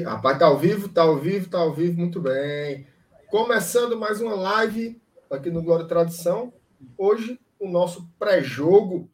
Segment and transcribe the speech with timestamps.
[0.00, 2.86] rapaz, tá ao vivo, tá ao vivo, tá ao vivo, muito bem.
[3.28, 5.00] Começando mais uma live
[5.30, 6.52] aqui no Glória e Tradição.
[6.96, 9.10] Hoje, o nosso pré-jogo.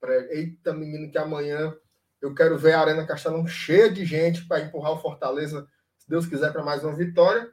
[0.00, 0.28] Pré...
[0.30, 1.74] Eita, menino, que amanhã
[2.20, 5.68] eu quero ver a Arena Castelão cheia de gente para empurrar o Fortaleza,
[5.98, 7.50] se Deus quiser, para mais uma vitória.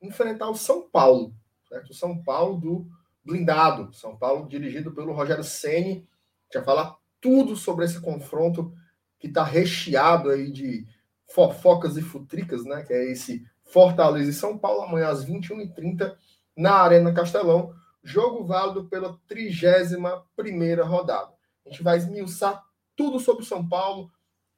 [0.00, 1.34] Enfrentar o São Paulo,
[1.68, 1.90] certo?
[1.90, 2.86] O São Paulo do
[3.24, 3.92] blindado.
[3.92, 6.08] São Paulo dirigido pelo Rogério Ceni.
[6.52, 8.72] Já falar tudo sobre esse confronto
[9.18, 10.86] que está recheado aí de
[11.28, 12.82] fofocas e futricas, né?
[12.82, 16.16] Que é esse Fortaleza e São Paulo, amanhã às 21h30,
[16.56, 17.74] na Arena Castelão.
[18.02, 21.32] Jogo válido pela 31 rodada.
[21.66, 22.64] A gente vai esmiuçar
[22.96, 24.10] tudo sobre São Paulo,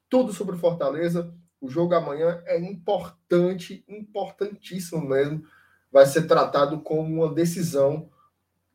[0.08, 1.34] tudo sobre Fortaleza.
[1.60, 5.44] O jogo amanhã é importante, importantíssimo mesmo.
[5.90, 8.08] Vai ser tratado como uma decisão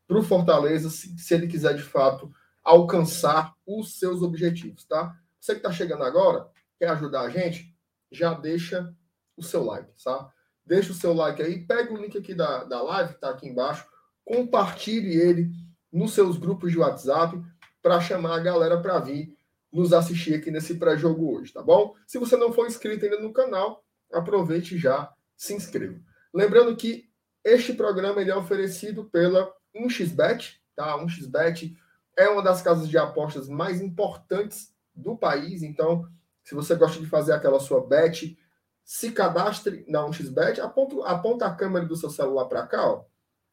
[0.06, 2.32] para o Fortaleza, se, se ele quiser de fato
[2.62, 5.18] alcançar os seus objetivos, tá?
[5.40, 6.48] Você que está chegando agora,
[6.78, 7.75] quer ajudar a gente?
[8.10, 8.94] Já deixa
[9.36, 10.30] o seu like, tá?
[10.64, 13.86] Deixa o seu like aí, pega o link aqui da, da live, está aqui embaixo,
[14.24, 15.50] compartilhe ele
[15.92, 17.40] nos seus grupos de WhatsApp
[17.80, 19.36] para chamar a galera para vir
[19.72, 21.94] nos assistir aqui nesse pré-jogo hoje, tá bom?
[22.06, 26.00] Se você não for inscrito ainda no canal, aproveite já se inscreva.
[26.34, 27.08] Lembrando que
[27.44, 30.98] este programa ele é oferecido pela 1xBet, tá?
[30.98, 31.76] 1xBet
[32.16, 35.62] é uma das casas de apostas mais importantes do país.
[35.62, 36.08] Então,
[36.46, 38.38] se você gosta de fazer aquela sua bet,
[38.84, 43.04] se cadastre na 1xBet, aponta, aponta a câmera do seu celular para cá, ó.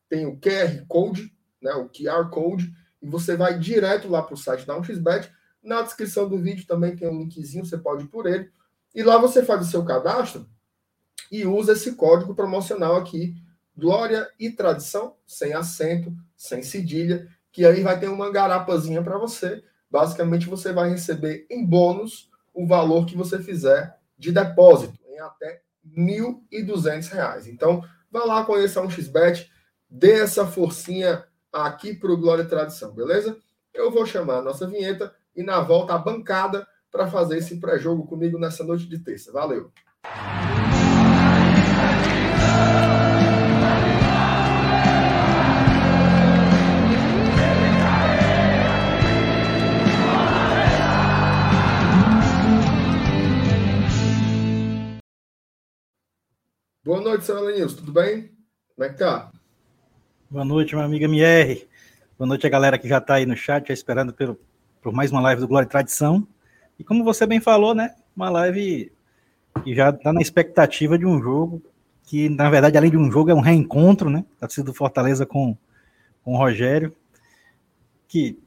[0.08, 2.72] Tem o QR Code, né, o QR Code,
[3.02, 5.32] e você vai direto lá para o site da 1xBet.
[5.64, 8.52] Na descrição do vídeo também tem um linkzinho, você pode ir por ele.
[8.94, 10.48] E lá você faz o seu cadastro
[11.32, 13.34] e usa esse código promocional aqui,
[13.76, 19.64] Glória e Tradição, sem acento, sem cedilha, que aí vai ter uma garapazinha para você
[19.94, 25.62] basicamente você vai receber em bônus o valor que você fizer de depósito, em até
[25.84, 27.48] R$ 1.200.
[27.48, 29.52] Então, vá lá, conheça um xbet,
[29.90, 33.38] dê essa forcinha aqui para o Glória e Tradição, beleza?
[33.74, 38.06] Eu vou chamar a nossa vinheta e na volta a bancada para fazer esse pré-jogo
[38.06, 39.32] comigo nessa noite de terça.
[39.32, 39.72] Valeu!
[57.14, 58.32] Noite, senhor Lenilson, tudo bem?
[58.76, 59.32] Como é que tá?
[60.32, 61.68] Boa noite, minha amiga MR.
[62.18, 64.40] Boa noite a galera que já está aí no chat, já esperando pelo,
[64.82, 66.28] por mais uma live do Glória e Tradição.
[66.80, 67.94] E como você bem falou, né?
[68.16, 68.92] Uma live
[69.64, 71.62] que já está na expectativa de um jogo
[72.04, 74.26] que, na verdade, além de um jogo, é um reencontro, né?
[74.42, 75.56] Da torcida do Fortaleza com,
[76.24, 76.96] com o Rogério,
[78.08, 78.40] que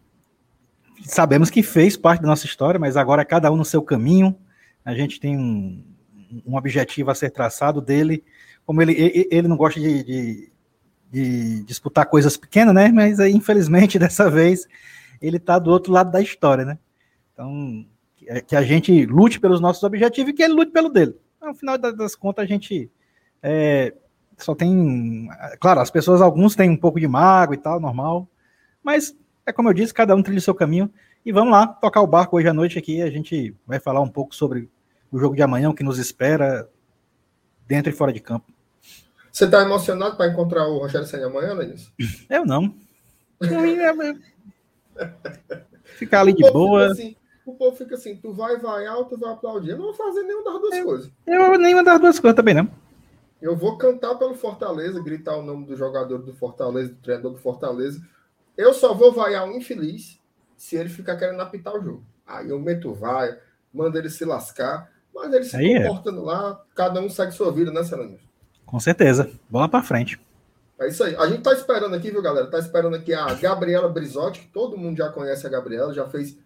[1.04, 4.36] sabemos que fez parte da nossa história, mas agora cada um no seu caminho.
[4.84, 5.84] A gente tem um,
[6.44, 8.24] um objetivo a ser traçado dele.
[8.66, 10.52] Como ele, ele não gosta de, de,
[11.10, 12.88] de disputar coisas pequenas, né?
[12.88, 14.66] Mas aí, infelizmente, dessa vez,
[15.22, 16.78] ele está do outro lado da história, né?
[17.32, 17.86] Então,
[18.46, 21.16] que a gente lute pelos nossos objetivos e que ele lute pelo dele.
[21.40, 22.90] No final das contas, a gente
[23.42, 23.94] é,
[24.36, 25.28] só tem.
[25.60, 28.28] Claro, as pessoas, alguns têm um pouco de mágoa e tal, normal.
[28.82, 30.90] Mas é como eu disse, cada um trilha o seu caminho.
[31.24, 33.02] E vamos lá, tocar o barco hoje à noite aqui.
[33.02, 34.68] A gente vai falar um pouco sobre
[35.10, 36.68] o jogo de amanhã, o que nos espera
[37.66, 38.52] dentro e fora de campo.
[39.36, 41.92] Você está emocionado para encontrar o Rogério Senna amanhã, Lenis?
[42.26, 42.74] Eu não.
[45.98, 46.86] Ficar ali de boa.
[46.86, 47.14] Assim,
[47.44, 49.72] o povo fica assim, tu vai vaiar ou tu vai aplaudir.
[49.72, 51.10] Eu não vou fazer nenhuma das duas eu, coisas.
[51.26, 52.66] Eu nenhuma das duas coisas também, não.
[53.42, 57.38] Eu vou cantar pelo Fortaleza, gritar o nome do jogador do Fortaleza, do treinador do
[57.38, 58.00] Fortaleza.
[58.56, 60.18] Eu só vou vaiar um infeliz
[60.56, 62.06] se ele ficar querendo apitar o jogo.
[62.26, 63.38] Aí eu meto vai,
[63.70, 64.90] mando ele se lascar.
[65.14, 65.82] Mas ele se Aí é.
[65.82, 66.24] comportando é.
[66.24, 68.25] lá, cada um segue sua vida, né, Celanir?
[68.66, 69.30] Com certeza.
[69.48, 70.20] Bola para frente.
[70.78, 71.16] É isso aí.
[71.16, 72.48] A gente tá esperando aqui, viu, galera?
[72.48, 76.36] Tá esperando aqui a Gabriela Brizotti, que todo mundo já conhece a Gabriela, já fez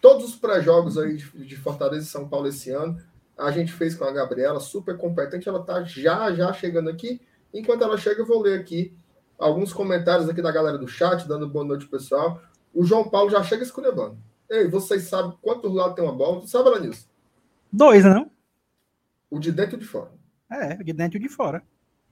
[0.00, 2.98] todos os pré-jogos aí de, Fortaleza e São Paulo esse ano.
[3.36, 5.48] A gente fez com a Gabriela, super competente.
[5.48, 7.20] Ela tá já, já chegando aqui.
[7.54, 8.92] Enquanto ela chega, eu vou ler aqui
[9.38, 12.40] alguns comentários aqui da galera do chat, dando boa noite, pessoal.
[12.74, 14.18] O João Paulo já chega escolhendo.
[14.50, 16.40] Ei, vocês sabem quantos lados tem uma bola?
[16.40, 17.06] Tu sabe, Alanilson?
[17.72, 18.30] Dois, não?
[19.30, 20.17] O de dentro e de fora.
[20.50, 21.62] É, de dentro e de fora.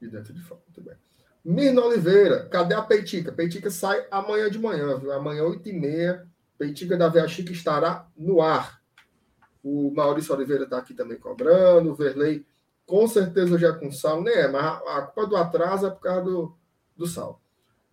[0.00, 0.96] De dentro e de fora, muito bem.
[1.44, 3.32] Mirna Oliveira, cadê a Peitica?
[3.32, 5.12] Peitica sai amanhã de manhã, viu?
[5.12, 6.26] Amanhã, 8h30,
[6.58, 8.80] Peitica da Via Chica estará no ar.
[9.62, 12.44] O Maurício Oliveira está aqui também cobrando, o Verley
[12.86, 14.46] com certeza já com sal, né?
[14.46, 16.56] Mas a culpa do atraso é por causa do,
[16.96, 17.40] do sal.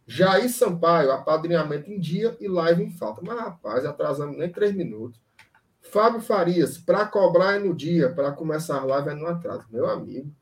[0.06, 3.22] Jair Sampaio, apadrinhamento em dia e live em falta.
[3.24, 5.19] Mas, rapaz, atrasamos nem três minutos.
[5.83, 9.68] Fábio Farias, para cobrar é no dia, para começar a live é no atraso.
[9.69, 10.33] Meu amigo.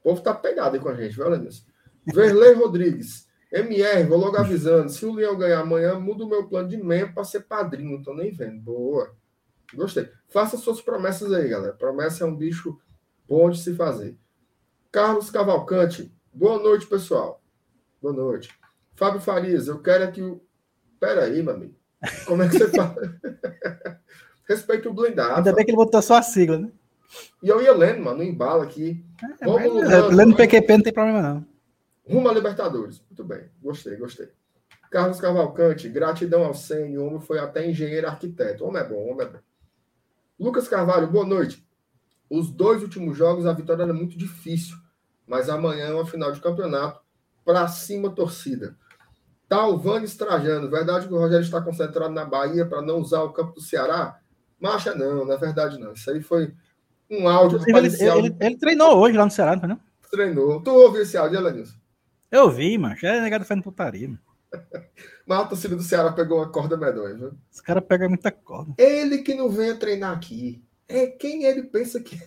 [0.00, 1.64] O povo tá pegado aí com a gente, viu, Lenilson?
[2.06, 3.28] Verlei Rodrigues.
[3.52, 4.90] MR, vou logo avisando.
[4.90, 7.96] Se o Leão ganhar amanhã, muda o meu plano de membro para ser padrinho.
[7.96, 8.60] Não tô nem vendo.
[8.60, 9.14] Boa.
[9.74, 10.10] Gostei.
[10.28, 11.74] Faça suas promessas aí, galera.
[11.74, 12.78] Promessa é um bicho
[13.26, 14.18] bom de se fazer.
[14.90, 16.12] Carlos Cavalcante.
[16.32, 17.42] Boa noite, pessoal.
[18.00, 18.50] Boa noite.
[18.94, 20.42] Fábio Farias, eu quero é que o.
[20.98, 21.74] Pera aí, meu amigo.
[22.26, 22.96] Como é que você fala?
[24.48, 25.34] Respeito o blindado.
[25.34, 26.70] Ainda bem que ele botou só a sigla, né?
[27.42, 29.04] E eu ia lendo, mano, no embalo aqui.
[29.40, 31.46] É, Vamos é, lendo PQP não tem problema, não.
[32.08, 33.02] Rumo a Libertadores.
[33.08, 33.50] Muito bem.
[33.62, 34.28] Gostei, gostei.
[34.90, 37.02] Carlos Cavalcante, gratidão ao Senhor.
[37.02, 38.64] O homem foi até engenheiro arquiteto.
[38.64, 39.38] Homem é bom, homem é bom.
[40.40, 41.66] Lucas Carvalho, boa noite.
[42.30, 44.76] Os dois últimos jogos, a vitória era muito difícil.
[45.26, 47.00] Mas amanhã é uma final de campeonato.
[47.44, 48.76] Para cima, torcida.
[49.48, 53.54] Talvanes Trajano, verdade que o Rogério está concentrado na Bahia para não usar o campo
[53.54, 54.20] do Ceará?
[54.60, 55.92] Marcha, não, na é verdade não.
[55.92, 56.52] Isso aí foi
[57.10, 57.60] um áudio.
[57.66, 60.62] Ele, ele, ele, treinou hoje lá no Ceará, não Treinou.
[60.62, 61.76] Tu ouviu esse áudio, Elenilson?
[62.30, 62.96] Eu vi, mano.
[62.96, 64.20] Já é negado fazendo putaria, mano.
[65.26, 67.32] Mas a torcida do Ceará pegou uma corda medonha, viu?
[67.52, 68.72] Os caras pegam muita corda.
[68.78, 70.64] Ele que não venha treinar aqui.
[70.88, 72.18] É quem ele pensa que.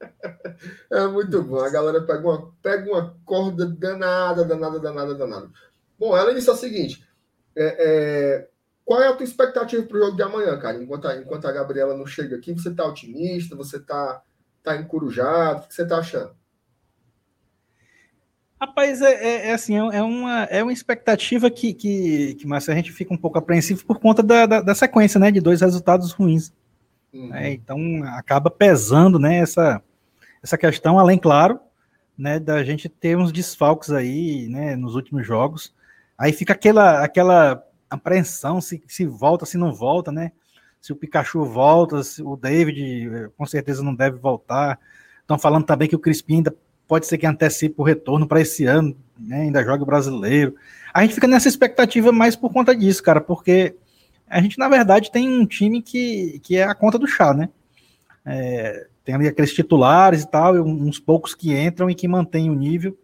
[0.92, 1.60] é muito bom.
[1.60, 5.50] A galera pega uma, pega uma corda danada, danada, danada, danada.
[5.98, 7.02] Bom, ela disse o seguinte:
[7.56, 8.48] é, é,
[8.92, 10.76] qual é a tua expectativa para o jogo de amanhã, cara?
[10.76, 13.56] Enquanto a, enquanto a Gabriela não chega aqui, você está otimista?
[13.56, 14.20] Você está
[14.62, 15.62] tá encurujado?
[15.62, 16.36] O que você está achando?
[18.60, 22.68] Rapaz, é, é, é assim, é, é uma, é uma expectativa que, que, que mas
[22.68, 25.62] a gente fica um pouco apreensivo por conta da, da, da sequência, né, de dois
[25.62, 26.52] resultados ruins.
[27.14, 27.34] Uhum.
[27.34, 27.78] É, então,
[28.08, 29.82] acaba pesando, né, essa,
[30.42, 31.58] essa questão, além, claro,
[32.16, 35.74] né, da gente ter uns desfalques aí, né, nos últimos jogos,
[36.22, 40.32] Aí fica aquela, aquela apreensão se, se volta, se não volta, né?
[40.80, 44.78] Se o Pikachu volta, se o David eh, com certeza não deve voltar.
[45.20, 46.54] Estão falando também que o Crispim ainda
[46.88, 49.42] pode ser que antecipe o retorno para esse ano, né?
[49.42, 50.54] Ainda joga o brasileiro.
[50.92, 53.76] A gente fica nessa expectativa mais por conta disso, cara, porque
[54.28, 57.48] a gente, na verdade, tem um time que, que é a conta do chá, né?
[58.24, 62.50] É, tem ali aqueles titulares e tal, e uns poucos que entram e que mantêm
[62.50, 62.96] o nível,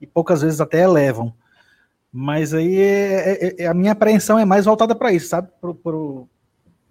[0.00, 1.32] e poucas vezes até elevam.
[2.12, 5.48] Mas aí é, é, é, a minha apreensão é mais voltada para isso, sabe?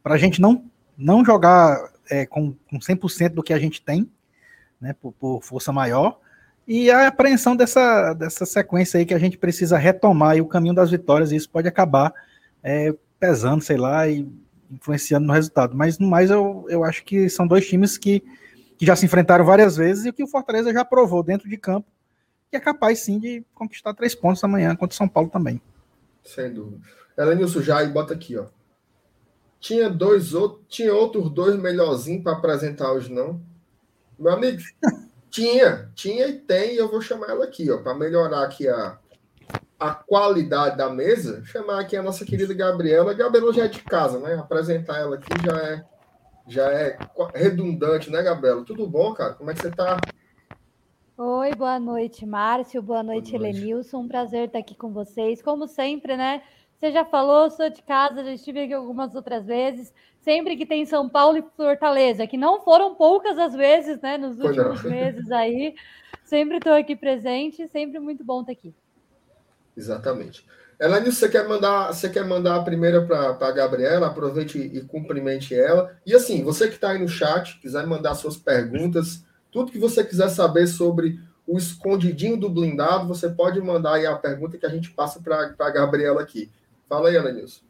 [0.01, 0.65] Para a gente não,
[0.97, 4.09] não jogar é, com, com 100% do que a gente tem,
[4.79, 4.95] né?
[4.99, 6.19] Por, por, força maior.
[6.67, 10.73] E a apreensão dessa, dessa sequência aí que a gente precisa retomar e o caminho
[10.73, 12.11] das vitórias, e isso pode acabar
[12.63, 14.27] é, pesando, sei lá, e
[14.71, 15.77] influenciando no resultado.
[15.77, 18.23] Mas no mais, eu, eu acho que são dois times que,
[18.75, 21.87] que já se enfrentaram várias vezes e que o Fortaleza já provou dentro de campo
[22.51, 25.61] que é capaz sim de conquistar três pontos amanhã contra o São Paulo também.
[26.21, 26.81] Sem dúvida.
[27.17, 28.45] Elenilson já e bota aqui, ó.
[29.57, 33.41] Tinha dois outros, tinha outros dois melhorzinhos para apresentar hoje, não?
[34.19, 34.61] Meu amigo,
[35.31, 38.97] tinha, tinha e tem, e eu vou chamar ela aqui, ó, para melhorar aqui a,
[39.79, 43.13] a qualidade da mesa, chamar aqui a nossa querida Gabriela.
[43.13, 44.35] Gabriela já é de casa, né?
[44.35, 45.85] Apresentar ela aqui já é
[46.47, 46.97] já é
[47.33, 48.65] redundante, né, Gabriela?
[48.65, 49.35] Tudo bom, cara?
[49.35, 49.97] Como é que você tá?
[51.23, 52.81] Oi, boa noite, Márcio.
[52.81, 53.59] Boa noite, boa noite.
[53.59, 53.99] Helenilson.
[53.99, 55.39] Um prazer estar aqui com vocês.
[55.39, 56.41] Como sempre, né?
[56.75, 59.93] Você já falou, sou de casa, já estive aqui algumas outras vezes.
[60.19, 64.17] Sempre que tem São Paulo e Fortaleza, que não foram poucas as vezes, né?
[64.17, 65.75] Nos últimos meses aí.
[66.23, 68.73] Sempre estou aqui presente, sempre muito bom estar aqui.
[69.77, 70.43] Exatamente.
[70.79, 74.07] Elaine, você quer mandar, você quer mandar a primeira para a Gabriela?
[74.07, 75.95] Aproveite e, e cumprimente ela.
[76.03, 80.03] E assim, você que está aí no chat, quiser mandar suas perguntas tudo que você
[80.03, 84.69] quiser saber sobre o escondidinho do blindado, você pode mandar aí a pergunta que a
[84.69, 86.49] gente passa para a Gabriela aqui.
[86.87, 87.61] Fala aí, Ana Nilson.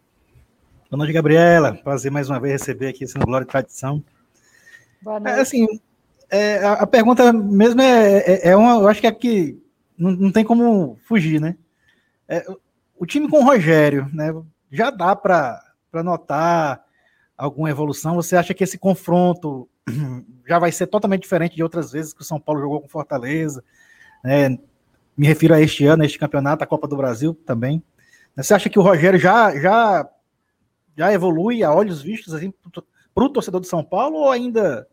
[0.90, 1.74] Boa noite, Gabriela.
[1.74, 4.04] Prazer mais uma vez receber aqui esse Glória e Tradição.
[5.02, 5.38] Boa é, noite.
[5.38, 5.68] É, assim,
[6.30, 9.58] é, a, a, pergunta mesmo é, é, é, uma, eu acho que é que
[9.98, 11.56] não, não tem como fugir, né?
[12.28, 12.46] É,
[12.98, 14.34] o time com o Rogério, né?
[14.72, 15.64] Já dá para
[16.04, 16.84] notar
[17.38, 18.16] alguma evolução?
[18.16, 19.68] Você acha que esse confronto
[20.52, 23.64] já vai ser totalmente diferente de outras vezes que o São Paulo jogou com Fortaleza.
[24.22, 24.50] Né?
[25.16, 27.82] Me refiro a este ano, a este campeonato, a Copa do Brasil também.
[28.36, 30.10] Você acha que o Rogério já, já,
[30.98, 32.54] já evolui a olhos vistos assim,
[33.16, 34.86] para o torcedor do São Paulo ou ainda,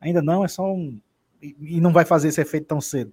[0.00, 0.42] ainda não?
[0.42, 0.98] É só um.
[1.42, 3.12] E não vai fazer esse efeito tão cedo?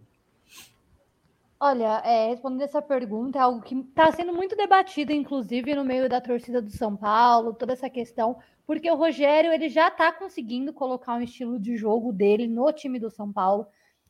[1.64, 6.10] Olha, é, respondendo essa pergunta, é algo que está sendo muito debatido, inclusive, no meio
[6.10, 10.74] da torcida do São Paulo, toda essa questão, porque o Rogério ele já está conseguindo
[10.74, 13.68] colocar um estilo de jogo dele no time do São Paulo.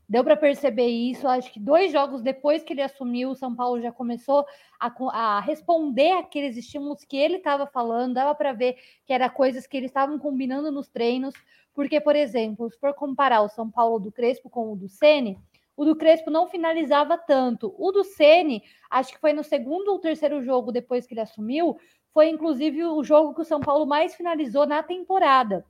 [0.07, 1.27] Deu para perceber isso.
[1.27, 4.45] Acho que dois jogos depois que ele assumiu, o São Paulo já começou
[4.79, 8.13] a, a responder aqueles estímulos que ele estava falando.
[8.13, 11.33] Dava para ver que era coisas que eles estavam combinando nos treinos.
[11.73, 15.37] Porque, por exemplo, se for comparar o São Paulo do Crespo com o do Sene,
[15.81, 17.73] o do Crespo não finalizava tanto.
[17.75, 21.75] O do Ceni, acho que foi no segundo ou terceiro jogo depois que ele assumiu,
[22.13, 25.65] foi inclusive o jogo que o São Paulo mais finalizou na temporada.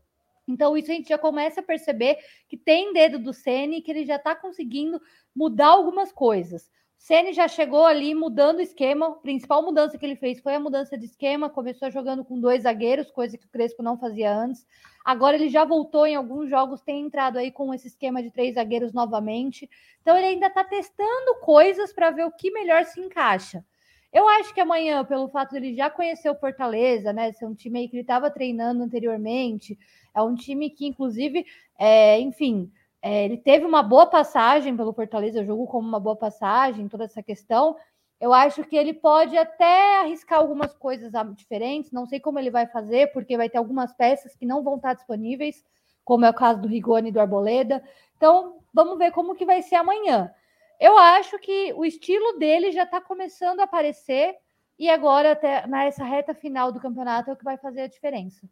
[0.45, 2.17] Então, isso a gente já começa a perceber
[2.49, 5.01] que tem dedo do Ceni, que ele já está conseguindo
[5.33, 6.69] mudar algumas coisas.
[7.01, 9.07] Ceni já chegou ali mudando o esquema.
[9.07, 11.49] A principal mudança que ele fez foi a mudança de esquema.
[11.49, 14.67] Começou jogando com dois zagueiros, coisa que o Crespo não fazia antes.
[15.03, 18.53] Agora ele já voltou em alguns jogos, tem entrado aí com esse esquema de três
[18.53, 19.67] zagueiros novamente.
[20.03, 23.65] Então ele ainda está testando coisas para ver o que melhor se encaixa.
[24.13, 27.31] Eu acho que amanhã, pelo fato de ele já conhecer o Fortaleza, né?
[27.31, 29.75] Ser um time aí que ele estava treinando anteriormente,
[30.13, 31.47] é um time que, inclusive,
[31.79, 36.15] é, enfim, é, ele teve uma boa passagem pelo Fortaleza, eu jogo como uma boa
[36.15, 37.75] passagem, toda essa questão.
[38.19, 42.67] Eu acho que ele pode até arriscar algumas coisas diferentes, não sei como ele vai
[42.67, 45.63] fazer, porque vai ter algumas peças que não vão estar disponíveis,
[46.05, 47.83] como é o caso do Rigoni e do Arboleda.
[48.15, 50.31] Então, vamos ver como que vai ser amanhã.
[50.79, 54.35] Eu acho que o estilo dele já está começando a aparecer,
[54.77, 58.47] e agora, até nessa reta final do campeonato, é o que vai fazer a diferença.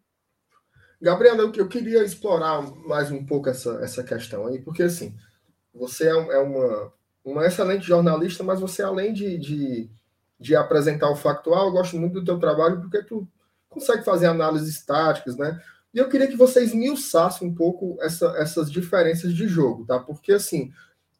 [1.01, 5.15] Gabriela, eu, eu queria explorar mais um pouco essa, essa questão aí, porque assim,
[5.73, 9.89] você é, é uma, uma excelente jornalista, mas você, além de, de,
[10.39, 13.27] de, apresentar o factual, eu gosto muito do teu trabalho, porque tu
[13.69, 15.61] consegue fazer análises táticas, né?
[15.93, 19.99] E eu queria que vocês esmiuçassem um pouco essa, essas diferenças de jogo, tá?
[19.99, 20.71] Porque, assim,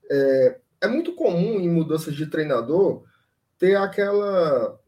[0.10, 3.04] é, é muito comum em mudanças de treinador
[3.58, 4.80] ter aquela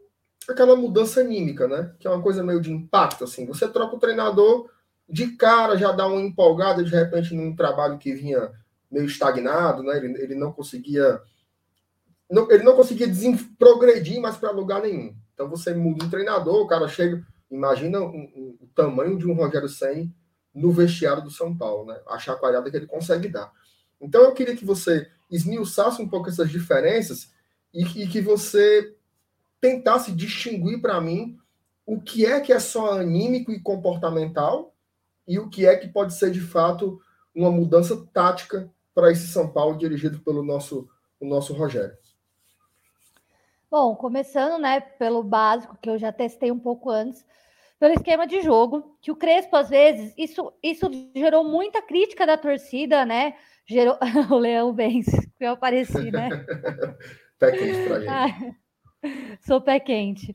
[0.50, 1.94] aquela mudança anímica, né?
[2.00, 3.46] Que é uma coisa meio de impacto, assim.
[3.46, 4.70] Você troca o treinador,
[5.12, 8.50] de cara já dá uma empolgada, de repente, num trabalho que vinha
[8.90, 9.98] meio estagnado, né?
[9.98, 11.22] Ele, ele não conseguia.
[12.30, 13.08] Não, ele não conseguia
[13.60, 15.14] progredir mais para lugar nenhum.
[15.34, 17.22] Então você muda um treinador, o cara chega.
[17.50, 20.16] Imagina um, um, o tamanho de um Rogério Senni
[20.54, 22.00] no vestiário do São Paulo, né?
[22.08, 23.52] A chacoalhada que ele consegue dar.
[24.00, 27.34] Então eu queria que você esmiuçasse um pouco essas diferenças
[27.74, 28.96] e, e que você
[29.60, 31.38] tentasse distinguir para mim
[31.86, 34.71] o que é que é só anímico e comportamental
[35.28, 37.00] e o que é que pode ser de fato
[37.34, 41.98] uma mudança tática para esse São Paulo dirigido pelo nosso, o nosso Rogério.
[43.70, 47.26] Bom, começando né, pelo básico, que eu já testei um pouco antes,
[47.80, 52.38] pelo esquema de jogo, que o Crespo, às vezes, isso, isso gerou muita crítica da
[52.38, 53.34] torcida, né?
[53.66, 53.98] Gerou.
[54.30, 56.30] o Leão vence, que eu apareci, né?
[57.40, 58.62] pé quente pra gente.
[59.04, 60.32] Ah, sou pé quente.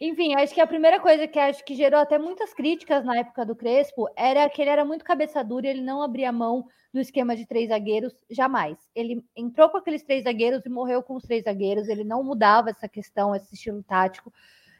[0.00, 3.44] Enfim, acho que a primeira coisa que acho que gerou até muitas críticas na época
[3.44, 7.00] do Crespo era que ele era muito cabeça dura e ele não abria mão do
[7.00, 8.78] esquema de três zagueiros jamais.
[8.94, 12.70] Ele entrou com aqueles três zagueiros e morreu com os três zagueiros, ele não mudava
[12.70, 14.32] essa questão, esse estilo tático.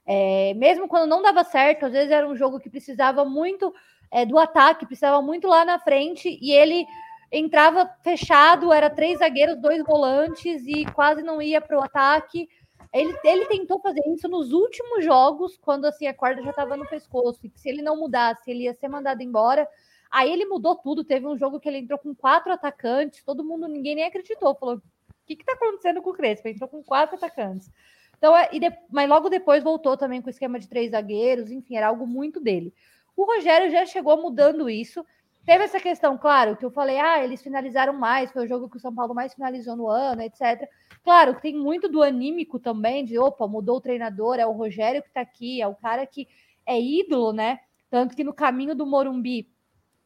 [0.07, 3.75] É, mesmo quando não dava certo, às vezes era um jogo que precisava muito
[4.11, 6.87] é, do ataque, precisava muito lá na frente, e ele
[7.31, 12.49] entrava fechado, era três zagueiros, dois volantes, e quase não ia para o ataque.
[12.93, 16.89] Ele, ele tentou fazer isso nos últimos jogos, quando assim a corda já estava no
[16.89, 19.69] pescoço, e que se ele não mudasse, ele ia ser mandado embora.
[20.11, 21.05] Aí ele mudou tudo.
[21.05, 24.55] Teve um jogo que ele entrou com quatro atacantes, todo mundo, ninguém nem acreditou.
[24.55, 24.83] Falou: o
[25.27, 26.49] que está acontecendo com o Crespo?
[26.49, 27.71] Ele entrou com quatro atacantes.
[28.17, 31.77] Então, é, de, mas logo depois voltou também com o esquema de três zagueiros, enfim,
[31.77, 32.75] era algo muito dele.
[33.17, 35.05] O Rogério já chegou mudando isso.
[35.49, 38.77] Teve essa questão, claro, que eu falei, ah, eles finalizaram mais, foi o jogo que
[38.77, 40.69] o São Paulo mais finalizou no ano, etc.
[41.03, 45.11] Claro, tem muito do anímico também, de opa, mudou o treinador, é o Rogério que
[45.11, 46.29] tá aqui, é o cara que
[46.67, 47.61] é ídolo, né?
[47.89, 49.51] Tanto que no caminho do Morumbi,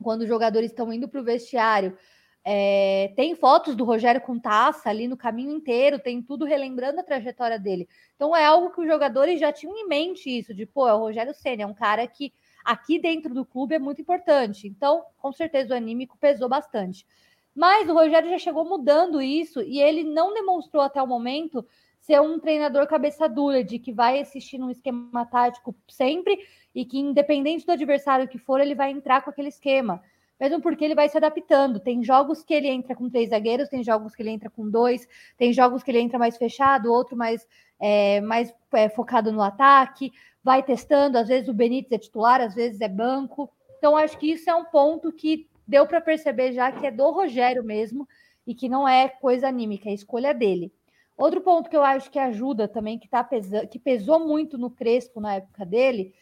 [0.00, 1.99] quando os jogadores estão indo para o vestiário,
[2.44, 7.04] é, tem fotos do Rogério com taça ali no caminho inteiro, tem tudo relembrando a
[7.04, 7.88] trajetória dele.
[8.14, 10.99] Então é algo que os jogadores já tinham em mente isso, de pô, é o
[10.99, 12.32] Rogério Senna, é um cara que
[12.64, 14.69] aqui dentro do clube é muito importante.
[14.69, 17.07] Então, com certeza o anímico pesou bastante.
[17.54, 21.64] Mas o Rogério já chegou mudando isso e ele não demonstrou até o momento
[22.00, 26.37] ser um treinador cabeça dura, de que vai assistir num esquema tático sempre
[26.75, 30.02] e que, independente do adversário que for, ele vai entrar com aquele esquema.
[30.40, 31.78] Mesmo porque ele vai se adaptando.
[31.78, 35.07] Tem jogos que ele entra com três zagueiros, tem jogos que ele entra com dois,
[35.37, 37.47] tem jogos que ele entra mais fechado, outro mais,
[37.78, 41.18] é, mais é, focado no ataque, vai testando.
[41.18, 43.50] Às vezes o Benítez é titular, às vezes é banco.
[43.78, 47.11] Então, acho que isso é um ponto que deu para perceber já que é do
[47.11, 48.08] Rogério mesmo
[48.46, 50.72] e que não é coisa anímica, é escolha dele.
[51.16, 54.70] Outro ponto que eu acho que ajuda também, que, tá pesando, que pesou muito no
[54.70, 56.14] Crespo na época dele,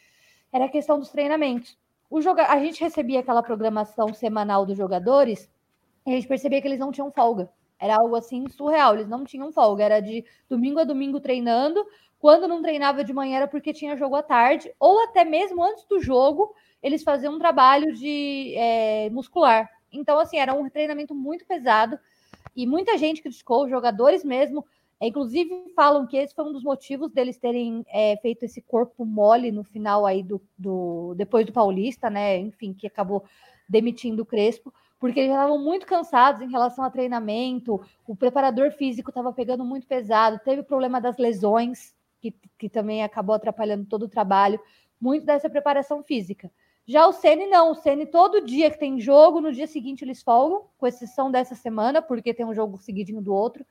[0.53, 1.79] era a questão dos treinamentos.
[2.11, 2.19] O.
[2.19, 5.49] A gente recebia aquela programação semanal dos jogadores
[6.07, 7.51] e a gente percebia que eles não tinham folga.
[7.81, 8.95] Era algo assim surreal.
[8.95, 9.85] Eles não tinham folga.
[9.85, 11.85] Era de domingo a domingo treinando.
[12.19, 15.85] Quando não treinava de manhã era porque tinha jogo à tarde, ou até mesmo antes
[15.87, 19.71] do jogo, eles faziam um trabalho de é, muscular.
[19.91, 21.99] Então, assim, era um treinamento muito pesado
[22.55, 24.65] e muita gente criticou, jogadores mesmo,
[25.01, 29.05] é, inclusive falam que esse foi um dos motivos deles terem é, feito esse corpo
[29.05, 32.37] mole no final aí do, do depois do Paulista, né?
[32.37, 33.25] Enfim, que acabou
[33.67, 39.11] demitindo o Crespo, porque eles estavam muito cansados em relação a treinamento, o preparador físico
[39.11, 44.03] estava pegando muito pesado, teve o problema das lesões, que, que também acabou atrapalhando todo
[44.03, 44.61] o trabalho,
[45.01, 46.51] muito dessa preparação física.
[46.87, 50.23] Já o Ceni não, o Ceni todo dia que tem jogo, no dia seguinte eles
[50.23, 53.65] folgam, com exceção dessa semana, porque tem um jogo seguidinho do outro,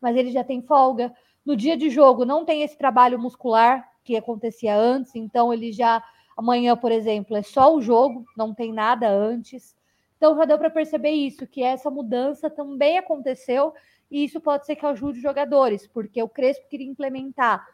[0.00, 1.12] mas ele já tem folga.
[1.44, 6.00] No dia de jogo não tem esse trabalho muscular que acontecia antes, então ele já
[6.36, 9.74] amanhã, por exemplo, é só o jogo, não tem nada antes.
[10.16, 13.74] Então já deu para perceber isso, que essa mudança também aconteceu
[14.10, 17.66] e isso pode ser que ajude os jogadores, porque o Crespo queria implementar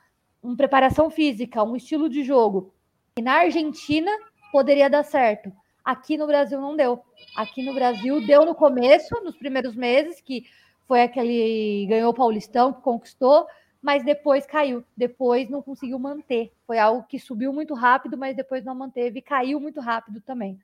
[0.42, 2.74] uma preparação física, um estilo de jogo.
[3.16, 4.10] E na Argentina
[4.50, 5.52] poderia dar certo.
[5.84, 7.02] Aqui no Brasil não deu.
[7.36, 10.44] Aqui no Brasil deu no começo, nos primeiros meses, que
[10.88, 13.46] foi aquele ganhou o Paulistão, que conquistou,
[13.80, 14.84] mas depois caiu.
[14.96, 16.52] Depois não conseguiu manter.
[16.66, 20.58] Foi algo que subiu muito rápido, mas depois não manteve caiu muito rápido também.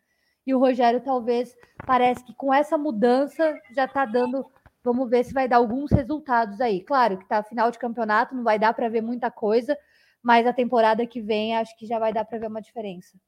[0.49, 1.55] E o Rogério talvez
[1.87, 4.45] parece que com essa mudança já está dando
[4.89, 6.81] Vamos ver se vai dar alguns resultados aí.
[6.81, 9.77] Claro que tá final de campeonato, não vai dar para ver muita coisa,
[10.23, 13.19] mas a temporada que vem acho que já vai dar para ver uma diferença.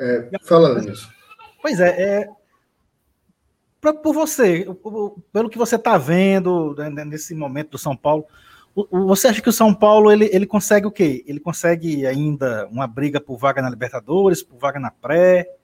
[0.00, 1.12] É, falando nisso.
[1.60, 2.28] Pois é, é
[3.78, 4.66] pra, por você,
[5.32, 8.24] pelo que você está vendo né, nesse momento do São Paulo,
[8.90, 11.24] você acha que o São Paulo ele, ele consegue o quê?
[11.26, 15.55] Ele consegue ainda uma briga por vaga na Libertadores, por vaga na pré?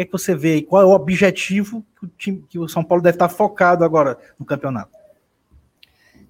[0.00, 0.62] Que, é que você vê aí?
[0.62, 4.18] Qual é o objetivo que o, time, que o São Paulo deve estar focado agora
[4.38, 4.98] no campeonato?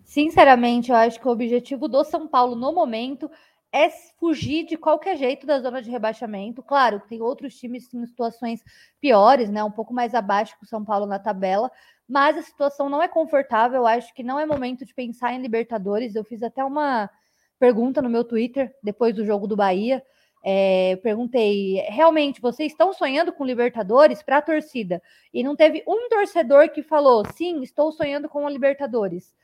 [0.05, 3.31] Sinceramente, eu acho que o objetivo do São Paulo no momento
[3.73, 6.65] é fugir de qualquer jeito da zona de rebaixamento.
[6.65, 8.61] Claro, tem outros times em situações
[9.01, 9.63] piores, né?
[9.63, 11.71] Um pouco mais abaixo que o São Paulo na tabela,
[12.09, 13.83] mas a situação não é confortável.
[13.83, 16.17] Eu acho que não é momento de pensar em Libertadores.
[16.17, 17.09] Eu fiz até uma
[17.57, 20.03] pergunta no meu Twitter depois do jogo do Bahia.
[20.43, 25.03] É, perguntei, realmente, vocês estão sonhando com Libertadores para a torcida?
[25.33, 29.35] E não teve um torcedor que falou, sim, estou sonhando com a Libertadores.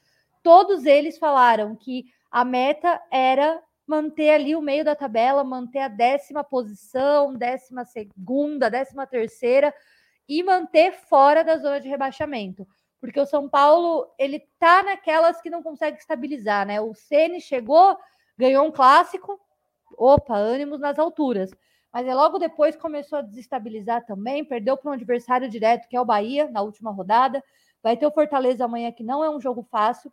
[0.42, 5.88] Todos eles falaram que a meta era manter ali o meio da tabela, manter a
[5.88, 9.72] décima posição, décima segunda, décima terceira
[10.28, 12.66] e manter fora da zona de rebaixamento.
[13.00, 16.80] Porque o São Paulo, ele tá naquelas que não consegue estabilizar, né?
[16.80, 17.96] O Ceni chegou,
[18.36, 19.38] ganhou um clássico,
[19.96, 21.50] opa, ânimos nas alturas.
[21.92, 26.00] Mas é logo depois começou a desestabilizar também, perdeu para um adversário direto, que é
[26.00, 27.42] o Bahia, na última rodada.
[27.82, 30.12] Vai ter o Fortaleza amanhã, que não é um jogo fácil.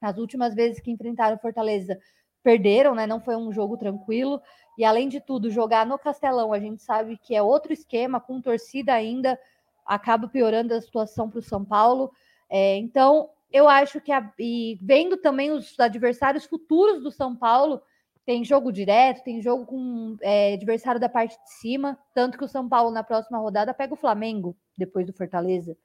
[0.00, 1.98] As últimas vezes que enfrentaram o Fortaleza,
[2.42, 3.06] perderam, né?
[3.06, 4.40] Não foi um jogo tranquilo.
[4.76, 8.40] E além de tudo, jogar no Castelão, a gente sabe que é outro esquema, com
[8.40, 9.38] torcida ainda,
[9.86, 12.12] acaba piorando a situação para o São Paulo.
[12.50, 17.80] É, então, eu acho que, a, e vendo também os adversários futuros do São Paulo,
[18.26, 22.48] tem jogo direto, tem jogo com é, adversário da parte de cima, tanto que o
[22.48, 25.76] São Paulo na próxima rodada pega o Flamengo depois do Fortaleza.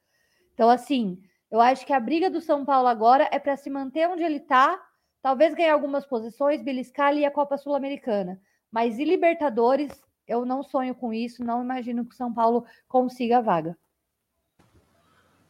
[0.53, 1.21] Então, assim,
[1.51, 4.37] eu acho que a briga do São Paulo agora é para se manter onde ele
[4.37, 4.79] está,
[5.21, 8.39] talvez ganhar algumas posições, beliscar ali a Copa Sul-Americana.
[8.71, 9.91] Mas e Libertadores,
[10.27, 13.77] eu não sonho com isso, não imagino que o São Paulo consiga a vaga.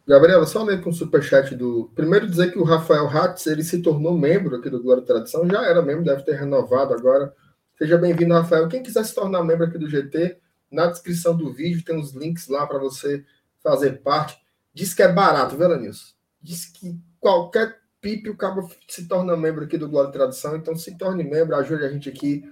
[0.09, 1.91] Gabriela, só ler com o superchat do.
[1.93, 5.63] Primeiro dizer que o Rafael Hatz ele se tornou membro aqui do Glória Tradição, já
[5.63, 7.31] era membro, deve ter renovado agora.
[7.77, 8.67] Seja bem-vindo, Rafael.
[8.67, 10.39] Quem quiser se tornar membro aqui do GT,
[10.71, 13.23] na descrição do vídeo tem os links lá para você
[13.61, 14.35] fazer parte.
[14.73, 16.15] Diz que é barato, viu, Lanilson?
[16.41, 20.97] Diz que qualquer pipe o cabo se torna membro aqui do Glória Tradição, então se
[20.97, 22.43] torne membro, ajude a gente aqui,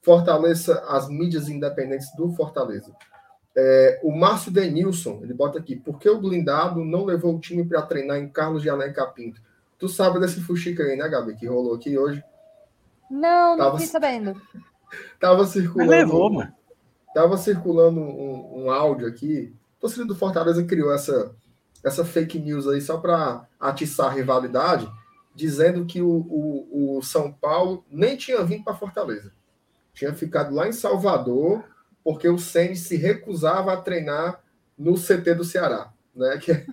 [0.00, 2.90] fortaleça as mídias independentes do Fortaleza.
[3.56, 7.64] É, o Márcio Denilson, ele bota aqui, por que o blindado não levou o time
[7.64, 9.40] para treinar em Carlos de Além Capinto?
[9.78, 12.22] Tu sabe desse fuxica aí, né, Gabi, que rolou aqui hoje?
[13.10, 14.40] Não, não fiquei sabendo.
[15.20, 15.90] tava circulando.
[15.90, 16.52] Mas levou, mano.
[17.14, 19.54] Tava circulando um, um áudio aqui.
[19.78, 21.32] O torcedor do Fortaleza criou essa,
[21.84, 24.90] essa fake news aí só para atiçar a rivalidade,
[25.32, 29.32] dizendo que o, o, o São Paulo nem tinha vindo para Fortaleza.
[29.92, 31.62] Tinha ficado lá em Salvador
[32.04, 34.40] porque o Ceni se recusava a treinar
[34.78, 36.38] no CT do Ceará, né?
[36.38, 36.52] Que...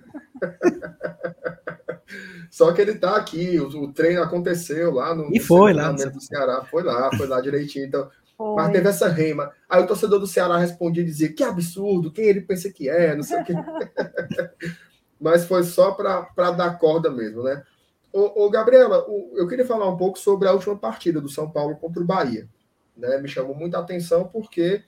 [2.50, 6.20] Só que ele está aqui, o, o, treino aconteceu lá no, e foi lá do
[6.20, 7.86] Ceará, foi lá, foi lá direitinho.
[7.86, 8.54] Então, foi.
[8.54, 9.50] mas teve essa rema.
[9.66, 13.16] Aí o torcedor do Ceará respondia e dizia: que absurdo, quem ele pensa que é,
[13.16, 13.54] não sei o quê.
[15.18, 17.62] mas foi só para dar corda mesmo, né?
[18.12, 21.76] Ô, ô Gabriela, eu queria falar um pouco sobre a última partida do São Paulo
[21.76, 22.46] contra o Bahia.
[22.94, 23.16] Né?
[23.18, 24.82] Me chamou muita atenção porque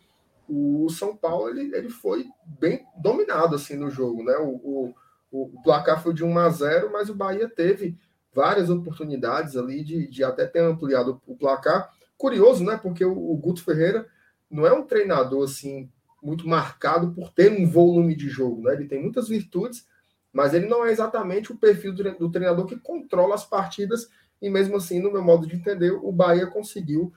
[0.49, 4.37] o São Paulo ele, ele foi bem dominado assim no jogo, né?
[4.39, 4.95] O,
[5.31, 7.97] o, o placar foi de 1 a 0, mas o Bahia teve
[8.33, 11.91] várias oportunidades ali de, de até ter ampliado o placar.
[12.17, 12.77] Curioso, né?
[12.77, 14.07] Porque o, o Guto Ferreira
[14.51, 15.91] não é um treinador assim
[16.23, 18.75] muito marcado por ter um volume de jogo, né?
[18.75, 19.87] Ele tem muitas virtudes,
[20.33, 24.09] mas ele não é exatamente o perfil do treinador que controla as partidas
[24.41, 27.13] e mesmo assim, no meu modo de entender, o Bahia conseguiu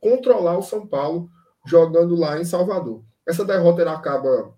[0.00, 1.30] controlar o São Paulo
[1.66, 3.04] jogando lá em Salvador.
[3.26, 4.54] Essa derrota ela acaba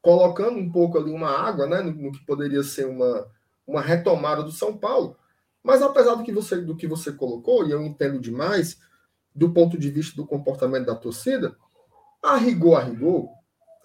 [0.00, 3.26] colocando um pouco ali uma água, né, no, no, que poderia ser uma,
[3.66, 5.16] uma retomada do São Paulo.
[5.62, 8.78] Mas apesar do que você do que você colocou, e eu entendo demais
[9.34, 11.56] do ponto de vista do comportamento da torcida,
[12.22, 13.28] a rigor a rigor,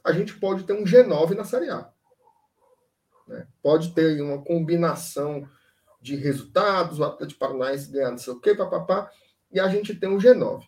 [0.03, 1.89] a gente pode ter um G9 na Série A.
[3.27, 3.47] Né?
[3.61, 5.47] Pode ter uma combinação
[6.01, 9.09] de resultados, o Atlético Paranaense ganhar não sei o quê, papapá,
[9.51, 10.63] e a gente tem um G9.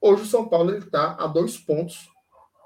[0.00, 2.08] Hoje o São Paulo está a dois pontos,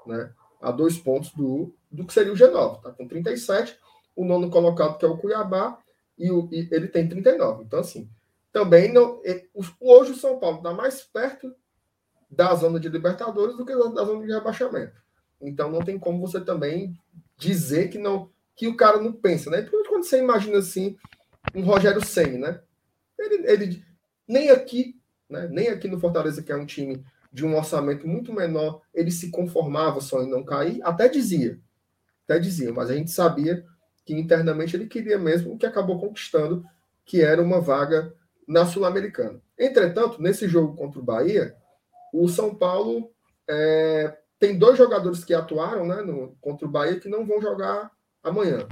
[0.05, 0.31] né?
[0.61, 2.77] A dois pontos do, do que seria o G9.
[2.77, 3.77] Está com 37,
[4.15, 5.77] o nono colocado, que é o Cuiabá,
[6.17, 7.63] e, o, e ele tem 39.
[7.63, 8.09] Então, assim,
[8.51, 9.21] também não.
[9.81, 11.53] Hoje o São Paulo está mais perto
[12.29, 15.03] da zona de Libertadores do que da zona de rebaixamento.
[15.41, 16.97] Então não tem como você também
[17.37, 19.61] dizer que não que o cara não pensa, né?
[19.61, 20.97] Porque quando você imagina assim
[21.53, 22.61] um Rogério Senna, né?
[23.19, 23.85] Ele, ele
[24.25, 24.97] nem aqui,
[25.29, 25.47] né?
[25.49, 29.29] Nem aqui no Fortaleza que é um time de um orçamento muito menor, ele se
[29.29, 31.59] conformava só em não cair, até dizia,
[32.23, 33.61] até dizia, mas a gente sabia
[34.05, 36.63] que internamente ele queria mesmo o que acabou conquistando,
[37.03, 38.13] que era uma vaga
[38.47, 39.41] na Sul-Americana.
[39.59, 41.53] Entretanto, nesse jogo contra o Bahia,
[42.13, 43.11] o São Paulo
[43.49, 47.91] é, tem dois jogadores que atuaram né, no, contra o Bahia que não vão jogar
[48.23, 48.65] amanhã,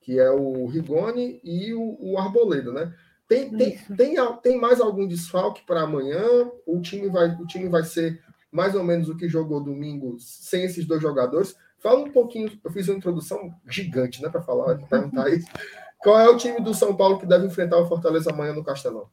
[0.00, 2.92] que é o Rigoni e o, o Arboleda, né?
[3.30, 6.50] Tem, tem, tem, tem mais algum desfalque para amanhã?
[6.66, 10.64] O time, vai, o time vai ser mais ou menos o que jogou domingo sem
[10.64, 11.54] esses dois jogadores?
[11.78, 15.46] Fala um pouquinho, eu fiz uma introdução gigante, né, para falar, perguntar isso.
[16.02, 19.06] Qual é o time do São Paulo que deve enfrentar o Fortaleza amanhã no Castelão?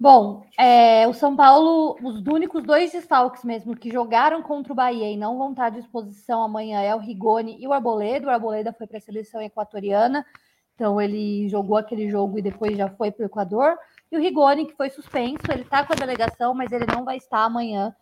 [0.00, 5.08] Bom, é, o São Paulo, os únicos dois desfalques mesmo que jogaram contra o Bahia
[5.08, 8.26] e não vão estar à disposição amanhã é o Rigoni e o Arboleda.
[8.26, 10.26] O Arboleda foi para a seleção equatoriana,
[10.74, 13.76] então ele jogou aquele jogo e depois já foi para o Equador.
[14.10, 17.16] E o Rigoni, que foi suspenso, ele está com a delegação, mas ele não vai
[17.16, 17.94] estar amanhã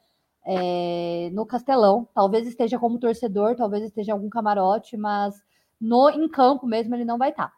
[0.45, 2.09] é, no Castelão.
[2.15, 5.43] Talvez esteja como torcedor, talvez esteja em algum camarote, mas
[5.81, 7.53] no em campo mesmo ele não vai estar.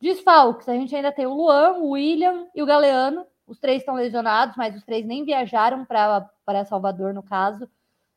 [0.00, 3.94] Desfalques, a gente ainda tem o Luan, o William e o Galeano os três estão
[3.94, 7.68] lesionados, mas os três nem viajaram para Salvador, no caso.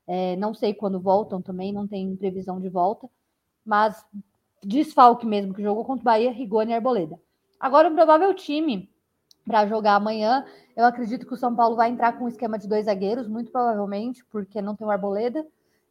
[0.08, 3.10] É, não sei quando voltam também, não tem previsão de volta.
[3.66, 4.06] Mas
[4.66, 7.20] desfalque mesmo, que jogou contra o Bahia, Rigoni e Arboleda.
[7.60, 8.90] Agora, o provável time
[9.46, 10.44] para jogar amanhã,
[10.76, 13.52] eu acredito que o São Paulo vai entrar com um esquema de dois zagueiros, muito
[13.52, 15.46] provavelmente, porque não tem o Arboleda.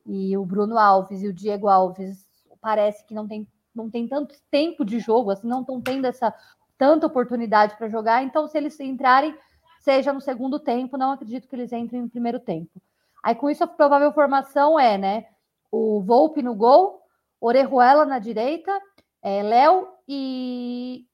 [0.04, 2.26] E o Bruno Alves e o Diego Alves
[2.60, 6.34] parece que não tem, não tem tanto tempo de jogo, assim, não estão tendo essa
[6.76, 9.34] tanta oportunidade para jogar, então se eles entrarem,
[9.80, 12.70] seja no segundo tempo, não acredito que eles entrem no primeiro tempo.
[13.22, 15.26] Aí com isso a provável formação é, né,
[15.70, 17.03] o Volpe no gol,
[17.46, 18.72] Orejuela na direita,
[19.20, 21.04] é, Léo e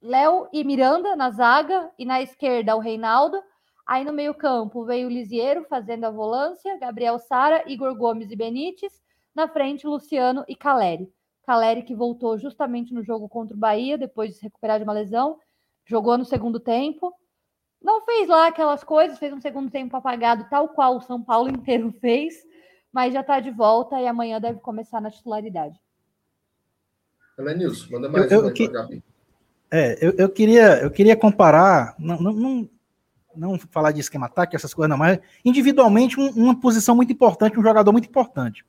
[0.00, 3.42] Léo e Miranda na zaga e na esquerda o Reinaldo.
[3.84, 9.02] Aí no meio-campo veio o Lisiero fazendo a volância, Gabriel Sara, Igor Gomes e Benítez.
[9.34, 11.12] Na frente, Luciano e Caleri.
[11.44, 14.92] Caleri, que voltou justamente no jogo contra o Bahia, depois de se recuperar de uma
[14.92, 15.40] lesão,
[15.84, 17.12] jogou no segundo tempo.
[17.82, 21.48] Não fez lá aquelas coisas, fez um segundo tempo apagado, tal qual o São Paulo
[21.50, 22.34] inteiro fez,
[22.92, 25.78] mas já está de volta e amanhã deve começar na titularidade.
[27.38, 28.70] Nilson, manda mais eu, eu, que,
[29.70, 32.70] é, eu, eu, queria, eu queria comparar, não, não, não,
[33.34, 37.58] não falar de esquema tático, essas coisas, não, mas individualmente um, uma posição muito importante,
[37.58, 38.64] um jogador muito importante.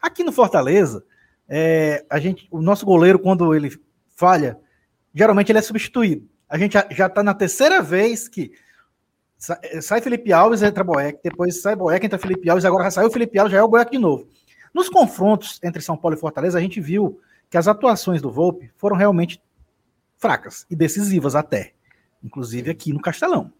[0.00, 1.04] Aqui no Fortaleza,
[1.48, 3.70] é, a gente, o nosso goleiro, quando ele
[4.14, 4.58] falha,
[5.14, 6.28] geralmente ele é substituído.
[6.48, 8.52] A gente já está na terceira vez que
[9.38, 13.52] sai Felipe Alves, entra Boeck, depois sai Boeck, entra Felipe Alves, agora saiu Felipe Alves,
[13.52, 14.28] já é o Boeck de novo.
[14.72, 18.70] Nos confrontos entre São Paulo e Fortaleza, a gente viu que as atuações do Volpe
[18.76, 19.42] foram realmente
[20.18, 21.72] fracas e decisivas até,
[22.22, 23.52] inclusive aqui no Castelão.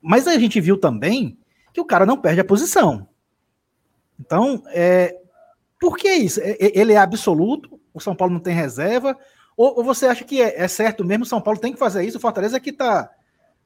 [0.00, 1.38] Mas a gente viu também
[1.72, 3.08] que o cara não perde a posição.
[4.18, 5.18] Então, é,
[5.80, 6.40] por que isso?
[6.42, 7.80] Ele é absoluto?
[7.92, 9.18] O São Paulo não tem reserva?
[9.56, 11.26] Ou, ou você acha que é, é, certo mesmo?
[11.26, 12.18] São Paulo tem que fazer isso?
[12.18, 13.10] O Fortaleza é que está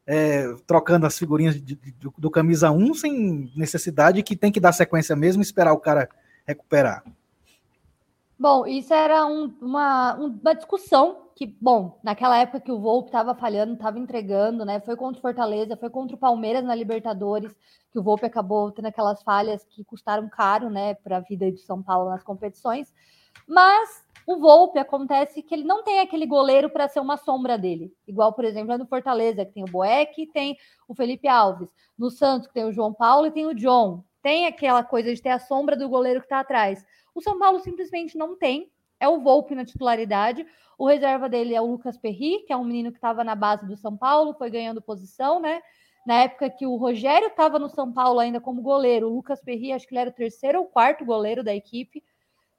[0.07, 4.61] é, trocando as figurinhas de, de, do, do, camisa 1 sem necessidade, que tem que
[4.61, 6.09] dar sequência mesmo e esperar o cara
[6.47, 7.03] recuperar.
[8.39, 13.35] Bom, isso era um, uma, uma discussão que, bom, naquela época que o Volpe estava
[13.35, 14.81] falhando, estava entregando, né?
[14.81, 17.55] Foi contra o Fortaleza, foi contra o Palmeiras na Libertadores,
[17.93, 21.61] que o Volpe acabou tendo aquelas falhas que custaram caro, né, para a vida de
[21.61, 22.93] São Paulo nas competições.
[23.47, 27.95] Mas o Volpe acontece que ele não tem aquele goleiro para ser uma sombra dele.
[28.09, 30.59] Igual, por exemplo, é no Fortaleza, que tem o Boeck tem
[30.89, 31.69] o Felipe Alves.
[31.97, 34.03] No Santos, que tem o João Paulo e tem o John.
[34.21, 36.85] Tem aquela coisa de ter a sombra do goleiro que está atrás.
[37.15, 38.69] O São Paulo simplesmente não tem.
[38.99, 40.45] É o Volpe na titularidade.
[40.77, 43.65] O reserva dele é o Lucas Perry, que é um menino que estava na base
[43.65, 45.63] do São Paulo, foi ganhando posição, né?
[46.05, 49.73] Na época que o Rogério estava no São Paulo ainda como goleiro, o Lucas Perry,
[49.73, 52.03] acho que ele era o terceiro ou quarto goleiro da equipe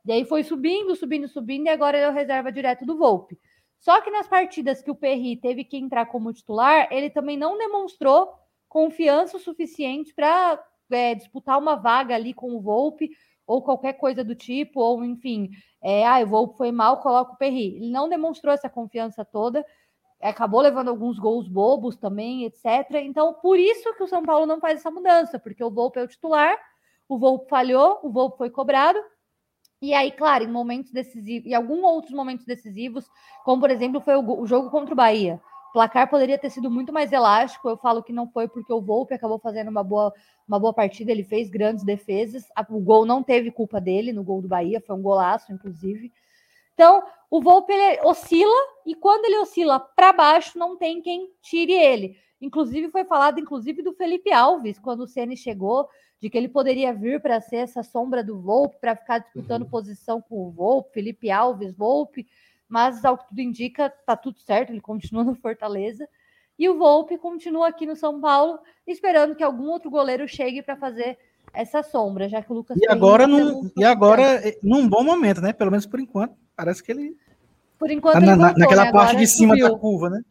[0.08, 3.38] e aí foi subindo, subindo, subindo, e agora ele é o reserva direto do Volpe.
[3.78, 7.58] Só que nas partidas que o Perry teve que entrar como titular, ele também não
[7.58, 8.34] demonstrou
[8.70, 13.10] confiança o suficiente para é, disputar uma vaga ali com o Volpe,
[13.46, 15.50] ou qualquer coisa do tipo, ou enfim,
[15.82, 17.76] é, ah, o Volpe foi mal, coloca o Perry.
[17.76, 19.66] Ele não demonstrou essa confiança toda,
[20.22, 22.66] acabou levando alguns gols bobos também, etc.
[23.04, 26.04] Então, por isso que o São Paulo não faz essa mudança, porque o Volpe é
[26.04, 26.58] o titular,
[27.10, 29.00] o Volpe falhou, o Volpe foi cobrado,
[29.82, 33.06] e aí, claro, em momentos decisivos, e alguns outros momentos decisivos,
[33.46, 35.40] como por exemplo foi o, o, jogo contra o Bahia.
[35.70, 37.70] O placar poderia ter sido muito mais elástico.
[37.70, 40.12] Eu falo que não foi porque o Volpe acabou fazendo uma boa,
[40.48, 42.46] uma boa partida, ele fez grandes defesas.
[42.70, 46.12] O gol não teve culpa dele no gol do Bahia, foi um golaço, inclusive.
[46.74, 52.18] Então, o Volpe oscila e quando ele oscila para baixo, não tem quem tire ele.
[52.42, 55.88] Inclusive, foi falado, inclusive, do Felipe Alves, quando o Ceni chegou,
[56.20, 59.70] de que ele poderia vir para ser essa sombra do Volpe, para ficar disputando uhum.
[59.70, 62.28] posição com o Volpe, Felipe Alves, Volpe,
[62.68, 66.08] mas ao que tudo indica, tá tudo certo, ele continua no Fortaleza.
[66.58, 70.76] E o Volpe continua aqui no São Paulo, esperando que algum outro goleiro chegue para
[70.76, 71.18] fazer
[71.54, 72.78] essa sombra, já que o Lucas.
[72.78, 75.54] E agora, num, e agora eh, num bom momento, né?
[75.54, 76.36] Pelo menos por enquanto.
[76.56, 77.16] Parece que ele.
[77.78, 78.92] Por enquanto, tá na, voltou, naquela né?
[78.92, 79.72] parte de cima subiu.
[79.72, 80.22] da curva, né?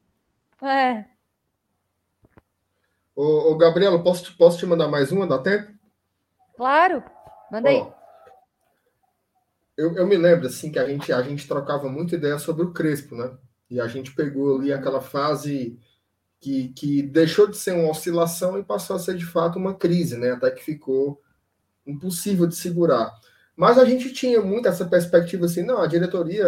[0.62, 1.04] É.
[3.14, 5.26] Ô, ô Gabriela, posso, posso te mandar mais uma?
[5.26, 5.75] Dá tempo?
[6.56, 7.02] Claro,
[7.50, 7.86] manda aí.
[9.76, 12.72] eu, eu me lembro assim que a gente, a gente trocava muita ideia sobre o
[12.72, 13.36] Crespo, né?
[13.70, 15.78] E a gente pegou ali aquela fase
[16.40, 20.16] que, que deixou de ser uma oscilação e passou a ser de fato uma crise,
[20.16, 20.32] né?
[20.32, 21.20] Até que ficou
[21.86, 23.12] impossível de segurar.
[23.56, 26.46] Mas a gente tinha muito essa perspectiva assim, não, a diretoria,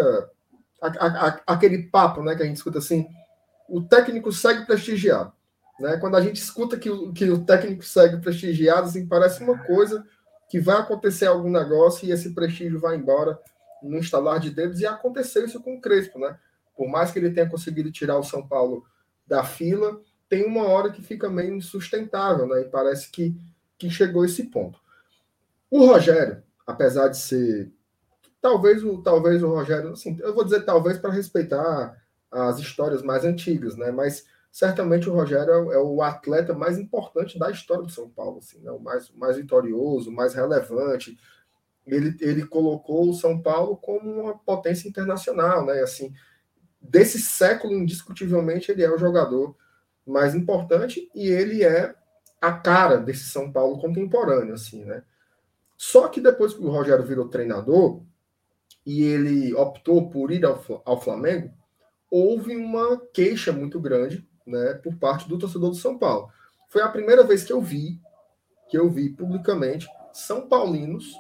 [0.81, 3.07] a, a, a, aquele papo, né, que a gente escuta assim,
[3.69, 5.33] o técnico segue prestigiado.
[5.79, 5.97] Né?
[5.99, 10.05] Quando a gente escuta que o, que o técnico segue prestigiado, assim, parece uma coisa
[10.49, 13.39] que vai acontecer algum negócio e esse prestígio vai embora
[13.83, 16.37] no instalar de dedos, e aconteceu isso com o Crespo, né?
[16.77, 18.85] Por mais que ele tenha conseguido tirar o São Paulo
[19.27, 22.63] da fila, tem uma hora que fica meio insustentável, né?
[22.63, 23.37] E parece que,
[23.79, 24.81] que chegou esse ponto.
[25.71, 27.71] O Rogério, apesar de ser.
[28.41, 31.97] Talvez o, talvez o Rogério, assim, eu vou dizer talvez para respeitar
[32.31, 33.91] as histórias mais antigas, né?
[33.91, 38.61] Mas certamente o Rogério é o atleta mais importante da história do São Paulo, assim,
[38.61, 38.71] né?
[38.71, 41.19] o mais, mais vitorioso, mais relevante.
[41.87, 45.81] Ele, ele colocou o São Paulo como uma potência internacional, né?
[45.81, 46.13] Assim,
[46.81, 49.57] desse século, indiscutivelmente, ele é o jogador
[50.07, 51.95] mais importante e ele é
[52.41, 55.03] a cara desse São Paulo contemporâneo, assim, né?
[55.77, 58.03] Só que depois que o Rogério virou treinador
[58.85, 61.53] e ele optou por ir ao, ao Flamengo,
[62.11, 66.29] houve uma queixa muito grande né, por parte do torcedor do São Paulo.
[66.69, 68.01] Foi a primeira vez que eu vi,
[68.69, 71.15] que eu vi publicamente, São Paulinos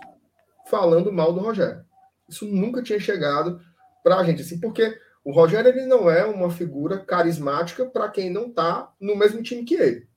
[0.68, 1.84] falando mal do Rogério.
[2.28, 3.60] Isso nunca tinha chegado
[4.02, 8.30] para a gente, assim, porque o Rogério ele não é uma figura carismática para quem
[8.30, 10.08] não está no mesmo time que ele.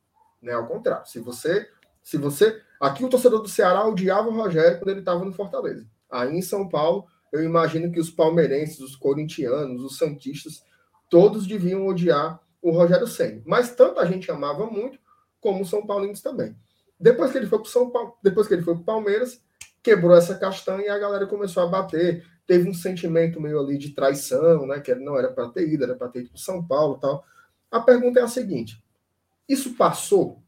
[0.41, 0.53] Né?
[0.53, 1.67] Ao contrário, se você,
[2.01, 5.85] se você, aqui o torcedor do Ceará odiava o Rogério quando ele estava no Fortaleza.
[6.09, 10.63] Aí em São Paulo, eu imagino que os palmeirenses, os corintianos, os santistas,
[11.09, 13.41] todos deviam odiar o Rogério Senna.
[13.45, 14.99] Mas tanto a gente amava muito,
[15.39, 16.55] como o São Paulinos também.
[16.99, 19.41] Depois que ele foi para São Paulo, depois que ele foi para o Palmeiras,
[19.81, 22.23] quebrou essa castanha e a galera começou a bater.
[22.45, 24.79] Teve um sentimento meio ali de traição, né?
[24.79, 27.23] Que não era para ter ido, era para ter ido para São Paulo tal.
[27.71, 28.83] A pergunta é a seguinte:
[29.49, 30.41] isso passou?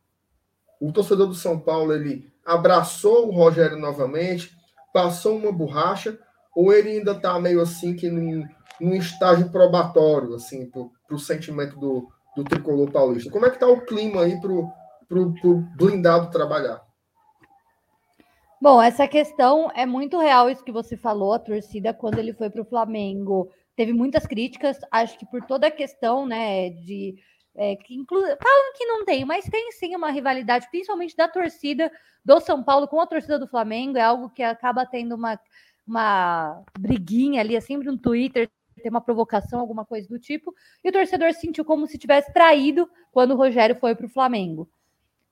[0.79, 4.55] O torcedor do São Paulo ele abraçou o Rogério novamente,
[4.93, 6.19] passou uma borracha,
[6.55, 8.45] ou ele ainda está meio assim que num,
[8.79, 10.69] num estágio probatório, assim,
[11.13, 13.31] para o sentimento do, do tricolor paulista?
[13.31, 16.81] Como é que está o clima aí para o blindado trabalhar?
[18.59, 22.49] Bom, essa questão é muito real, isso que você falou, a torcida, quando ele foi
[22.49, 27.15] para o Flamengo, teve muitas críticas, acho que por toda a questão, né, de...
[27.55, 28.19] É, que inclu...
[28.19, 31.91] Falam que não tem, mas tem sim uma rivalidade, principalmente da torcida
[32.25, 35.39] do São Paulo com a torcida do Flamengo, é algo que acaba tendo uma
[35.85, 38.49] uma briguinha ali, é sempre um Twitter,
[38.83, 42.87] ter uma provocação, alguma coisa do tipo, e o torcedor sentiu como se tivesse traído
[43.11, 44.69] quando o Rogério foi para o Flamengo.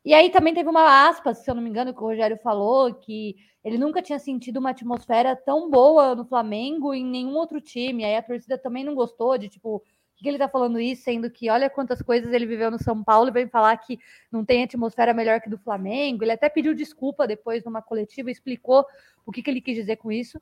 [0.04, 2.94] E aí também teve uma aspas, se eu não me engano, que o Rogério falou
[2.96, 8.04] que ele nunca tinha sentido uma atmosfera tão boa no Flamengo em nenhum outro time.
[8.04, 9.84] Aí a torcida também não gostou de tipo,
[10.22, 13.30] que ele tá falando isso, sendo que olha quantas coisas ele viveu no São Paulo
[13.30, 14.00] e vem falar que
[14.32, 16.24] não tem atmosfera melhor que do Flamengo.
[16.24, 18.86] Ele até pediu desculpa depois numa coletiva, explicou
[19.26, 20.40] o que, que ele quis dizer com isso.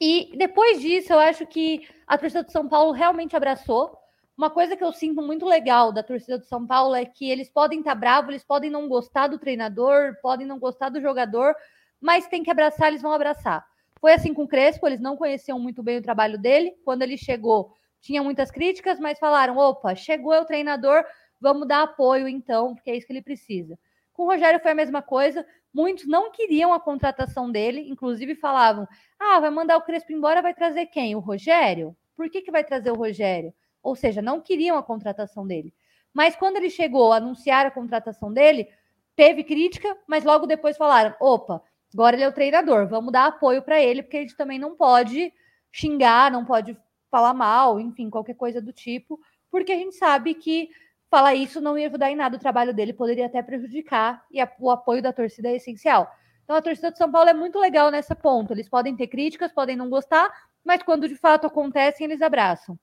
[0.00, 3.96] E depois disso, eu acho que a torcida do São Paulo realmente abraçou.
[4.36, 7.48] Uma coisa que eu sinto muito legal da torcida do São Paulo é que eles
[7.48, 11.54] podem estar tá bravos, eles podem não gostar do treinador, podem não gostar do jogador,
[12.00, 13.66] mas tem que abraçar, eles vão abraçar.
[13.98, 16.74] Foi assim com o Crespo, eles não conheciam muito bem o trabalho dele.
[16.84, 21.02] Quando ele chegou, tinha muitas críticas, mas falaram: opa, chegou é o treinador,
[21.40, 23.78] vamos dar apoio então, porque é isso que ele precisa.
[24.16, 25.46] Com o Rogério foi a mesma coisa.
[25.72, 30.54] Muitos não queriam a contratação dele, inclusive falavam: ah, vai mandar o Crespo embora, vai
[30.54, 31.14] trazer quem?
[31.14, 31.94] O Rogério?
[32.16, 33.52] Por que, que vai trazer o Rogério?
[33.86, 35.72] ou seja, não queriam a contratação dele.
[36.12, 38.68] Mas quando ele chegou a anunciar a contratação dele,
[39.14, 41.62] teve crítica, mas logo depois falaram: opa,
[41.94, 45.32] agora ele é o treinador, vamos dar apoio para ele, porque gente também não pode
[45.70, 46.76] xingar, não pode
[47.08, 49.20] falar mal, enfim, qualquer coisa do tipo,
[49.52, 50.68] porque a gente sabe que
[51.10, 54.50] falar isso não ia ajudar em nada o trabalho dele, poderia até prejudicar, e a,
[54.58, 56.10] o apoio da torcida é essencial.
[56.44, 58.52] Então a torcida de São Paulo é muito legal nessa ponta.
[58.52, 60.32] Eles podem ter críticas, podem não gostar,
[60.64, 62.78] mas quando de fato acontecem, eles abraçam.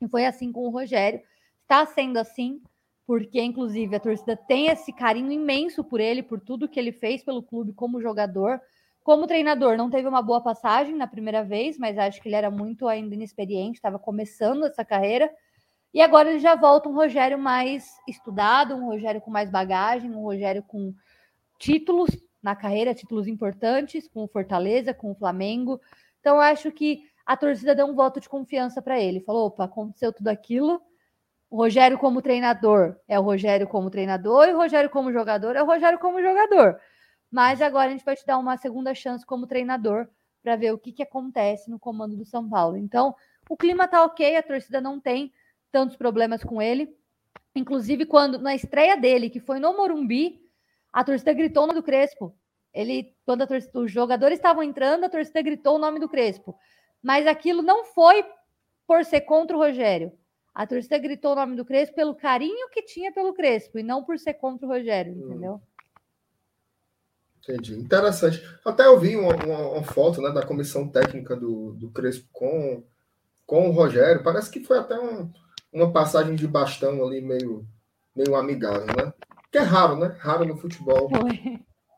[0.00, 1.20] E foi assim com o Rogério.
[1.62, 2.60] Está sendo assim,
[3.06, 7.22] porque, inclusive, a torcida tem esse carinho imenso por ele, por tudo que ele fez
[7.22, 8.60] pelo clube como jogador.
[9.02, 12.50] Como treinador, não teve uma boa passagem na primeira vez, mas acho que ele era
[12.50, 15.30] muito ainda inexperiente, estava começando essa carreira.
[15.92, 20.22] E agora ele já volta um Rogério mais estudado, um Rogério com mais bagagem, um
[20.22, 20.94] Rogério com
[21.58, 22.10] títulos
[22.42, 25.80] na carreira, títulos importantes, com o Fortaleza, com o Flamengo.
[26.20, 29.20] Então, acho que a torcida deu um voto de confiança para ele.
[29.20, 30.80] Falou: opa, aconteceu tudo aquilo.
[31.50, 35.62] O Rogério, como treinador, é o Rogério como treinador, e o Rogério, como jogador, é
[35.62, 36.78] o Rogério como jogador.
[37.30, 40.08] Mas agora a gente vai te dar uma segunda chance como treinador
[40.42, 42.76] para ver o que, que acontece no comando do São Paulo.
[42.76, 43.14] Então,
[43.48, 45.32] o clima tá ok, a torcida não tem
[45.70, 46.94] tantos problemas com ele.
[47.54, 50.40] Inclusive, quando na estreia dele, que foi no Morumbi,
[50.92, 52.34] a torcida gritou o nome do Crespo.
[52.72, 56.58] Ele, quando torcida, os jogadores estavam entrando, a torcida gritou o nome do Crespo
[57.02, 58.24] mas aquilo não foi
[58.86, 60.12] por ser contra o Rogério.
[60.54, 64.02] A torcida gritou o nome do Crespo pelo carinho que tinha pelo Crespo e não
[64.02, 65.26] por ser contra o Rogério, hum.
[65.26, 65.62] entendeu?
[67.42, 67.74] Entendi.
[67.78, 68.42] Interessante.
[68.64, 72.82] Até eu vi uma, uma, uma foto né, da comissão técnica do, do Crespo com,
[73.46, 74.22] com o Rogério.
[74.22, 75.30] Parece que foi até um,
[75.72, 77.66] uma passagem de bastão ali meio,
[78.14, 79.12] meio amigável, né?
[79.50, 80.16] Que é raro, né?
[80.18, 81.08] Raro no futebol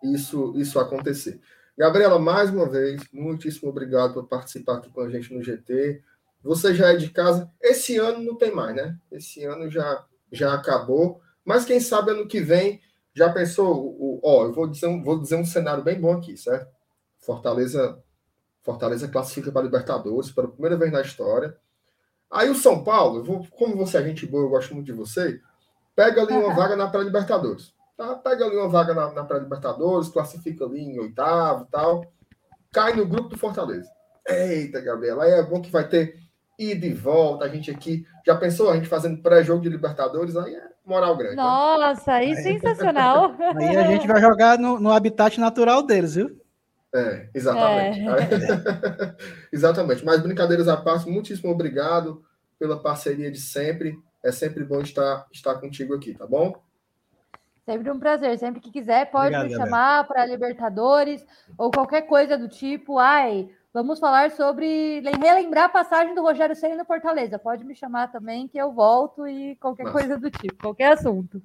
[0.02, 1.40] isso, isso acontecer.
[1.76, 6.02] Gabriela, mais uma vez, muitíssimo obrigado por participar aqui com a gente no GT.
[6.42, 7.50] Você já é de casa.
[7.60, 8.98] Esse ano não tem mais, né?
[9.10, 11.20] Esse ano já, já acabou.
[11.44, 12.80] Mas quem sabe ano que vem
[13.14, 13.94] já pensou.
[13.98, 16.70] O, ó, eu vou dizer, um, vou dizer um cenário bem bom aqui, certo?
[17.18, 18.02] Fortaleza,
[18.62, 21.56] Fortaleza classifica para Libertadores pela primeira vez na história.
[22.30, 25.40] Aí o São Paulo, vou, como você é gente boa, eu gosto muito de você,
[25.96, 27.74] pega ali uma vaga na pré-Libertadores.
[27.96, 28.14] Tá?
[28.14, 32.04] Pega ali uma vaga na, na pré-Libertadores, classifica ali em oitavo e tal.
[32.72, 33.90] Cai no grupo do Fortaleza.
[34.26, 36.16] Eita, Gabriela, aí é bom que vai ter
[36.58, 37.44] ida e volta.
[37.44, 38.06] A gente aqui.
[38.24, 40.36] Já pensou a gente fazendo pré-jogo de Libertadores?
[40.36, 41.36] Aí é moral grande.
[41.36, 41.42] Né?
[41.42, 43.34] Nossa, aí é sensacional.
[43.56, 46.39] Aí a gente vai jogar no, no habitat natural deles, viu?
[46.94, 48.00] É, exatamente.
[48.00, 49.16] É.
[49.52, 50.04] exatamente.
[50.04, 52.22] Mas brincadeiras à parte, muitíssimo obrigado
[52.58, 53.96] pela parceria de sempre.
[54.22, 56.60] É sempre bom estar, estar contigo aqui, tá bom?
[57.64, 58.38] Sempre um prazer.
[58.38, 61.24] Sempre que quiser, pode Obrigado, me chamar para Libertadores
[61.56, 62.98] ou qualquer coisa do tipo.
[62.98, 67.38] Ai, vamos falar sobre relembrar a passagem do Rogério Ceni no Fortaleza.
[67.38, 69.98] Pode me chamar também que eu volto e qualquer Massa.
[69.98, 71.40] coisa do tipo, qualquer assunto.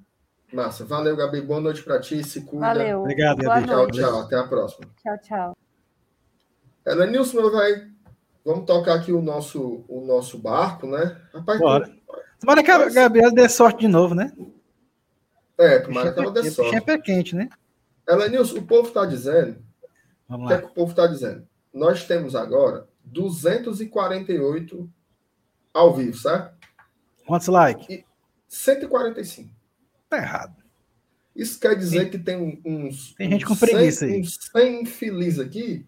[0.52, 0.84] Massa.
[0.84, 1.40] Valeu, Gabi.
[1.40, 2.22] Boa noite para ti.
[2.22, 2.66] Se cuida.
[2.66, 3.00] Valeu.
[3.00, 3.66] Obrigado, Gabi.
[3.66, 4.20] Tchau, tchau.
[4.20, 4.86] Até a próxima.
[5.02, 5.56] Tchau, tchau.
[6.84, 7.90] Ela Nilson, meu velho.
[8.44, 11.20] Vamos tocar aqui o nosso, o nosso barco, né?
[11.34, 11.90] Rapaz, Bora.
[12.38, 14.32] Tomara que a Gabriela dê sorte de novo, né?
[15.58, 16.76] É, tomara que ela dê sorte.
[16.76, 17.48] É pé quente, né?
[18.06, 19.58] Ela, Nilson, o povo está dizendo.
[20.28, 21.46] Vamos o que é que o povo está dizendo?
[21.74, 24.88] Nós temos agora 248
[25.74, 26.54] ao vivo, certo?
[27.26, 27.88] Quantos likes?
[27.88, 28.04] E
[28.46, 29.55] 145.
[30.08, 30.56] Tá errado.
[31.34, 33.14] Isso quer dizer tem, que tem uns.
[33.14, 34.20] Tem gente com preguiça 100, aí.
[34.20, 35.86] Uns 100 infelizes aqui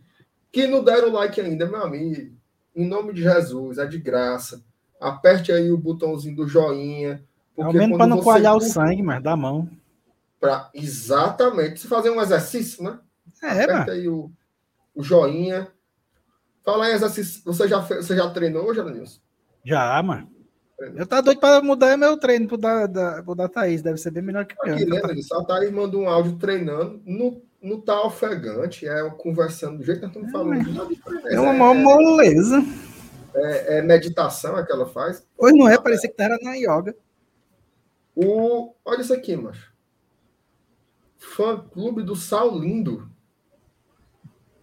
[0.53, 2.37] que não deram like ainda, meu amigo.
[2.75, 4.62] Em nome de Jesus, é de graça.
[5.01, 7.25] Aperte aí o botãozinho do joinha
[7.59, 9.69] porque Ao menos para não coalhar o sangue, mas dá mão.
[10.39, 11.81] Pra, exatamente.
[11.81, 13.01] Se fazer um exercício, né?
[13.43, 14.31] É, Aperta aí o,
[14.95, 15.66] o joinha.
[16.64, 17.43] Fala em exercício.
[17.45, 19.19] Você já, fez, você já treinou hoje, Alanilson?
[19.64, 20.31] Já, mano.
[20.79, 23.83] Eu tava doido para mudar meu treino pro da, da, pro da Thaís.
[23.83, 24.74] Deve ser bem melhor que o meu.
[24.74, 25.01] Aqui, né,
[25.33, 27.03] A Thaís mandou um áudio treinando.
[27.05, 31.26] No, no tá ofegante, é conversando do jeito que nós estamos falando.
[31.26, 32.64] É, é uma é, moleza.
[33.35, 35.26] É, é, meditação é que ela faz.
[35.37, 36.95] Hoje não é, parecia que era na yoga.
[38.14, 39.72] O, olha isso aqui, macho.
[41.18, 43.11] Fã clube do Sal Lindo.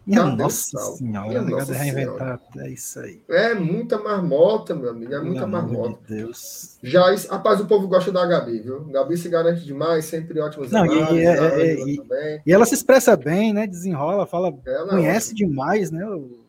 [0.05, 3.21] Minha nossa senhora, Minha nossa reinventar é isso aí.
[3.27, 5.99] É muita marmota, meu amigo, é muita Pelo marmota.
[6.07, 6.77] De Deus.
[6.83, 8.85] Já, rapaz, o povo gosta da Gabi, viu?
[8.85, 12.01] Gabi se garante demais, sempre ótimas Não, e, e, é, e,
[12.45, 13.65] e, ela se expressa bem, né?
[13.65, 16.05] Desenrola, fala, ela é conhece é demais, né?
[16.05, 16.39] O,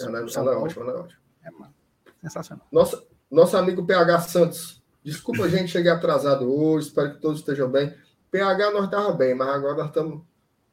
[0.00, 1.20] ela, é, ela é ótima, ela é ótima.
[1.44, 1.74] É, mano.
[2.20, 2.66] Sensacional.
[2.72, 4.82] Nosso, nosso amigo PH Santos.
[5.04, 7.92] Desculpa, gente, cheguei atrasado hoje, espero que todos estejam bem.
[8.30, 10.22] PH nós estava bem, mas agora nós estamos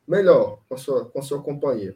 [0.09, 1.95] melhor com sua, com sua companhia.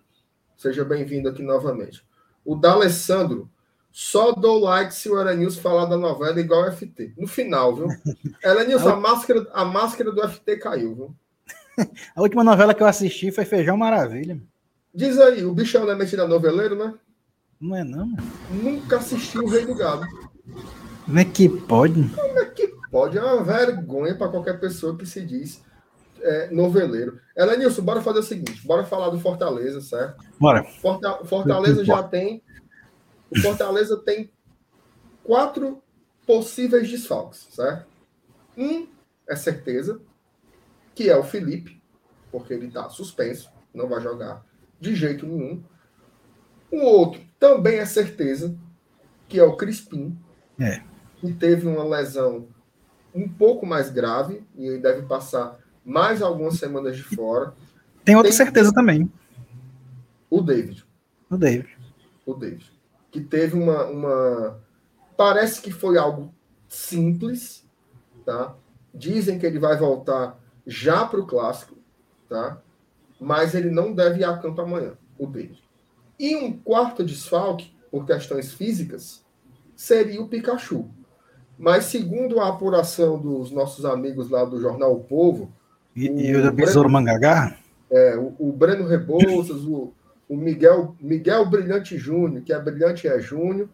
[0.55, 2.05] Seja bem-vindo aqui novamente.
[2.45, 3.49] O D'Alessandro,
[3.91, 7.13] só dou like se o Elenilson falar da novela igual FT.
[7.17, 7.87] No final, viu?
[8.43, 11.15] Elenilson, a máscara, a máscara do FT caiu, viu?
[12.15, 14.39] A última novela que eu assisti foi Feijão Maravilha.
[14.93, 16.93] Diz aí, o bichão não é metido noveleiro, né?
[17.59, 18.15] Não é não.
[18.51, 20.05] Nunca assisti o Rei do Gado.
[21.03, 22.09] Como é que pode?
[22.09, 23.17] Como é que pode?
[23.17, 25.63] É uma vergonha para qualquer pessoa que se diz
[26.23, 27.19] é, noveleiro.
[27.35, 30.23] Elenilson, bora fazer o seguinte: bora falar do Fortaleza, certo?
[30.39, 30.63] Bora.
[30.63, 32.41] Fortaleza já tem.
[33.29, 34.31] O Fortaleza tem
[35.23, 35.81] quatro
[36.25, 37.87] possíveis desfalques, certo?
[38.57, 38.87] Um
[39.27, 39.99] é certeza,
[40.93, 41.81] que é o Felipe,
[42.31, 44.45] porque ele está suspenso, não vai jogar
[44.79, 45.63] de jeito nenhum.
[46.71, 48.55] O outro também é certeza,
[49.27, 50.17] que é o Crispim,
[50.59, 50.81] é.
[51.17, 52.47] que teve uma lesão
[53.13, 57.53] um pouco mais grave e ele deve passar mais algumas semanas de fora.
[58.03, 58.37] Tem outra Tem...
[58.37, 59.11] certeza também.
[60.29, 60.85] O David.
[61.29, 61.77] O David.
[62.25, 62.71] O David.
[63.11, 64.59] Que teve uma, uma.
[65.15, 66.33] Parece que foi algo
[66.67, 67.65] simples,
[68.25, 68.55] tá?
[68.93, 71.77] Dizem que ele vai voltar já para o clássico,
[72.27, 72.61] tá?
[73.19, 75.61] Mas ele não deve ir a campo amanhã, o David.
[76.19, 79.23] E um quarto desfalque, por questões físicas,
[79.75, 80.89] seria o Pikachu.
[81.57, 85.53] Mas segundo a apuração dos nossos amigos lá do jornal O Povo,
[85.95, 87.57] e o, e o da Besouro Mangagá?
[87.89, 89.93] É, o, o Breno Rebouças, o,
[90.27, 93.69] o Miguel, Miguel Brilhante Júnior, que é Brilhante é Júnior,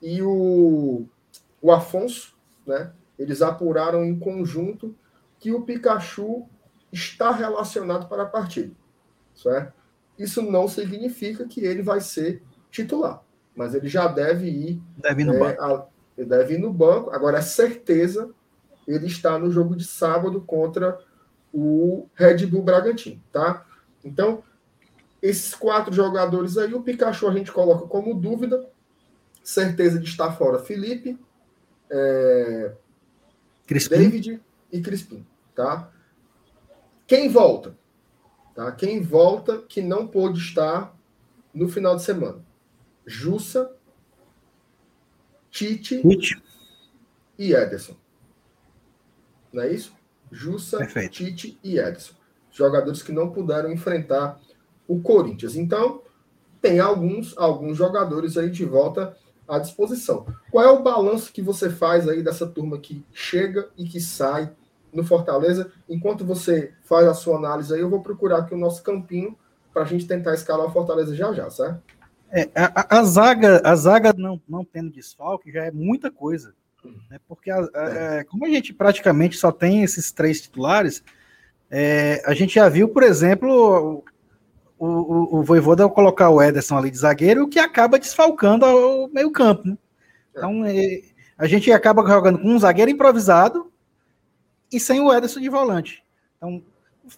[0.00, 1.04] e o,
[1.60, 2.34] o Afonso,
[2.66, 2.92] né?
[3.18, 4.94] Eles apuraram em conjunto
[5.38, 6.48] que o Pikachu
[6.92, 8.72] está relacionado para a partida.
[9.34, 9.72] Certo?
[10.18, 13.22] Isso não significa que ele vai ser titular,
[13.54, 14.82] mas ele já deve ir.
[14.96, 15.62] Deve ir no é, banco.
[15.62, 17.10] A, ele deve ir no banco.
[17.10, 18.30] Agora, é certeza,
[18.86, 20.98] ele está no jogo de sábado contra
[21.52, 23.66] o Red Bull Bragantino, tá?
[24.04, 24.42] Então,
[25.20, 28.68] esses quatro jogadores aí, o Pikachu a gente coloca como dúvida,
[29.42, 31.18] certeza de estar fora Felipe,
[31.90, 32.74] é,
[33.90, 34.40] David
[34.70, 35.90] e Crispim, tá?
[37.06, 37.76] Quem volta?
[38.54, 38.72] Tá?
[38.72, 40.94] Quem volta que não pôde estar
[41.54, 42.44] no final de semana?
[43.06, 43.74] Jussa,
[45.50, 46.42] Tite, Tite.
[47.38, 47.96] e Ederson.
[49.52, 49.97] Não é isso?
[50.30, 51.12] Jussa, Perfeito.
[51.12, 52.14] Tite e Edson.
[52.50, 54.40] Jogadores que não puderam enfrentar
[54.86, 55.54] o Corinthians.
[55.56, 56.02] Então,
[56.60, 59.16] tem alguns, alguns jogadores aí de volta
[59.46, 60.26] à disposição.
[60.50, 64.50] Qual é o balanço que você faz aí dessa turma que chega e que sai
[64.92, 65.70] no Fortaleza?
[65.88, 69.36] Enquanto você faz a sua análise aí, eu vou procurar aqui o nosso campinho
[69.72, 71.82] para a gente tentar escalar o Fortaleza já já, certo?
[72.30, 76.54] É, a, a, zaga, a zaga não, não tendo desfalque já é muita coisa.
[77.10, 77.18] Né?
[77.26, 78.24] Porque a, a, é.
[78.24, 81.02] como a gente praticamente só tem esses três titulares,
[81.70, 84.04] é, a gente já viu, por exemplo,
[84.78, 89.08] o, o, o Voivoda colocar o Ederson ali de zagueiro, o que acaba desfalcando o
[89.08, 89.68] meio campo.
[89.68, 89.76] Né?
[90.30, 91.02] Então, é,
[91.36, 93.70] a gente acaba jogando com um zagueiro improvisado
[94.72, 96.02] e sem o Ederson de volante.
[96.36, 96.62] Então,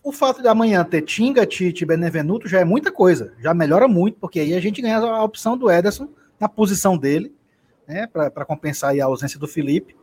[0.02, 3.88] o fato de amanhã ter Tinga, Tite e Benevenuto já é muita coisa, já melhora
[3.88, 6.08] muito, porque aí a gente ganha a opção do Ederson
[6.38, 7.34] na posição dele
[7.90, 9.96] né, para compensar a ausência do Felipe,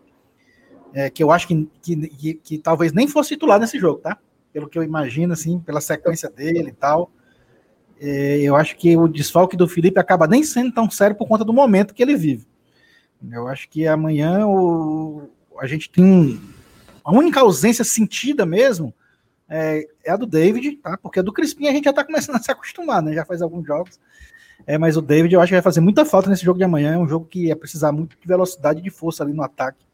[0.93, 4.17] é, que eu acho que, que, que, que, talvez nem fosse titular nesse jogo, tá?
[4.51, 7.11] Pelo que eu imagino, assim, pela sequência dele e tal.
[7.99, 11.45] É, eu acho que o desfalque do Felipe acaba nem sendo tão sério por conta
[11.45, 12.45] do momento que ele vive.
[13.31, 15.29] Eu acho que amanhã o,
[15.59, 16.39] a gente tem
[17.03, 18.93] a única ausência sentida mesmo
[19.49, 20.97] é, é, a do David, tá?
[20.97, 23.13] Porque a do Crispim a gente já tá começando a se acostumar, né?
[23.13, 23.97] Já faz alguns jogos.
[24.65, 26.93] É, mas o David eu acho que vai fazer muita falta nesse jogo de amanhã.
[26.93, 29.85] É um jogo que ia precisar muito de velocidade e de força ali no ataque.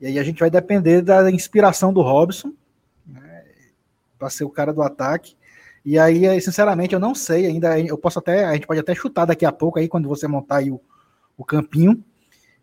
[0.00, 2.52] E aí a gente vai depender da inspiração do Robson
[3.06, 3.44] né,
[4.18, 5.36] para ser o cara do ataque.
[5.84, 7.78] E aí, sinceramente, eu não sei ainda.
[7.80, 10.58] Eu posso até, a gente pode até chutar daqui a pouco aí quando você montar
[10.58, 10.80] aí o,
[11.36, 12.02] o campinho.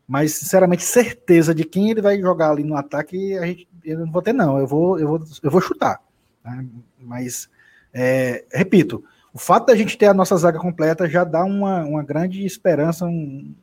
[0.07, 4.11] Mas, sinceramente, certeza de quem ele vai jogar ali no ataque, a gente, eu não
[4.11, 4.57] vou ter, não.
[4.57, 6.01] Eu vou, eu vou, eu vou chutar.
[6.43, 6.65] Né?
[6.97, 7.49] Mas,
[7.93, 12.03] é, repito, o fato da gente ter a nossa zaga completa já dá uma, uma
[12.03, 13.53] grande esperança, um,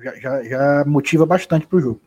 [0.00, 2.00] já, já, já motiva bastante para o jogo.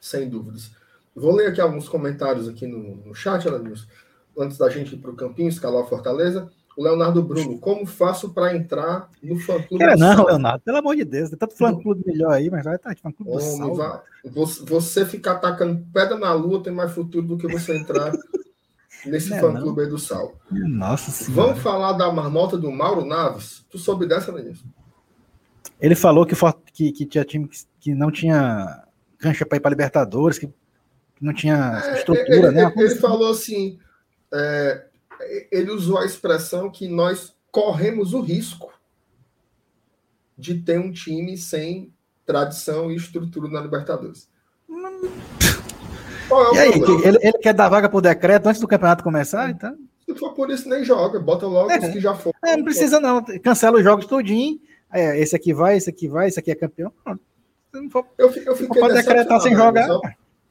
[0.00, 0.70] Sem dúvidas.
[1.14, 3.86] Vou ler aqui alguns comentários aqui no, no chat, Alanils,
[4.38, 6.50] antes da gente ir para o Campinho, escalar a Fortaleza.
[6.76, 9.82] O Leonardo Bruno, como faço para entrar no fã-clube?
[9.82, 12.94] É, não, Leonardo, pelo amor de Deus, tem tanto fã-clube melhor aí, mas vai estar
[12.94, 14.00] tá, fã-clube do Homem, vai,
[14.66, 18.12] Você ficar atacando pedra na lua tem mais futuro do que você entrar
[19.06, 20.34] nesse é fã-clube aí do Sal.
[20.50, 21.48] Nossa senhora.
[21.48, 23.64] Vamos falar da marmota do Mauro Naves?
[23.70, 24.66] Tu soube dessa, Lenilson?
[25.80, 26.34] Ele falou que,
[26.72, 27.48] que, que tinha time
[27.80, 28.84] que não tinha
[29.18, 30.52] cancha para ir para Libertadores, que
[31.20, 32.72] não tinha é, estrutura, ele, né?
[32.74, 33.78] Ele, ele falou assim:
[34.32, 34.86] é,
[35.50, 38.72] ele usou a expressão que nós corremos o risco
[40.36, 41.92] de ter um time sem
[42.24, 44.28] tradição e estrutura na Libertadores.
[46.30, 49.50] É e aí, ele, ele, quer dar vaga por decreto antes do campeonato começar?
[49.50, 49.76] Então...
[50.04, 51.20] Se for por isso, nem joga.
[51.20, 51.78] Bota logo é.
[51.78, 52.38] os que já foram.
[52.44, 53.24] É, não precisa não.
[53.42, 54.58] Cancela os jogos todinho.
[54.92, 56.92] É, esse aqui vai, esse aqui vai, esse aqui é campeão.
[57.90, 59.86] For, eu, eu fiquei pode decretar sem jogar.
[59.86, 60.00] Só,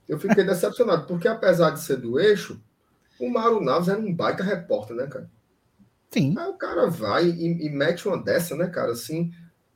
[0.08, 2.60] eu fiquei decepcionado, porque apesar de ser do eixo,
[3.20, 5.30] o Mauro Naves era um baita repórter, né, cara?
[6.10, 6.34] Sim.
[6.38, 8.94] Aí o cara vai e, e mete uma dessa, né, cara?
[8.94, 9.32] Assim,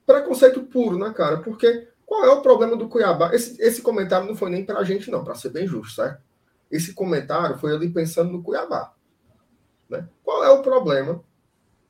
[0.06, 1.38] preconceito puro, né, cara?
[1.38, 3.34] Porque qual é o problema do Cuiabá?
[3.34, 6.22] Esse, esse comentário não foi nem pra gente, não, para ser bem justo, certo?
[6.70, 8.93] Esse comentário foi ali pensando no Cuiabá.
[9.89, 10.08] Né?
[10.24, 11.24] Qual é o problema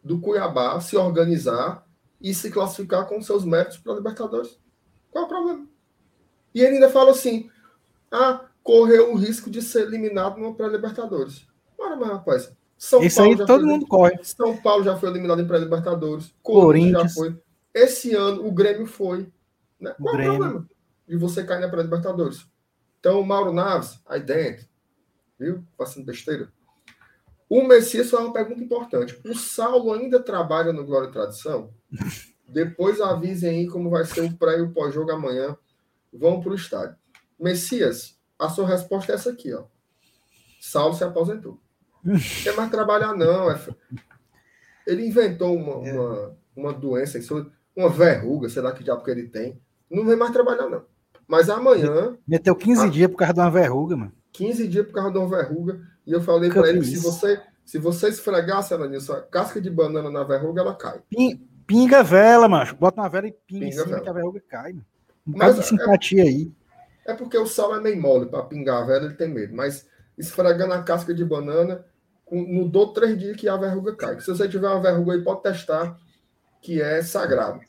[0.03, 1.85] do Cuiabá se organizar
[2.21, 4.59] e se classificar com seus méritos para a Libertadores?
[5.09, 5.67] Qual é o problema?
[6.53, 7.49] E ele ainda fala assim:
[8.11, 11.45] ah, correu o risco de ser eliminado no pré-Libertadores.
[11.77, 14.17] Ora, mas rapaz, São Isso Paulo aí todo mundo corre.
[14.23, 16.33] São Paulo já foi eliminado em pré-Libertadores.
[16.41, 17.37] Corinthians já foi.
[17.73, 19.27] Esse ano o Grêmio foi.
[19.83, 19.95] Né?
[19.99, 20.69] Qual é o problema
[21.07, 22.47] de você cair na pré-Libertadores?
[22.99, 24.65] Então, o Mauro Naves, aí dentro,
[25.37, 25.63] viu?
[25.77, 26.51] Passando besteira.
[27.49, 29.19] O Messias foi uma pergunta importante.
[29.25, 31.73] O Saulo ainda trabalha no Glória e Tradição?
[32.47, 35.57] Depois avisem aí como vai ser o pré e o pós-jogo amanhã.
[36.11, 36.95] Vão para o estádio.
[37.39, 39.65] Messias, a sua resposta é essa aqui, ó.
[40.61, 41.59] Saulo se aposentou.
[42.03, 43.51] Não quer mais trabalhar, não.
[43.51, 43.59] É...
[44.87, 45.93] Ele inventou uma, é.
[45.93, 47.19] uma, uma doença,
[47.75, 49.61] uma verruga, sei lá que diabo que ele tem.
[49.93, 50.83] Não vem mais trabalhar, não.
[51.27, 52.17] Mas amanhã.
[52.27, 52.89] Meteu 15 a...
[52.89, 54.11] dias por causa de uma verruga, mano.
[54.31, 55.79] 15 dias por causa de uma verruga.
[56.05, 59.69] E eu falei para ele que se você, se você esfregar, Selaninho, a casca de
[59.69, 60.99] banana na verruga, ela cai.
[61.65, 62.75] Pinga vela, macho.
[62.75, 64.01] Bota uma vela e pinga, pinga em cima vela.
[64.01, 64.73] que a verruga cai.
[64.73, 64.85] Mano.
[65.25, 66.27] Um Mas, de é simpatia é...
[66.27, 66.51] aí.
[67.05, 69.55] É porque o sal é meio mole para pingar a vela, ele tem medo.
[69.55, 69.87] Mas
[70.17, 71.85] esfregando a casca de banana,
[72.31, 74.19] não dou três dias que a verruga cai.
[74.19, 75.97] Se você tiver uma verruga aí, pode testar,
[76.61, 77.59] que é sagrado.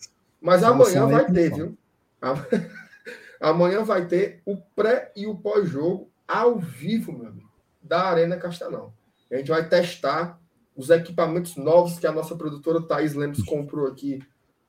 [0.40, 1.76] Mas amanhã vai ter, viu?
[3.40, 7.50] Amanhã vai ter o pré e o pós-jogo ao vivo, meu amigo,
[7.82, 8.92] da Arena Castelão.
[9.30, 10.40] A gente vai testar
[10.76, 14.20] os equipamentos novos que a nossa produtora Thaís Lemos comprou aqui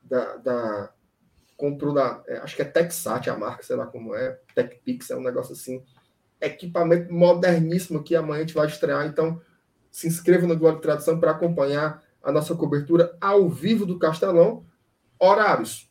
[0.02, 0.94] da, da
[1.58, 5.16] comprou da, é, acho que é Texat a marca, sei lá como é, TechPix, é
[5.16, 5.84] um negócio assim.
[6.40, 9.42] Equipamento moderníssimo que amanhã a gente vai estrear, então
[9.90, 14.66] se inscreva no Glória de Tradução para acompanhar a nossa cobertura ao vivo do Castelão.
[15.18, 15.90] Horários.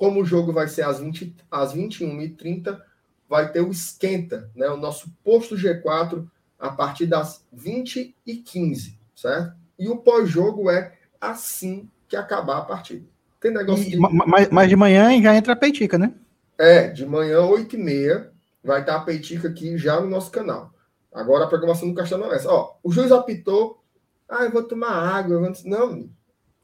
[0.00, 2.80] Como o jogo vai ser às, 20, às 21h30,
[3.28, 4.66] vai ter o esquenta, né?
[4.70, 6.26] O nosso posto G4
[6.58, 9.54] a partir das 20h15, certo?
[9.78, 13.04] E o pós-jogo é assim que acabar a partida.
[13.42, 13.98] Tem negócio e, de...
[13.98, 16.14] mas, mas, de manhã já entra a peitica, né?
[16.56, 18.30] É, de manhã, 8h30,
[18.64, 20.72] vai estar a peitica aqui já no nosso canal.
[21.12, 22.50] Agora a programação do Castelo é essa.
[22.50, 23.84] Ó, o juiz apitou.
[24.26, 25.34] Ah, eu vou tomar água.
[25.34, 25.52] Eu vou...
[25.66, 26.08] Não,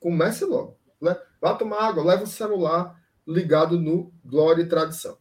[0.01, 0.79] comece logo.
[1.03, 1.15] Né?
[1.39, 2.97] Vá tomar água, leva o celular
[3.27, 5.19] ligado no Glória e Tradição.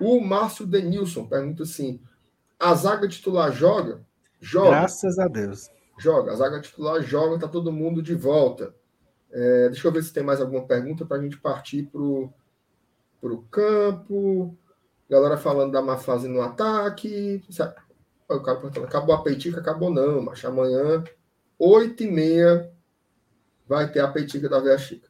[0.00, 2.00] O Márcio Denilson pergunta assim:
[2.58, 4.04] a zaga titular joga?
[4.40, 4.70] Joga.
[4.70, 5.70] Graças a Deus.
[5.98, 6.32] Joga.
[6.32, 8.74] A zaga titular joga, tá todo mundo de volta.
[9.32, 13.42] É, deixa eu ver se tem mais alguma pergunta para a gente partir para o
[13.50, 14.56] campo.
[15.08, 17.42] Galera falando da má fase no ataque.
[18.28, 19.60] O cara perguntando, acabou a peitica?
[19.60, 21.04] Acabou não, mas amanhã,
[21.60, 22.70] 8h30,
[23.66, 25.08] vai ter a peitica da Veia Chica.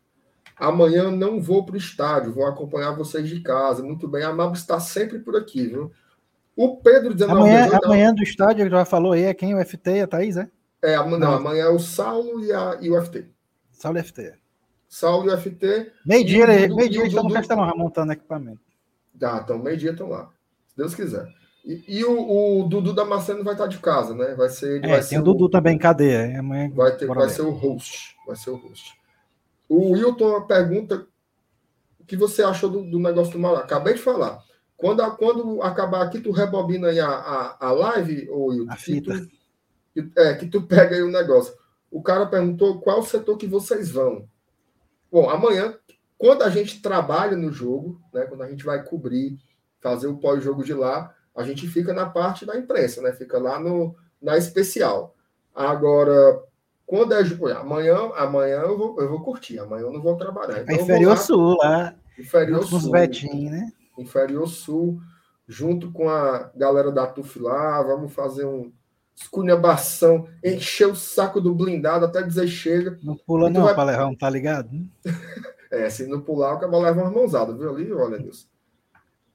[0.56, 3.82] Amanhã não vou para o estádio, vou acompanhar vocês de casa.
[3.82, 5.90] Muito bem, a Mabo está sempre por aqui, viu?
[6.56, 9.54] O Pedro 19 amanhã, amanhã do estádio, já falou aí, é quem?
[9.54, 10.48] O FT e a Thaís, é?
[10.80, 13.26] É, não, não, amanhã é o Saulo e, a, e o FT.
[13.72, 14.34] Saulo e FT.
[14.88, 15.90] Saulo e FT.
[16.06, 18.60] Meio-dia, meio-dia estão no Castelão montando equipamento.
[19.18, 20.30] Tá, então meio-dia estão lá.
[20.68, 21.26] Se Deus quiser.
[21.64, 24.34] E, e o, o, Dudu Damasceno vai estar de casa, né?
[24.34, 24.84] Vai ser.
[24.84, 26.38] É, vai tem ser o Dudu também, cadeia.
[26.38, 28.14] Amanhã, vai ter, vai ser o host.
[28.26, 28.92] Vai ser o host.
[29.74, 31.06] O Wilton pergunta
[31.98, 33.60] o que você achou do, do negócio do Mauro.
[33.60, 34.42] Acabei de falar.
[34.76, 39.12] Quando, quando acabar aqui, tu rebobina aí a, a, a live, ou Wilton, a fita.
[39.12, 41.54] Que tu, que, é, que tu pega aí o negócio.
[41.90, 44.28] O cara perguntou qual setor que vocês vão.
[45.10, 45.76] Bom, amanhã,
[46.16, 49.38] quando a gente trabalha no jogo, né, quando a gente vai cobrir,
[49.80, 53.12] fazer o pós-jogo de lá, a gente fica na parte da imprensa, né?
[53.12, 55.14] Fica lá no, na especial.
[55.54, 56.42] Agora,
[56.94, 60.62] quando é amanhã, amanhã eu vou, eu vou curtir, amanhã eu não vou trabalhar.
[60.62, 61.94] Então, Inferior lá, Sul, lá.
[62.16, 62.92] Inferior Sul.
[62.92, 63.72] Betinho, né?
[63.98, 65.00] Inferior Sul,
[65.48, 68.70] junto com a galera da TUF lá, vamos fazer um
[69.16, 72.96] esculhambação, encher o saco do blindado até dizer chega.
[73.02, 73.74] Não pula não, vai...
[73.74, 74.70] Palerrão, tá ligado?
[75.72, 77.92] é, se não pular, o cabelo leva uma mãozada, viu ali?
[77.92, 78.46] Olha, Nilson.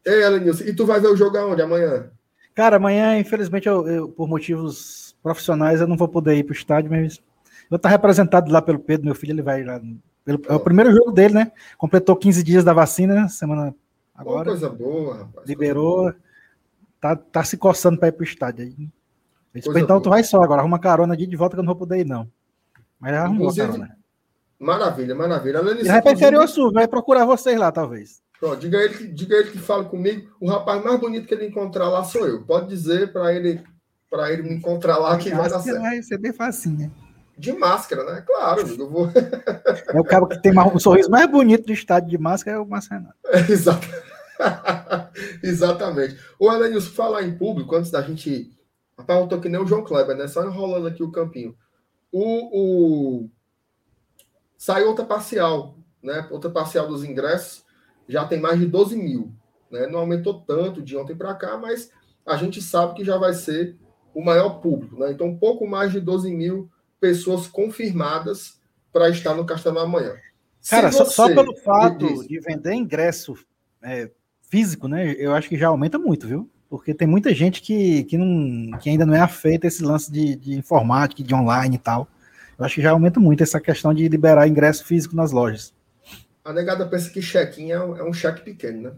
[0.06, 2.10] Ei, Elenilson, e tu vai ver o jogo aonde amanhã?
[2.56, 6.90] Cara, amanhã, infelizmente, eu, eu, por motivos profissionais, eu não vou poder ir pro estádio,
[6.90, 7.22] mas
[7.70, 9.80] vou estar representado lá pelo Pedro, meu filho, ele vai lá.
[10.26, 11.52] Pelo, é o primeiro jogo dele, né?
[11.78, 13.74] Completou 15 dias da vacina, semana
[14.16, 14.50] agora.
[14.50, 15.48] coisa boa, rapaz.
[15.48, 16.14] Liberou.
[17.00, 18.90] Tá, tá se coçando para ir pro estádio aí.
[19.56, 20.02] Disse, então boa.
[20.02, 22.30] tu vai só agora, arruma carona de volta que eu não vou poder ir, não.
[23.00, 23.98] Mas arrumou carona.
[24.60, 25.60] Maravilha, maravilha.
[25.60, 28.22] Ele vai para Inferior Sul, vai procurar vocês lá, talvez.
[28.40, 30.30] Pronto, diga ele, que, diga ele que fala comigo.
[30.40, 32.44] O rapaz mais bonito que ele encontrar lá sou eu.
[32.44, 33.62] Pode dizer para ele
[34.10, 35.82] para ele me encontrar lá que vai dar certo.
[35.82, 36.92] Vai ser bem facinho.
[37.40, 38.22] De máscara, né?
[38.28, 39.10] Claro, eu vou.
[39.88, 42.68] É o cara que tem o sorriso mais bonito do estádio de máscara é o
[42.68, 43.08] Marcelo.
[43.28, 43.88] É, exato.
[45.42, 46.20] Exatamente.
[46.38, 48.52] O Elenilson, falar em público, antes da gente.
[48.98, 50.28] Rapaz, eu tô que nem o João Kleber, né?
[50.28, 51.56] Só enrolando aqui o campinho.
[52.12, 53.30] O, o...
[54.58, 56.28] Saiu outra parcial, né?
[56.32, 57.64] Outra parcial dos ingressos
[58.06, 59.32] já tem mais de 12 mil.
[59.72, 59.88] Né?
[59.88, 61.90] Não aumentou tanto de ontem para cá, mas
[62.26, 63.78] a gente sabe que já vai ser
[64.14, 65.00] o maior público.
[65.00, 65.12] Né?
[65.12, 66.70] Então, um pouco mais de 12 mil
[67.00, 68.60] pessoas confirmadas
[68.92, 70.16] para estar no Castelão amanhã.
[70.68, 72.28] Cara, só, só, pelo fato diz...
[72.28, 73.36] de vender ingresso
[73.82, 74.10] é,
[74.50, 75.16] físico, né?
[75.18, 76.50] Eu acho que já aumenta muito, viu?
[76.70, 80.36] Porque tem muita gente que, que, não, que ainda não é afeita esse lance de,
[80.36, 82.08] de informática, de online e tal.
[82.58, 85.74] Eu acho que já aumenta muito essa questão de liberar ingresso físico nas lojas.
[86.44, 88.92] A negada pensa que chequinho é um, é cheque pequeno, né?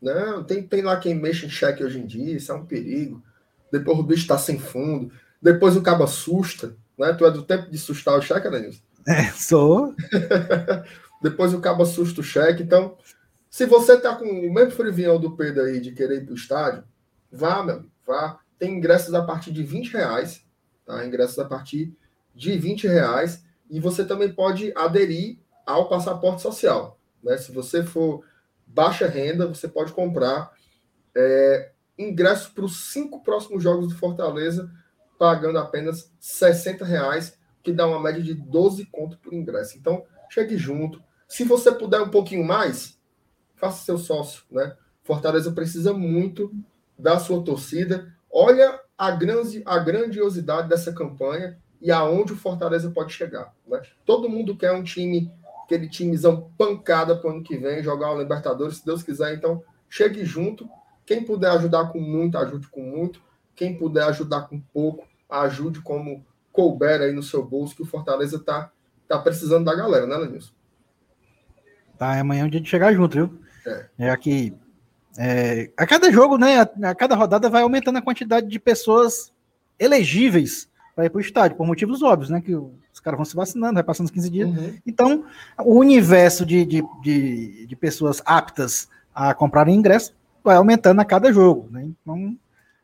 [0.00, 3.22] Não, tem, tem lá quem mexe em cheque hoje em dia, isso é um perigo.
[3.72, 5.10] Depois o bicho está sem fundo.
[5.42, 7.12] Depois o cabo assusta, né?
[7.12, 8.80] Tu é do tempo de assustar o cheque, né, Nilson?
[9.06, 9.94] É, sou.
[11.22, 12.62] Depois o cabo assusta o cheque.
[12.62, 12.96] Então,
[13.48, 16.84] se você tá com o mesmo frivião do Pedro aí de querer ir pro estádio,
[17.30, 18.38] vá, meu amigo, vá.
[18.58, 20.44] Tem ingressos a partir de 20 reais,
[20.84, 21.04] tá?
[21.06, 21.94] Ingressos a partir
[22.34, 23.44] de 20 reais.
[23.70, 26.98] E você também pode aderir ao passaporte social.
[27.22, 27.36] Né?
[27.36, 28.24] Se você for
[28.66, 30.52] baixa renda, você pode comprar
[31.14, 34.70] é, ingresso para os cinco próximos jogos do Fortaleza,
[35.18, 39.76] pagando apenas 60 reais, que dá uma média de 12 conto por ingresso.
[39.76, 41.02] Então, chegue junto.
[41.28, 42.98] Se você puder um pouquinho mais,
[43.56, 44.44] faça seu sócio.
[44.50, 44.76] Né?
[45.02, 46.52] Fortaleza precisa muito
[46.98, 48.12] da sua torcida.
[48.30, 53.54] Olha a, grande, a grandiosidade dessa campanha e aonde o Fortaleza pode chegar.
[53.66, 53.82] Né?
[54.04, 55.32] Todo mundo quer um time
[55.66, 59.34] aquele timezão pancada para o ano que vem, jogar o Libertadores, se Deus quiser.
[59.34, 60.68] Então, chegue junto.
[61.04, 63.20] Quem puder ajudar com muito, ajude com muito.
[63.56, 68.38] Quem puder ajudar com pouco, ajude como couber aí no seu bolso, que o Fortaleza
[68.38, 68.70] tá,
[69.08, 70.52] tá precisando da galera, né, Lenilson?
[71.98, 73.38] Tá, amanhã é o dia de chegar junto, viu?
[73.66, 73.86] É.
[73.98, 74.54] é aqui.
[75.18, 76.60] É, a cada jogo, né?
[76.60, 79.32] A, a, cada rodada vai aumentando a quantidade de pessoas
[79.78, 82.40] elegíveis para ir para o estádio, por motivos óbvios, né?
[82.40, 84.48] Que os caras vão se vacinando, vai passando os 15 dias.
[84.48, 84.78] Uhum.
[84.86, 85.24] Então,
[85.58, 91.32] o universo de, de, de, de, pessoas aptas a comprarem ingresso vai aumentando a cada
[91.32, 91.68] jogo.
[91.70, 91.88] Né?
[92.02, 92.36] Então,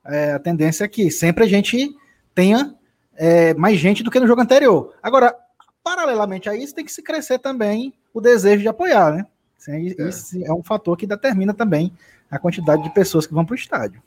[0.04, 1.94] é, a tendência é que sempre a gente
[2.34, 2.74] tenha
[3.14, 4.94] é, mais gente do que no jogo anterior.
[5.02, 5.36] Agora,
[5.82, 9.26] paralelamente a isso, tem que se crescer também o desejo de apoiar, né?
[9.68, 10.48] Esse é.
[10.48, 11.92] é um fator que determina também
[12.30, 14.02] a quantidade de pessoas que vão para o estádio.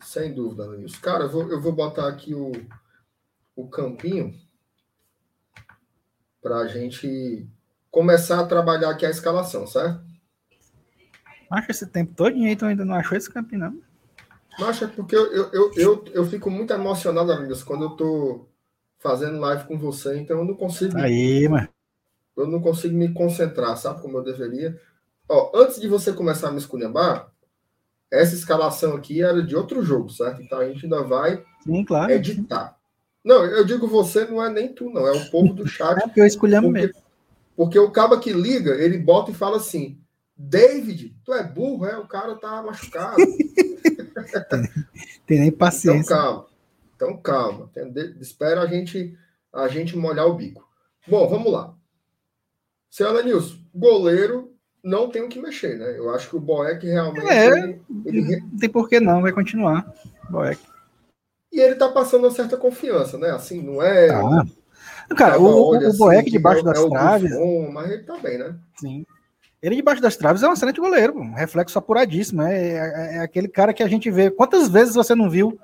[0.00, 0.96] Sem dúvida, Luiz.
[0.96, 2.52] Cara, eu vou, eu vou botar aqui o,
[3.54, 4.34] o campinho
[6.42, 7.46] para a gente
[7.90, 10.02] começar a trabalhar aqui a escalação, certo?
[11.50, 13.89] Acho esse tempo todo então ainda não achou esse campinho, não.
[14.60, 18.46] Mas é porque eu, eu, eu, eu, eu fico muito emocionado, amigos, quando eu tô
[18.98, 20.96] fazendo live com você, então eu não consigo.
[20.98, 21.68] Aí, mano.
[22.36, 24.78] Eu não consigo me concentrar, sabe como eu deveria.
[25.28, 27.30] Ó, antes de você começar a me esculhambar,
[28.10, 30.42] essa escalação aqui era de outro jogo, certo?
[30.42, 32.12] Então a gente ainda vai Sim, claro.
[32.12, 32.76] editar.
[33.24, 35.98] Não, eu digo você, não é nem tu, não, é o povo do chat.
[35.98, 37.02] É porque eu escolhemos porque, mesmo.
[37.56, 39.98] Porque o cabo que liga, ele bota e fala assim:
[40.42, 41.98] David, tu é burro, é?
[41.98, 43.16] O cara tá machucado.
[45.26, 46.14] tem nem paciência.
[46.14, 46.46] Então calma.
[46.96, 47.70] Então calma.
[48.18, 49.14] Espera a gente,
[49.52, 50.66] a gente molhar o bico.
[51.06, 51.74] Bom, vamos lá.
[52.88, 55.98] Senhora Nilson, goleiro não tem o que mexer, né?
[55.98, 57.28] Eu acho que o Boeck realmente.
[57.28, 58.40] É, ele, ele...
[58.40, 59.92] Não tem por que não, vai continuar.
[60.30, 60.58] Boeck.
[61.52, 63.30] E ele tá passando uma certa confiança, né?
[63.30, 64.08] Assim, não é.
[64.08, 64.46] Tá.
[65.16, 67.30] Cara, o, o, o Boeck assim, debaixo é, das é traves.
[67.72, 68.58] Mas ele tá bem, né?
[68.78, 69.04] Sim.
[69.62, 72.42] Ele debaixo das traves é um excelente goleiro, um reflexo apuradíssimo.
[72.42, 74.30] É, é, é, aquele cara que a gente vê.
[74.30, 75.58] Quantas vezes você não viu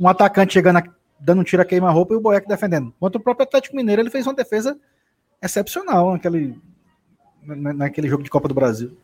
[0.00, 0.82] um atacante chegando,
[1.20, 2.94] dando um tiro a queima-roupa e o Boeck defendendo?
[2.98, 4.78] Contra o próprio Atlético Mineiro, ele fez uma defesa
[5.42, 6.58] excepcional naquele,
[7.44, 8.96] naquele jogo de Copa do Brasil.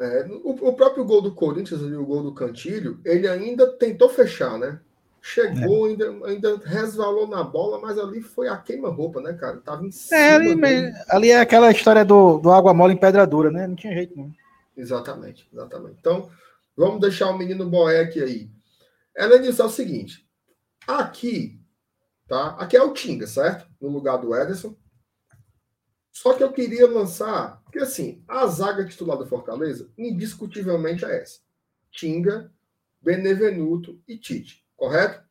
[0.00, 4.56] É, o, o, próprio gol do Corinthians, o gol do Cantilho, ele ainda tentou fechar,
[4.56, 4.78] né?
[5.20, 5.90] Chegou, é.
[5.90, 9.58] ainda, ainda resvalou na bola, mas ali foi a queima-roupa, né, cara?
[9.58, 10.20] Tava em cima.
[10.20, 13.66] É, ali, ali, é aquela história do, do água mole em pedra dura, né?
[13.66, 14.32] Não tinha jeito, não.
[14.76, 15.96] Exatamente, exatamente.
[15.98, 16.30] Então,
[16.76, 18.48] vamos deixar o menino Boeck aí.
[19.16, 20.24] Helenis, é o seguinte:
[20.86, 21.60] aqui,
[22.28, 22.50] tá?
[22.58, 23.66] Aqui é o Tinga, certo?
[23.80, 24.76] No lugar do Ederson.
[26.12, 31.40] Só que eu queria lançar, porque assim, a zaga titular do Fortaleza, indiscutivelmente é essa:
[31.90, 32.52] Tinga,
[33.00, 34.67] Benevenuto e Tite.
[34.78, 35.22] Correto?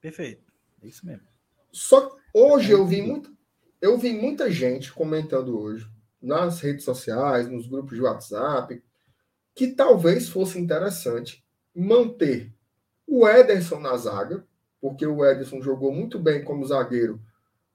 [0.00, 0.52] Perfeito.
[0.82, 1.26] É isso mesmo.
[1.72, 3.34] Só hoje eu vi muito,
[3.80, 5.88] eu vi muita gente comentando hoje
[6.20, 8.82] nas redes sociais, nos grupos de WhatsApp,
[9.54, 12.52] que talvez fosse interessante manter
[13.06, 14.44] o Ederson na zaga,
[14.80, 17.22] porque o Ederson jogou muito bem como zagueiro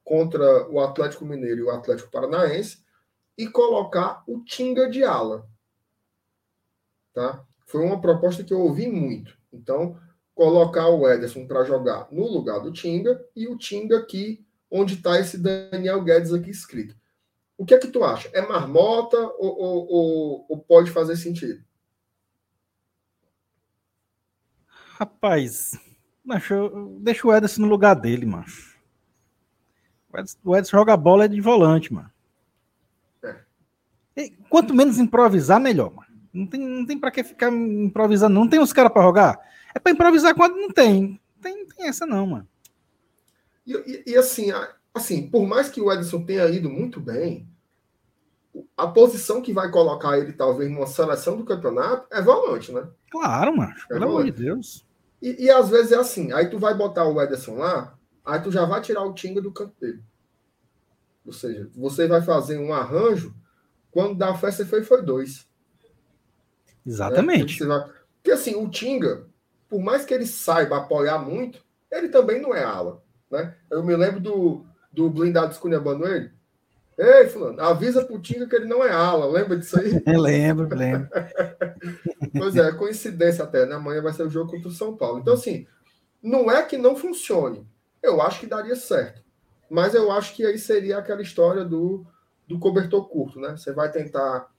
[0.03, 2.83] contra o Atlético Mineiro e o Atlético Paranaense,
[3.37, 5.47] e colocar o Tinga de ala.
[7.13, 7.45] Tá?
[7.65, 9.37] Foi uma proposta que eu ouvi muito.
[9.53, 9.97] Então,
[10.39, 15.19] colocar o Ederson para jogar no lugar do Tinga e o Tinga aqui, onde está
[15.19, 16.95] esse Daniel Guedes aqui escrito.
[17.57, 18.29] O que é que tu acha?
[18.31, 21.61] É marmota ou, ou, ou, ou pode fazer sentido?
[24.97, 25.77] Rapaz,
[26.23, 28.79] macho, deixa o Ederson no lugar dele, macho.
[30.09, 32.09] O Ederson, o Ederson joga bola é de volante, mano.
[34.15, 34.29] É.
[34.49, 36.07] Quanto menos improvisar, melhor, mano.
[36.33, 38.35] Não tem, não tem para que ficar improvisando.
[38.35, 39.49] Não tem os caras para jogar.
[39.73, 41.19] É para improvisar quando não tem.
[41.41, 41.65] tem.
[41.65, 42.47] Tem essa não, mano.
[43.65, 44.47] E, e, e, assim,
[44.93, 47.47] assim, por mais que o Edson tenha ido muito bem,
[48.75, 52.87] a posição que vai colocar ele, talvez, numa seleção do campeonato é volante, né?
[53.11, 53.73] Claro, mano.
[53.89, 54.85] É pelo amor de Deus.
[55.21, 58.51] E, e, às vezes é assim, aí tu vai botar o Ederson lá, aí tu
[58.51, 60.01] já vai tirar o Tinga do canto dele.
[61.25, 63.35] Ou seja, você vai fazer um arranjo,
[63.91, 65.47] quando dá a festa foi, foi dois.
[66.85, 67.61] Exatamente.
[67.61, 67.67] Né?
[67.67, 67.89] Vai...
[68.15, 69.27] Porque assim, o Tinga,
[69.69, 73.01] por mais que ele saiba apoiar muito, ele também não é ala.
[73.29, 73.55] Né?
[73.69, 76.31] Eu me lembro do, do blindado esculhambando ele.
[76.97, 79.25] Ei, fulano, avisa pro Tinga que ele não é ala.
[79.25, 80.03] Lembra disso aí?
[80.05, 81.07] Eu lembro, lembro.
[82.37, 83.75] pois é, coincidência até, né?
[83.75, 85.19] Amanhã vai ser o jogo contra o São Paulo.
[85.19, 85.65] Então, assim,
[86.21, 87.65] não é que não funcione.
[88.03, 89.23] Eu acho que daria certo.
[89.69, 92.05] Mas eu acho que aí seria aquela história do,
[92.45, 93.55] do cobertor curto, né?
[93.55, 94.49] Você vai tentar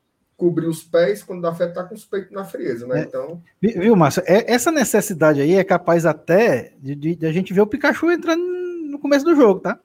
[0.40, 3.00] cobrir os pés quando dá fé tá com os peitos na frieza, né?
[3.00, 3.42] É, então.
[3.60, 4.22] Viu, Márcio?
[4.24, 8.10] É, essa necessidade aí é capaz até de, de, de, a gente ver o Pikachu
[8.10, 9.78] entrando no começo do jogo, tá?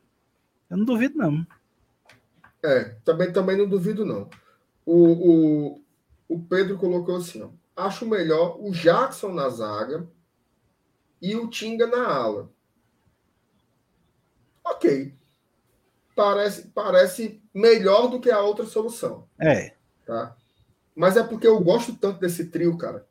[0.69, 1.45] Eu não duvido, não.
[2.63, 4.29] É, também, também não duvido, não.
[4.85, 5.81] O, o,
[6.29, 10.07] o Pedro colocou assim: ó, acho melhor o Jackson na zaga
[11.21, 12.49] e o Tinga na ala.
[14.63, 15.13] Ok.
[16.15, 19.27] Parece, parece melhor do que a outra solução.
[19.37, 19.73] É.
[20.05, 20.33] Tá?
[20.95, 23.05] Mas é porque eu gosto tanto desse trio, cara.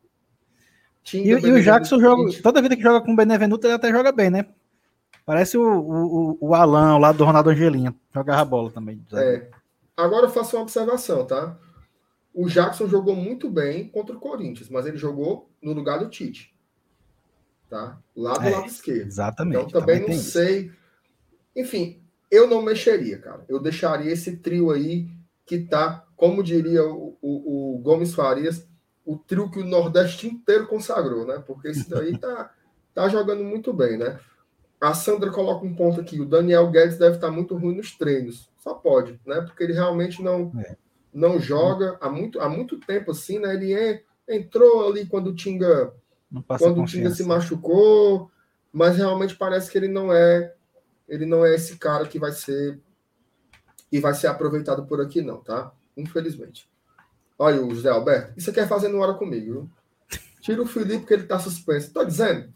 [1.03, 3.91] Tinga, e, e o Jackson joga, toda vida que joga com o Benevenuto, ele até
[3.91, 4.47] joga bem, né?
[5.27, 7.95] Parece o, o, o Alan, lá do Ronaldo Angelinha.
[8.13, 9.03] Jogava a bola também.
[9.13, 9.49] É.
[9.97, 11.59] Agora eu faço uma observação, tá?
[12.33, 16.55] O Jackson jogou muito bem contra o Corinthians, mas ele jogou no lugar do Tite.
[17.69, 17.99] Tá?
[18.17, 19.07] Lá do é, lado esquerdo.
[19.07, 19.67] Exatamente.
[19.67, 20.67] Então também, também não sei.
[20.67, 20.77] Isso.
[21.57, 23.45] Enfim, eu não mexeria, cara.
[23.49, 25.09] Eu deixaria esse trio aí
[25.47, 28.69] que tá como diria o, o, o, Gomes Farias,
[29.05, 31.43] o trio que o Nordeste inteiro consagrou, né?
[31.47, 32.53] Porque esse daí tá,
[32.93, 34.21] tá jogando muito bem, né?
[34.79, 38.51] A Sandra coloca um ponto aqui, o Daniel Guedes deve estar muito ruim nos treinos.
[38.59, 39.41] Só pode, né?
[39.41, 40.77] Porque ele realmente não, é.
[41.13, 43.55] não joga há muito, há muito tempo assim, né?
[43.55, 45.95] Ele é, entrou ali quando o Tinga,
[46.59, 48.31] quando o Tinga se machucou,
[48.71, 50.53] mas realmente parece que ele não é
[51.09, 52.81] ele não é esse cara que vai ser
[53.91, 55.73] que vai ser aproveitado por aqui não, tá?
[55.97, 56.69] Infelizmente.
[57.39, 58.33] Olha o José Alberto.
[58.37, 59.71] Isso quer fazer no hora comigo, viu?
[60.41, 61.93] Tira o Felipe porque ele tá suspenso.
[61.93, 62.53] Tô dizendo.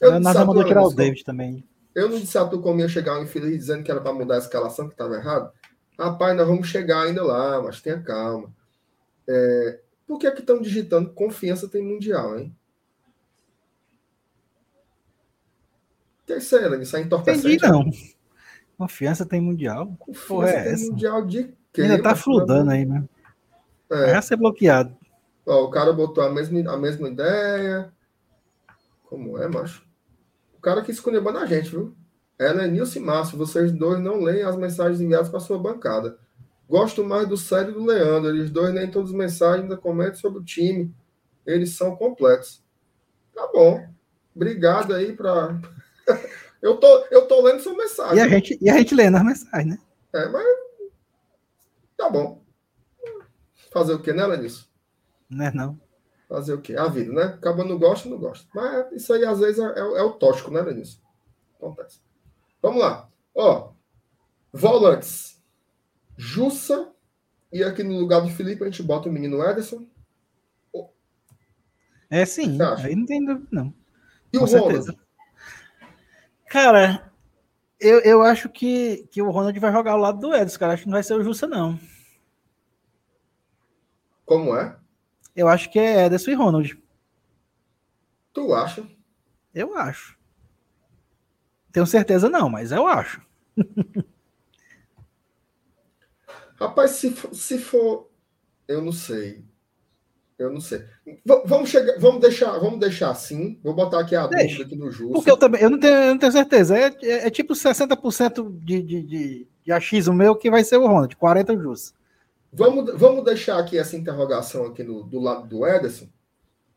[0.00, 1.64] Eu não, nada mandou tirar o David também.
[1.94, 4.36] Eu não disse a tu como ia chegar um infeliz dizendo que era para mudar
[4.36, 5.50] a escalação, que estava errado.
[5.98, 8.50] Rapaz, nós vamos chegar ainda lá, mas tenha calma.
[9.28, 12.54] É, por que é que estão digitando confiança tem mundial, hein?
[16.28, 17.56] É isso é entorpecente?
[17.56, 17.90] Entendi, não.
[18.78, 19.94] Confiança tem mundial?
[19.98, 20.90] Confiança Porra, é tem essa?
[20.90, 21.82] mundial de quê?
[21.82, 23.04] Ainda tá fludando aí, né?
[23.90, 24.12] É.
[24.12, 24.96] Vai ser bloqueado.
[25.46, 27.92] Ó, o cara botou a mesma, a mesma ideia.
[29.04, 29.84] Como é, macho?
[30.56, 31.96] O cara quis escolher na gente, viu?
[32.38, 33.36] Ela é Nilce Márcio.
[33.36, 36.18] Vocês dois não leem as mensagens enviadas para sua bancada.
[36.68, 38.30] Gosto mais do Sério e do Leandro.
[38.30, 40.94] Eles dois nem todas as mensagens ainda comentam sobre o time.
[41.44, 42.62] Eles são completos.
[43.34, 43.84] Tá bom.
[44.34, 45.60] Obrigado aí para.
[46.62, 48.16] eu, tô, eu tô lendo sua mensagem.
[48.16, 49.78] E a gente, e a gente lendo as mensagens, né?
[50.14, 50.46] É, mas.
[51.96, 52.39] Tá bom.
[53.70, 54.66] Fazer o quê, né, Lenício?
[55.28, 55.80] Não é não.
[56.28, 56.76] Fazer o quê?
[56.76, 57.22] A vida, né?
[57.24, 58.46] Acaba não gosta, não gosta.
[58.54, 61.00] Mas isso aí, às vezes, é, é, é o tóxico, né, Lenício?
[61.56, 62.00] Acontece.
[62.62, 63.08] Vamos lá.
[63.34, 63.72] Ó,
[64.52, 65.40] volantes.
[66.16, 66.92] Jussa.
[67.52, 69.86] E aqui no lugar do Felipe, a gente bota o menino Ederson.
[72.08, 72.58] É sim.
[72.78, 73.72] Aí não tem dúvida, não.
[74.32, 74.92] E Com o certeza.
[74.92, 74.98] Ronald?
[76.48, 77.12] Cara,
[77.78, 80.72] eu, eu acho que, que o Ronald vai jogar ao lado do Ederson, cara.
[80.72, 81.78] Acho que não vai ser o Jussa, não.
[84.30, 84.76] Como é?
[85.34, 86.80] Eu acho que é Ederson e Ronald.
[88.32, 88.86] Tu acha?
[89.52, 90.16] Eu acho.
[91.72, 93.20] Tenho certeza não, mas eu acho.
[96.54, 98.08] Rapaz, se for, se for,
[98.68, 99.44] eu não sei.
[100.38, 100.78] Eu não sei.
[101.04, 103.58] V vamos chegar, vamos deixar, vamos deixar assim.
[103.64, 104.58] Vou botar aqui a Deixa.
[104.58, 105.14] dúvida aqui no justo.
[105.14, 106.78] Porque eu também, eu não tenho, eu não tenho certeza.
[106.78, 110.86] É, é, é tipo 60% de, de, de, de achismo meu que vai ser o
[110.86, 111.98] Ronald, 40 justo.
[112.52, 116.08] Vamos, vamos deixar aqui essa interrogação aqui no, do lado do Ederson.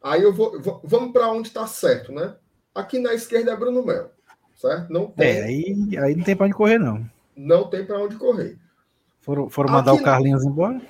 [0.01, 2.35] Aí eu vou, vou vamos para onde está certo, né?
[2.75, 4.09] Aqui na esquerda é Bruno Melo,
[4.55, 4.91] certo?
[4.91, 5.27] Não tem.
[5.27, 7.09] É, aí, aí não tem para onde correr não.
[7.35, 8.57] Não tem para onde correr.
[9.21, 10.81] Foram, foram mandar aqui, o Carlinhos embora?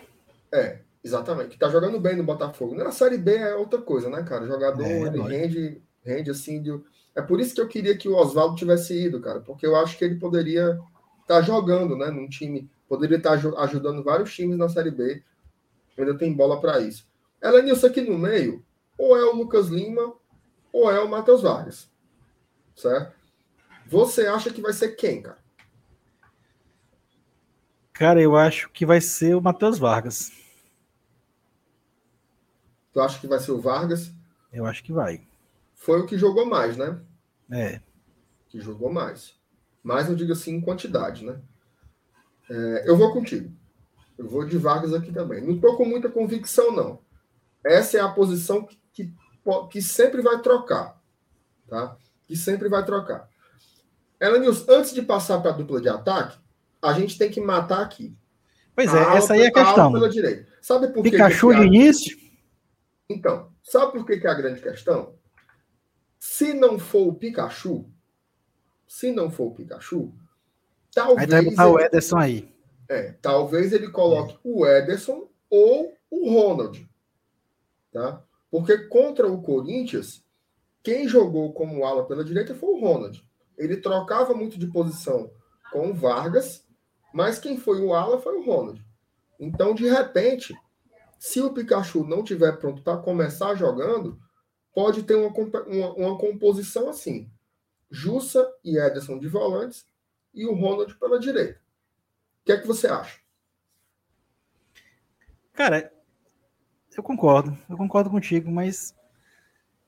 [0.51, 1.49] É, exatamente.
[1.49, 2.75] Que tá jogando bem no Botafogo.
[2.75, 4.43] Na Série B é outra coisa, né, cara?
[4.43, 6.61] O jogador é, ele rende, rende assim.
[6.61, 6.81] De...
[7.15, 9.97] É por isso que eu queria que o Oswaldo tivesse ido, cara, porque eu acho
[9.97, 10.79] que ele poderia
[11.21, 15.23] estar tá jogando, né, num time Poderia estar ajudando vários times na Série B.
[15.97, 17.09] Ainda tem bola para isso.
[17.41, 18.63] Elenilson aqui no meio,
[18.95, 20.13] ou é o Lucas Lima,
[20.71, 21.89] ou é o Matheus Vargas.
[22.75, 23.15] Certo?
[23.87, 25.39] Você acha que vai ser quem, cara?
[27.91, 30.31] Cara, eu acho que vai ser o Matheus Vargas.
[32.91, 34.13] Tu acha que vai ser o Vargas?
[34.51, 35.27] Eu acho que vai.
[35.73, 37.01] Foi o que jogou mais, né?
[37.49, 37.81] É.
[38.49, 39.33] Que jogou mais.
[39.81, 41.41] Mais eu digo assim em quantidade, né?
[42.49, 43.51] É, eu vou contigo.
[44.17, 45.41] Eu vou de Vargas aqui também.
[45.41, 46.99] Não estou com muita convicção, não.
[47.65, 49.13] Essa é a posição que, que,
[49.71, 51.01] que sempre vai trocar.
[51.67, 51.97] Tá?
[52.23, 53.29] Que sempre vai trocar.
[54.19, 56.37] Elenils, antes de passar para a dupla de ataque,
[56.81, 58.15] a gente tem que matar aqui.
[58.75, 59.91] Pois é, a essa aí é a questão.
[59.91, 60.47] Pela direita.
[60.61, 62.17] Sabe por Pikachu que de início?
[63.09, 65.15] Então, sabe por que, que é a grande questão?
[66.19, 67.85] Se não for o Pikachu,
[68.87, 70.13] se não for o Pikachu,
[70.93, 72.53] Talvez aí botar ele, o Ederson aí.
[72.89, 74.39] É, talvez ele coloque é.
[74.43, 76.87] o Ederson ou o Ronald.
[77.91, 78.23] Tá?
[78.51, 80.23] Porque contra o Corinthians,
[80.83, 83.23] quem jogou como ala pela direita foi o Ronald.
[83.57, 85.31] Ele trocava muito de posição
[85.71, 86.67] com o Vargas,
[87.13, 88.83] mas quem foi o ala foi o Ronald.
[89.39, 90.55] Então, de repente,
[91.17, 94.19] se o Pikachu não tiver pronto para começar jogando,
[94.73, 97.29] pode ter uma, uma, uma composição assim:
[97.89, 99.85] Jussa e Ederson de volantes
[100.33, 101.59] e o Ronald pela direita.
[102.41, 103.19] O que é que você acha?
[105.53, 105.93] Cara,
[106.95, 108.95] eu concordo, eu concordo contigo, mas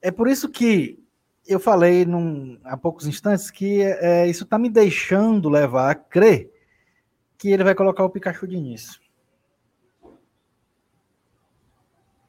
[0.01, 1.03] é por isso que
[1.47, 6.51] eu falei num, há poucos instantes que é, isso está me deixando levar a crer
[7.37, 8.99] que ele vai colocar o Pikachu de início.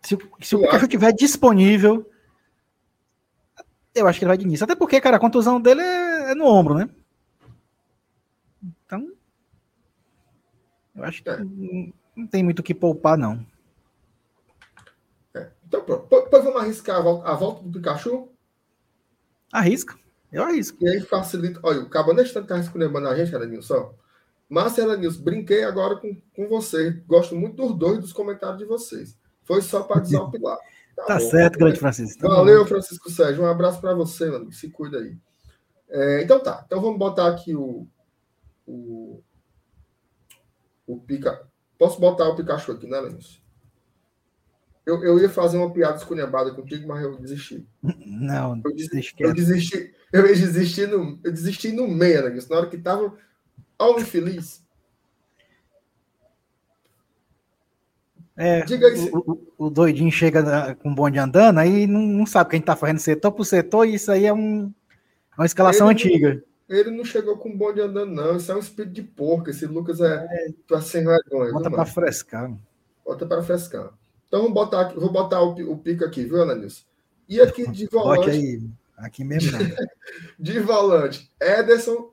[0.02, 2.10] Se, se o Pikachu estiver disponível,
[3.94, 4.64] eu acho que ele vai de início.
[4.64, 6.88] Até porque, cara, a contusão dele é, é no ombro, né?
[8.84, 9.10] Então,
[10.96, 11.38] eu acho que é.
[11.38, 13.44] não, não, tem muito o que poupar, não.
[15.34, 15.50] É.
[15.66, 16.08] Então, pronto.
[16.08, 18.28] Depois vamos arriscar a volta, a volta, do Pikachu?
[19.52, 19.98] Arrisca.
[20.32, 20.78] Eu arrisco.
[20.82, 21.60] E aí facilita.
[21.62, 23.94] Olha, o Cabo neste está escolhendo a gente, Elenilson.
[24.48, 26.90] Márcia Elenilson, brinquei agora com, com você.
[27.06, 29.16] Gosto muito dos dois dos comentários de vocês.
[29.44, 30.58] Foi só para desopilar.
[30.94, 32.22] Tá, tá certo, grande Francisco.
[32.22, 32.68] Tá Valeu, bom.
[32.68, 33.44] Francisco Sérgio.
[33.44, 34.52] Um abraço para você, mano.
[34.52, 35.16] Se cuida aí.
[35.88, 36.62] É, então tá.
[36.66, 37.86] Então vamos botar aqui o,
[38.66, 39.22] o,
[40.86, 41.46] o Pica.
[41.78, 43.38] Posso botar o Pikachu aqui, né, Lenilson?
[44.86, 47.66] Eu, eu ia fazer uma piada esculhambada contigo, mas eu desisti.
[47.82, 49.22] Não, eu desisti.
[49.22, 53.12] Eu desisti, eu desisti, no, eu desisti no meio, Lenilson, na hora que tava
[53.76, 54.64] ao infeliz.
[58.36, 59.10] É, Diga aí.
[59.12, 59.18] O,
[59.58, 62.98] o, o doidinho chega com o bonde andando, aí não, não sabe quem tá fazendo
[62.98, 64.72] setor por setor, e isso aí é um,
[65.36, 66.44] uma escalação ele antiga.
[66.68, 68.36] Ele não chegou com o bonde andando, não.
[68.36, 69.50] Isso é um espírito de porco.
[69.50, 71.52] Esse Lucas é, é tá sem vergonha.
[71.52, 72.52] Bota para frescar.
[73.04, 73.92] Bota para frescar.
[74.26, 76.82] Então vou botar, aqui, vou botar o, o pico aqui, viu, Ananilson?
[77.28, 78.30] E aqui de volante.
[78.30, 78.62] Aí,
[78.96, 79.56] aqui mesmo.
[80.38, 82.12] de volante, Ederson.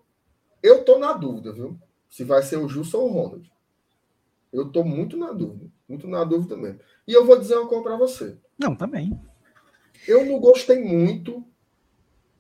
[0.62, 1.78] Eu tô na dúvida, viu?
[2.10, 3.52] Se vai ser o Justo ou o Ronald.
[4.52, 5.66] Eu tô muito na dúvida.
[5.90, 6.80] Muito na dúvida mesmo.
[7.08, 8.38] E eu vou dizer uma coisa para você.
[8.58, 9.20] Não, também.
[10.08, 11.44] Eu não gostei muito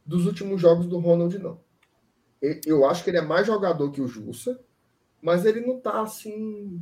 [0.06, 1.60] dos últimos jogos do Ronald, não.
[2.66, 4.60] Eu acho que ele é mais jogador que o Jussa,
[5.22, 6.82] mas ele não tá assim.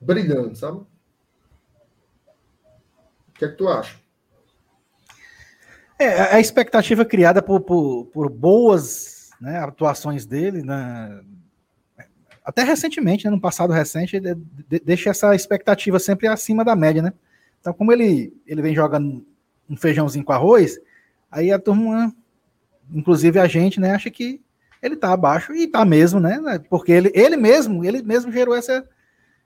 [0.00, 0.78] brilhando, sabe?
[0.78, 0.86] O
[3.34, 3.98] que é que tu acha?
[5.98, 11.22] É, a expectativa criada por, por, por boas né, atuações dele, né,
[12.44, 17.00] até recentemente, né, no passado recente, de, de, deixa essa expectativa sempre acima da média,
[17.00, 17.12] né?
[17.60, 19.24] Então, como ele, ele vem jogando
[19.70, 20.78] um feijãozinho com arroz,
[21.30, 22.14] aí a turma,
[22.90, 24.40] inclusive a gente, né, acha que
[24.82, 26.38] ele tá abaixo e tá mesmo, né?
[26.68, 28.86] Porque ele, ele mesmo, ele mesmo gerou essa,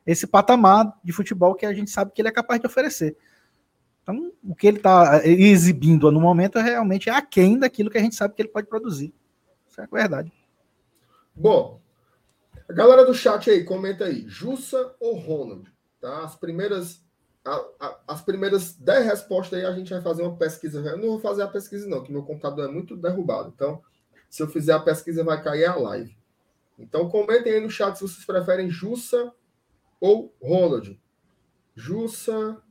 [0.05, 3.17] esse patamar de futebol que a gente sabe que ele é capaz de oferecer.
[4.03, 8.17] Então, o que ele está exibindo no momento é realmente aquém daquilo que a gente
[8.17, 9.15] sabe que ele pode produzir.
[9.69, 10.33] Isso é verdade.
[11.37, 11.81] Bom,
[12.69, 14.25] a galera do chat aí, comenta aí.
[14.27, 15.71] Jussa ou Ronald?
[16.01, 16.25] Tá?
[16.25, 17.05] As primeiras
[17.49, 20.81] a, a, as primeiras 10 respostas aí a gente vai fazer uma pesquisa.
[20.81, 23.53] Eu não vou fazer a pesquisa, não, que meu computador é muito derrubado.
[23.55, 23.83] Então,
[24.29, 26.17] se eu fizer a pesquisa, vai cair a live.
[26.79, 29.33] Então, comentem aí no chat se vocês preferem Jussa
[30.01, 31.01] ou Ronald.
[31.75, 32.63] Jussa,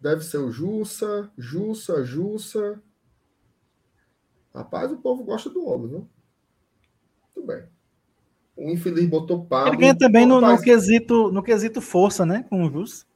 [0.00, 2.82] deve ser o Jussa, Jussa, Jussa.
[4.54, 6.08] Rapaz, o povo gosta do homem, viu?
[7.36, 7.64] Muito bem.
[8.56, 9.68] O infeliz botou Pablo.
[9.68, 12.44] Ele ganha também no, no, quesito, no quesito força, né?
[12.50, 13.06] Com o Jus.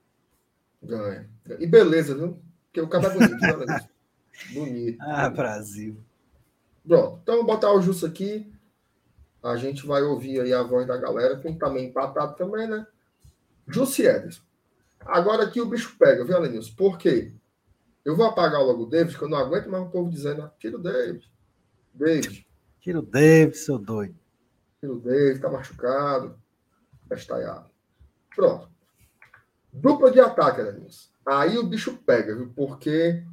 [0.83, 1.29] Ganha.
[1.59, 2.39] E beleza, viu?
[2.67, 3.91] Porque o cara é bonito, olha
[4.53, 4.99] Bonito.
[5.03, 5.97] Ah, Brasil.
[6.87, 7.21] Pronto.
[7.23, 8.53] Então, vou botar o Jus aqui.
[9.43, 12.87] A gente vai ouvir aí a voz da galera, com também empatado também, né?
[13.67, 14.43] Jussi Ederson.
[15.01, 16.75] Agora aqui o bicho pega, viu, Alenilson?
[16.77, 17.33] Por quê?
[18.05, 20.77] Eu vou apagar logo o David, que eu não aguento mais o povo dizendo, tira
[20.77, 21.31] o David.
[21.93, 22.47] David.
[22.81, 24.17] Tira o David, seu doido.
[24.83, 26.37] O David está machucado.
[27.11, 27.71] Estaiado.
[28.35, 28.72] Pronto.
[29.73, 31.11] Dupla de ataque, Adenis.
[31.25, 32.53] Aí o bicho pega, viu?
[32.55, 33.25] Porque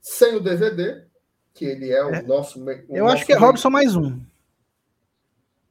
[0.00, 1.04] sem o DVD,
[1.52, 2.22] que ele é o é.
[2.22, 2.62] nosso.
[2.62, 4.20] O eu nosso acho que é Robson mais um.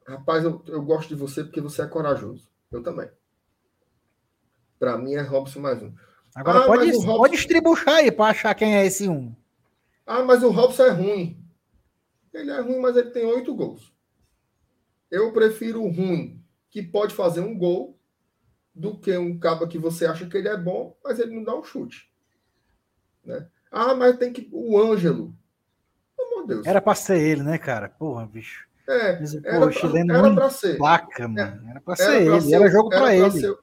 [0.08, 2.50] Rapaz, eu, eu gosto de você porque você é corajoso.
[2.72, 3.10] Eu também.
[4.78, 5.94] Para mim é Robson mais um.
[6.36, 7.18] Agora ah, pode, Robson...
[7.18, 9.36] pode estribuchar aí para achar quem é esse um.
[10.06, 11.38] Ah, mas o Robson é ruim.
[12.34, 13.94] Ele é ruim, mas ele tem oito gols.
[15.10, 18.00] Eu prefiro o ruim, que pode fazer um gol,
[18.74, 21.56] do que um cabo que você acha que ele é bom, mas ele não dá
[21.56, 22.10] um chute.
[23.24, 23.48] Né?
[23.72, 24.50] Ah, mas tem que.
[24.52, 25.34] O Ângelo.
[26.18, 26.68] Pelo amor de Deus.
[26.68, 27.90] Era pra ser ele, né, cara?
[27.90, 28.68] Porra, bicho.
[28.88, 30.78] É, mas, era, pô, chileno era pra ser.
[30.78, 31.70] Placa, mano.
[31.70, 32.42] Era pra ser era ele.
[32.42, 33.32] Ser, era jogo pra, pra ele.
[33.32, 33.58] Ser,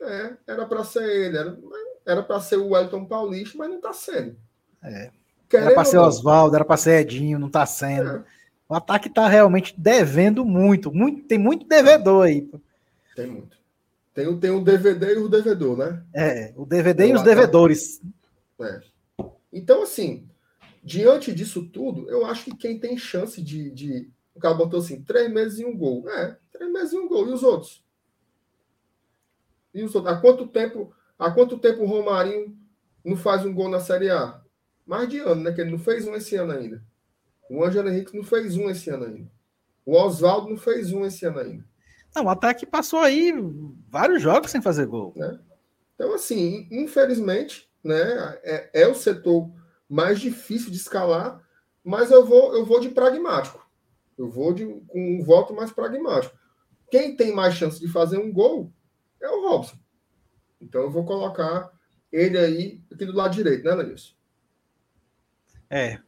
[0.00, 1.36] é, era pra ser ele.
[1.36, 1.58] Era,
[2.04, 4.36] era pra ser o Wellington Paulista, mas não tá sendo.
[4.82, 5.10] É.
[5.52, 8.10] era pra ser Oswaldo, era pra ser Edinho, não tá sendo.
[8.10, 8.24] É.
[8.68, 11.24] O ataque está realmente devendo muito, muito.
[11.24, 12.50] Tem muito devedor aí.
[13.14, 13.61] Tem muito.
[14.14, 16.04] Tem, o, tem o DVD e o devedor, né?
[16.14, 18.00] É, o DVD e os devedores.
[18.60, 18.80] É.
[19.50, 20.28] Então, assim,
[20.82, 23.70] diante disso tudo, eu acho que quem tem chance de.
[23.70, 24.10] de...
[24.34, 26.08] O cara botou assim, três meses e um gol.
[26.10, 27.28] É, três meses e um gol.
[27.28, 27.84] E os outros?
[29.74, 30.14] E os outros?
[30.14, 32.56] Há quanto tempo, há quanto tempo o Romarinho
[33.04, 34.40] não faz um gol na Série A?
[34.86, 35.52] Mais de ano, né?
[35.52, 36.82] Que ele não fez um esse ano ainda.
[37.48, 39.30] O Ângelo Henrique não fez um esse ano ainda.
[39.84, 41.71] O Oswaldo não fez um esse ano ainda.
[42.14, 43.32] Não, o ataque passou aí
[43.88, 45.12] vários jogos sem fazer gol.
[45.16, 45.38] Né?
[45.94, 49.50] Então, assim, infelizmente, né, é, é, o setor
[49.88, 51.42] mais difícil de escalar,
[51.82, 53.66] mas eu vou, eu vou de pragmático.
[54.16, 56.36] Eu vou de, com um voto mais pragmático.
[56.90, 58.72] Quem tem mais chance de fazer um gol
[59.20, 59.76] é o Robson.
[60.60, 61.70] Então eu vou colocar
[62.10, 64.12] ele aí aqui do lado direito, né, Lenilson?
[65.70, 65.98] É,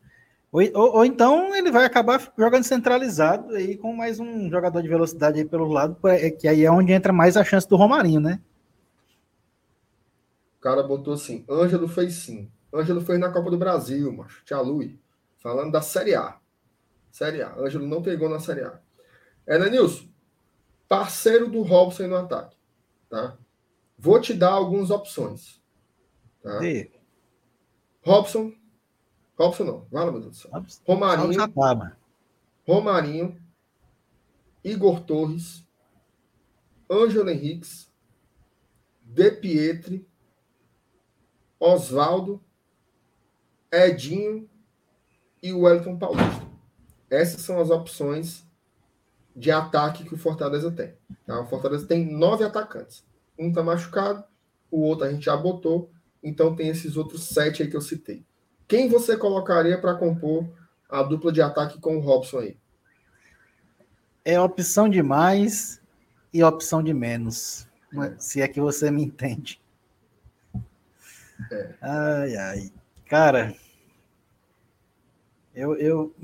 [0.55, 4.89] ou, ou, ou, então ele vai acabar jogando centralizado aí com mais um jogador de
[4.89, 8.21] velocidade aí pelo lado, é, que aí é onde entra mais a chance do Romarinho,
[8.21, 8.41] né?
[10.57, 12.49] O cara botou assim: Ângelo fez sim.
[12.73, 14.45] Ângelo fez na Copa do Brasil, macho.
[14.45, 14.97] Tia Lui.
[15.39, 16.39] Falando da Série A.
[17.11, 17.53] Série A.
[17.59, 18.79] Ângelo não pegou na Série A.
[19.49, 20.07] É, Nilson,
[20.89, 22.57] parceiro do Robson no ataque.
[23.11, 23.37] Tá?
[23.99, 25.61] Vou te dar algumas opções.
[26.41, 26.61] Tá?
[28.05, 28.53] Robson,
[29.39, 29.87] Robson não.
[29.87, 30.65] Fala, meu Deus do céu.
[30.87, 31.41] Romarinho.
[32.67, 33.43] Romarinho.
[34.63, 35.67] Igor Torres.
[36.91, 37.93] Ângelo Henriques.
[39.03, 40.09] De Pietri,
[41.61, 42.43] Oswaldo,
[43.71, 44.49] Edinho
[45.43, 46.43] e o Wellington Paulista.
[47.11, 48.45] Essas são as opções
[49.37, 50.95] de ataque que o Fortaleza tem.
[51.27, 51.41] Tá?
[51.41, 53.05] O Fortaleza tem nove atacantes.
[53.39, 54.25] Um está machucado,
[54.71, 55.91] o outro a gente já botou,
[56.23, 58.25] então tem esses outros sete aí que eu citei.
[58.67, 60.49] Quem você colocaria para compor
[60.89, 62.57] a dupla de ataque com o Robson aí?
[64.25, 65.81] É opção de mais
[66.33, 67.69] e opção de menos.
[68.19, 69.61] Se é que você me entende.
[71.53, 71.75] É.
[71.81, 72.73] Ai, ai.
[73.07, 73.55] Cara,
[75.55, 76.15] eu, eu,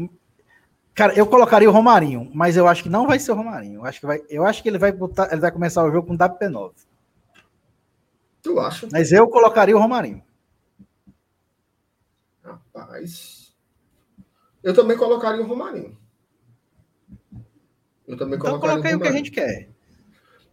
[0.94, 3.80] cara, eu colocaria o Romarinho, mas eu acho que não vai ser o Romarinho.
[3.80, 6.08] Eu acho que, vai, eu acho que ele vai botar, ele vai começar o jogo
[6.08, 6.72] com WP9.
[8.42, 8.88] Tu acha?
[8.90, 10.22] Mas eu colocaria o Romarinho.
[12.74, 13.54] Rapaz.
[14.62, 15.96] Eu também colocaria o Romarinho.
[18.06, 19.68] Eu também então colocaria o, o que a gente quer.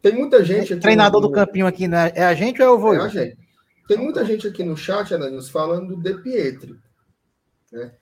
[0.01, 0.81] Tem muita gente aqui.
[0.81, 1.27] Treinador no...
[1.27, 2.11] do campinho aqui, né?
[2.15, 2.93] É a gente ou eu vou?
[2.93, 3.37] É a gente.
[3.87, 6.79] Tem muita gente aqui no chat, Ananias, falando do De Pietri.
[7.71, 7.93] Né?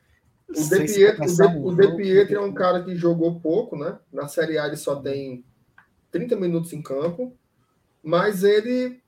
[0.50, 3.98] O De, Pietri, o, de, o De Pietri é um cara que jogou pouco, né?
[4.12, 5.46] Na Série A ele só tem
[6.12, 7.38] 30 minutos em campo,
[8.04, 9.02] mas ele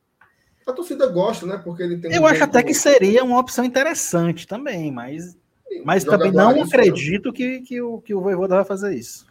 [0.67, 1.57] a torcida gosta, né?
[1.57, 2.13] Porque ele tem.
[2.13, 5.37] Eu um acho até que seria uma opção interessante também, mas,
[5.85, 6.61] mas também não né?
[6.61, 9.25] acredito que, que, o, que o Voivoda vai fazer isso.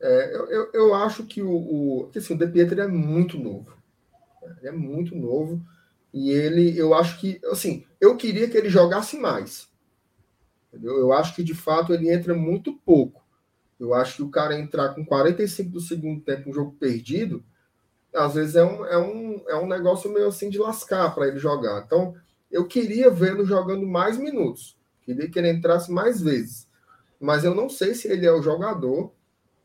[0.00, 3.76] É, eu, eu, eu, acho que o, o, assim, o De Pietro é muito novo.
[4.58, 5.64] Ele é muito novo.
[6.12, 9.68] E ele, eu acho que, assim, eu queria que ele jogasse mais.
[10.68, 10.96] Entendeu?
[10.98, 13.24] Eu acho que, de fato, ele entra muito pouco.
[13.78, 17.44] Eu acho que o cara entrar com 45 do segundo tempo, um jogo perdido,
[18.14, 21.38] às vezes é um, é um, é um negócio meio assim de lascar para ele
[21.38, 21.82] jogar.
[21.84, 22.14] Então,
[22.50, 24.78] eu queria vê-lo jogando mais minutos.
[25.02, 26.68] Queria que ele entrasse mais vezes.
[27.20, 29.12] Mas eu não sei se ele é o jogador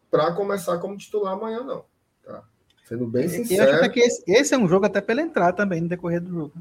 [0.10, 1.86] para começar como titular amanhã, não.
[2.26, 2.44] Tá?
[2.86, 3.70] Sendo bem sincero.
[3.70, 6.22] Eu acho que esse, esse, é um jogo até para ele entrar também no decorrer
[6.22, 6.54] do jogo.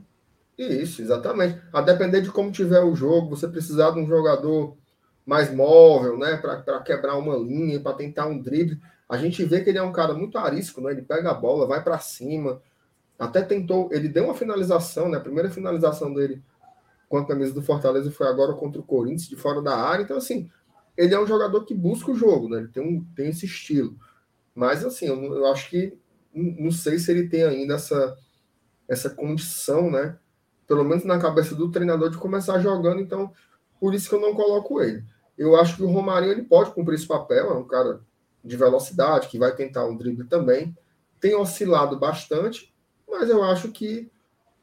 [0.58, 1.60] Isso, exatamente.
[1.72, 4.76] A depender de como tiver o jogo, você precisar de um jogador
[5.24, 6.36] mais móvel, né?
[6.36, 8.78] Para quebrar uma linha, para tentar um drible.
[9.08, 10.92] A gente vê que ele é um cara muito arisco, né?
[10.92, 12.60] Ele pega a bola, vai para cima.
[13.18, 15.16] Até tentou, ele deu uma finalização, né?
[15.16, 16.42] A primeira finalização dele
[17.08, 20.02] com a camisa do Fortaleza foi agora contra o Corinthians, de fora da área.
[20.02, 20.50] Então, assim,
[20.96, 22.58] ele é um jogador que busca o jogo, né?
[22.58, 23.96] Ele tem, um, tem esse estilo.
[24.54, 25.96] Mas, assim, eu, eu acho que
[26.34, 28.16] não sei se ele tem ainda essa,
[28.86, 30.18] essa condição, né?
[30.66, 33.00] Pelo menos na cabeça do treinador de começar jogando.
[33.00, 33.32] Então,
[33.80, 35.02] por isso que eu não coloco ele.
[35.36, 37.50] Eu acho que o Romarinho ele pode cumprir esse papel.
[37.50, 38.00] É um cara
[38.44, 40.76] de velocidade, que vai tentar um drible também.
[41.20, 42.72] Tem oscilado bastante,
[43.08, 44.10] mas eu acho que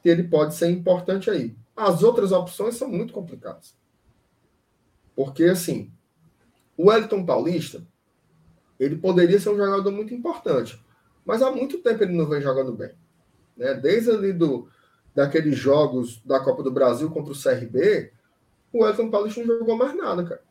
[0.03, 1.55] ele pode ser importante aí.
[1.75, 3.75] As outras opções são muito complicadas.
[5.15, 5.91] Porque, assim,
[6.77, 7.85] o Wellington Paulista,
[8.79, 10.83] ele poderia ser um jogador muito importante,
[11.25, 12.91] mas há muito tempo ele não vem jogando bem.
[13.55, 13.73] Né?
[13.73, 14.69] Desde ali do,
[15.13, 18.11] daqueles jogos da Copa do Brasil contra o CRB,
[18.71, 20.43] o Wellington Paulista não jogou mais nada, cara.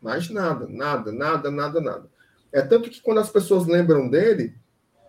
[0.00, 2.10] Mais nada, nada, nada, nada, nada.
[2.56, 4.54] É tanto que quando as pessoas lembram dele,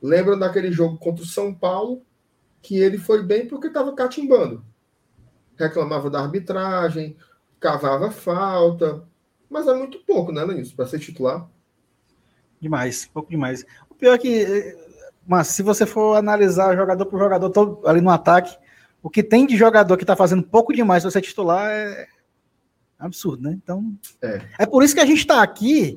[0.02, 2.02] lembram daquele jogo contra o São Paulo,
[2.62, 4.66] que ele foi bem porque estava catimbando.
[5.56, 7.16] Reclamava da arbitragem,
[7.58, 9.02] cavava falta,
[9.50, 11.50] mas é muito pouco, né, Lenilson, para ser titular.
[12.60, 13.66] Demais, pouco demais.
[13.90, 14.78] O pior é que,
[15.26, 18.58] mas se você for analisar jogador por jogador todo ali no ataque,
[19.02, 22.10] o que tem de jogador que está fazendo pouco demais para ser titular é
[23.00, 23.54] absurdo, né?
[23.54, 25.96] Então, é, é por isso que a gente está aqui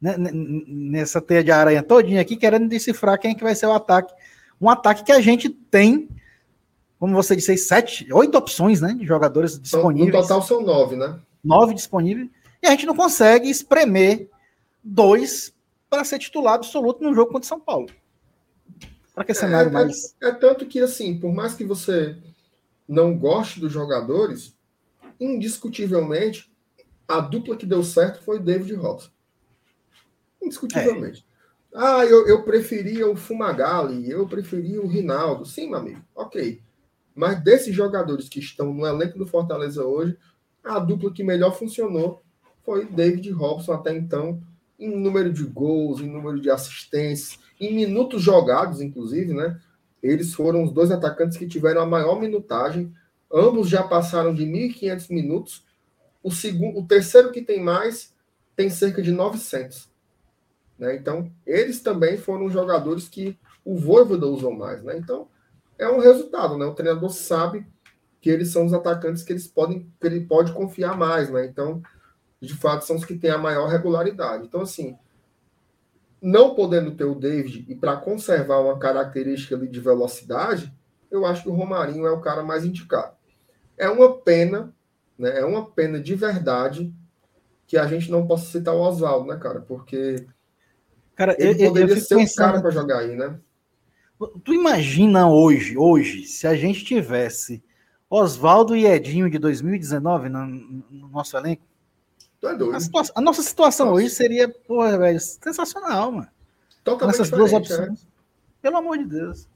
[0.00, 3.72] né, nessa teia de aranha todinha aqui, querendo decifrar quem é que vai ser o
[3.72, 4.14] ataque.
[4.60, 6.08] Um ataque que a gente tem,
[6.98, 10.14] como você disse, sete, oito opções né, de jogadores disponíveis.
[10.14, 11.18] No total são nove, né?
[11.44, 12.28] Nove disponíveis.
[12.62, 14.28] E a gente não consegue espremer
[14.82, 15.54] dois
[15.88, 17.88] para ser titular absoluto no jogo contra São Paulo.
[19.14, 20.14] Para que cenário é, é, mais.
[20.22, 22.16] É, é tanto que, assim, por mais que você
[22.88, 24.56] não goste dos jogadores,
[25.18, 26.50] indiscutivelmente,
[27.08, 29.10] a dupla que deu certo foi David Robson.
[30.42, 31.24] Indiscutivelmente.
[31.26, 31.30] É.
[31.72, 35.44] Ah, eu, eu preferia o Fumagalli, eu preferia o Rinaldo.
[35.44, 36.60] Sim, meu amigo, ok.
[37.14, 40.16] Mas desses jogadores que estão no elenco do Fortaleza hoje,
[40.64, 42.22] a dupla que melhor funcionou
[42.64, 44.40] foi David Robson até então,
[44.78, 49.60] em número de gols, em número de assistências, em minutos jogados, inclusive, né?
[50.02, 52.92] Eles foram os dois atacantes que tiveram a maior minutagem.
[53.30, 55.64] Ambos já passaram de 1.500 minutos.
[56.22, 58.14] O segundo, o terceiro que tem mais
[58.56, 59.89] tem cerca de 900.
[60.80, 60.96] Né?
[60.96, 64.82] Então, eles também foram jogadores que o Voivoda usou mais.
[64.82, 64.96] Né?
[64.96, 65.28] Então,
[65.78, 66.56] é um resultado.
[66.56, 66.64] Né?
[66.64, 67.66] O treinador sabe
[68.18, 71.30] que eles são os atacantes que eles podem que ele pode confiar mais.
[71.30, 71.44] Né?
[71.44, 71.82] Então,
[72.40, 74.46] de fato, são os que têm a maior regularidade.
[74.46, 74.96] Então, assim,
[76.20, 80.74] não podendo ter o David e para conservar uma característica ali de velocidade,
[81.10, 83.14] eu acho que o Romarinho é o cara mais indicado.
[83.76, 84.74] É uma pena,
[85.18, 85.40] né?
[85.40, 86.94] É uma pena de verdade
[87.66, 89.60] que a gente não possa citar o Oswaldo, né, cara?
[89.60, 90.26] Porque
[91.20, 92.46] cara, ele eu, poderia eu ser pensando...
[92.46, 93.38] o cara para jogar aí, né?
[94.42, 97.62] Tu imagina hoje, hoje, se a gente tivesse
[98.08, 101.62] Oswaldo e Edinho de 2019 no, no nosso elenco?
[102.40, 102.74] Tu é doido.
[102.74, 103.98] A, situação, a nossa situação nossa.
[103.98, 106.28] hoje seria, porra, velho, sensacional, mano.
[106.82, 108.02] Totalmente essas duas opções.
[108.02, 108.06] É.
[108.62, 109.46] Pelo amor de Deus.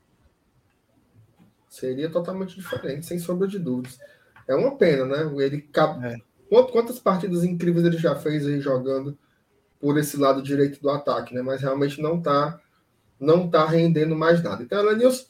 [1.69, 3.99] Seria totalmente diferente, sem sombra de dúvidas.
[4.47, 5.45] É uma pena, né?
[5.45, 6.07] Ele cabe...
[6.07, 6.17] É.
[6.71, 9.19] Quantas partidas incríveis ele já fez aí jogando
[9.85, 11.43] por esse lado direito do ataque, né?
[11.43, 12.59] Mas realmente não tá,
[13.21, 14.63] não tá rendendo mais nada.
[14.63, 15.27] Então, Elenilson,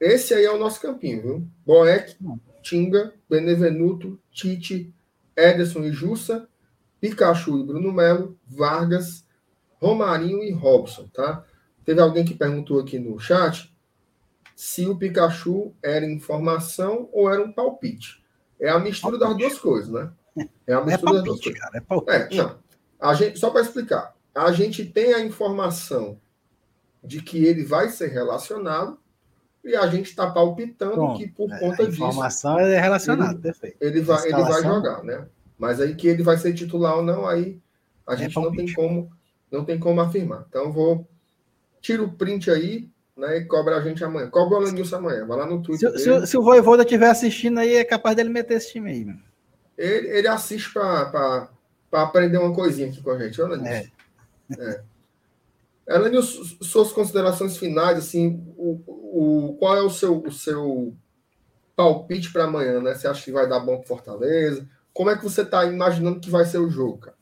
[0.00, 1.48] esse aí é o nosso campinho, viu?
[1.64, 2.16] Boeck,
[2.62, 4.92] Tinga, Benevenuto, Tite,
[5.36, 6.48] Ederson e Jussa,
[7.00, 9.24] Pikachu e Bruno Melo, Vargas,
[9.80, 11.44] Romarinho e Robson, tá?
[11.84, 13.72] Teve alguém que perguntou aqui no chat
[14.56, 18.20] se o Pikachu era informação ou era um palpite.
[18.58, 19.42] É a mistura palpite.
[19.42, 20.10] das duas coisas, né?
[20.66, 21.60] É a mistura é palpite, das duas coisas.
[21.60, 22.40] Cara, é, palpite.
[22.40, 22.65] é não.
[23.00, 26.18] A gente, só para explicar, a gente tem a informação
[27.02, 28.98] de que ele vai ser relacionado
[29.64, 32.68] e a gente está palpitando Pronto, que por é, conta a informação disso.
[32.68, 33.76] é relacionado, ele, perfeito.
[33.80, 35.26] Ele vai, ele vai jogar, né?
[35.58, 37.60] Mas aí que ele vai ser titular ou não, aí
[38.06, 39.10] a é gente não tem como
[39.50, 40.44] não tem como afirmar.
[40.48, 41.06] Então vou
[41.80, 43.38] tira o print aí, né?
[43.38, 44.28] E cobra a gente amanhã.
[44.28, 45.24] Cobra o Alanilson amanhã.
[45.26, 45.90] Vai lá no Twitter.
[45.92, 49.04] Se, se, se, o Voivoda estiver assistindo aí, é capaz dele meter esse time aí,
[49.04, 49.22] mano.
[49.78, 51.48] Ele, ele assiste para
[51.92, 53.88] aprender uma coisinha aqui com a gente, Alanilson.
[54.58, 54.82] É.
[55.88, 55.94] é.
[55.94, 60.94] Alanilson, suas considerações finais, assim, o, o, qual é o seu, o seu
[61.76, 62.94] palpite para amanhã, né?
[62.94, 64.66] Você acha que vai dar bom para Fortaleza?
[64.92, 67.16] Como é que você está imaginando que vai ser o jogo, cara?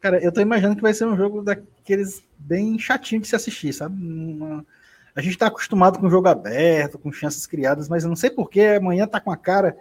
[0.00, 3.72] Cara, eu tô imaginando que vai ser um jogo daqueles bem chatinho de se assistir,
[3.72, 3.94] sabe?
[4.00, 4.64] Uma...
[5.14, 8.76] A gente tá acostumado com jogo aberto, com chances criadas, mas eu não sei porquê
[8.78, 9.76] amanhã tá com a cara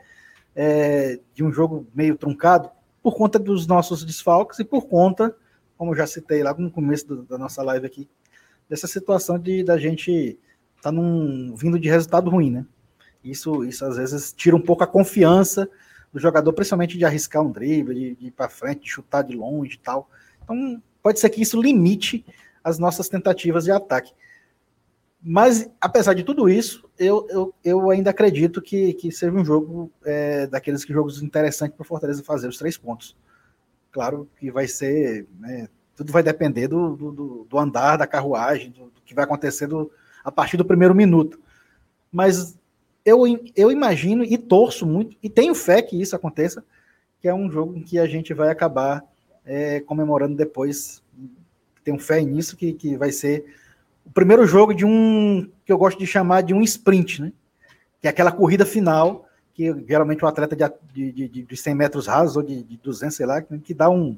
[0.55, 2.71] é, de um jogo meio truncado
[3.07, 5.33] por conta dos nossos desfalques e por conta,
[5.77, 8.09] como eu já citei lá no começo do, da nossa live aqui,
[8.67, 10.37] dessa situação de da gente
[10.81, 12.65] tá num vindo de resultado ruim, né?
[13.23, 15.69] Isso, isso às vezes tira um pouco a confiança
[16.11, 19.37] do jogador, principalmente de arriscar um drible, de, de ir para frente, de chutar de
[19.37, 20.09] longe e tal.
[20.43, 22.25] Então, pode ser que isso limite
[22.61, 24.11] as nossas tentativas de ataque.
[25.21, 29.91] Mas, apesar de tudo isso, eu, eu, eu ainda acredito que, que seja um jogo
[30.05, 33.15] é, daqueles que jogos interessantes para o Fortaleza fazer os três pontos.
[33.91, 35.27] Claro que vai ser.
[35.39, 39.67] Né, tudo vai depender do, do, do andar da carruagem, do, do que vai acontecer
[40.23, 41.39] a partir do primeiro minuto.
[42.11, 42.57] Mas
[43.03, 43.23] eu,
[43.55, 46.63] eu imagino e torço muito, e tenho fé que isso aconteça,
[47.19, 49.03] que é um jogo em que a gente vai acabar
[49.43, 51.01] é, comemorando depois.
[51.83, 53.45] Tenho fé nisso, que, que vai ser
[54.07, 57.33] o primeiro jogo de um que eu gosto de chamar de um sprint, né?
[57.99, 61.75] Que é aquela corrida final, que geralmente o um atleta de, de, de, de 100
[61.75, 64.17] metros rasos ou de, de 200, sei lá, que dá um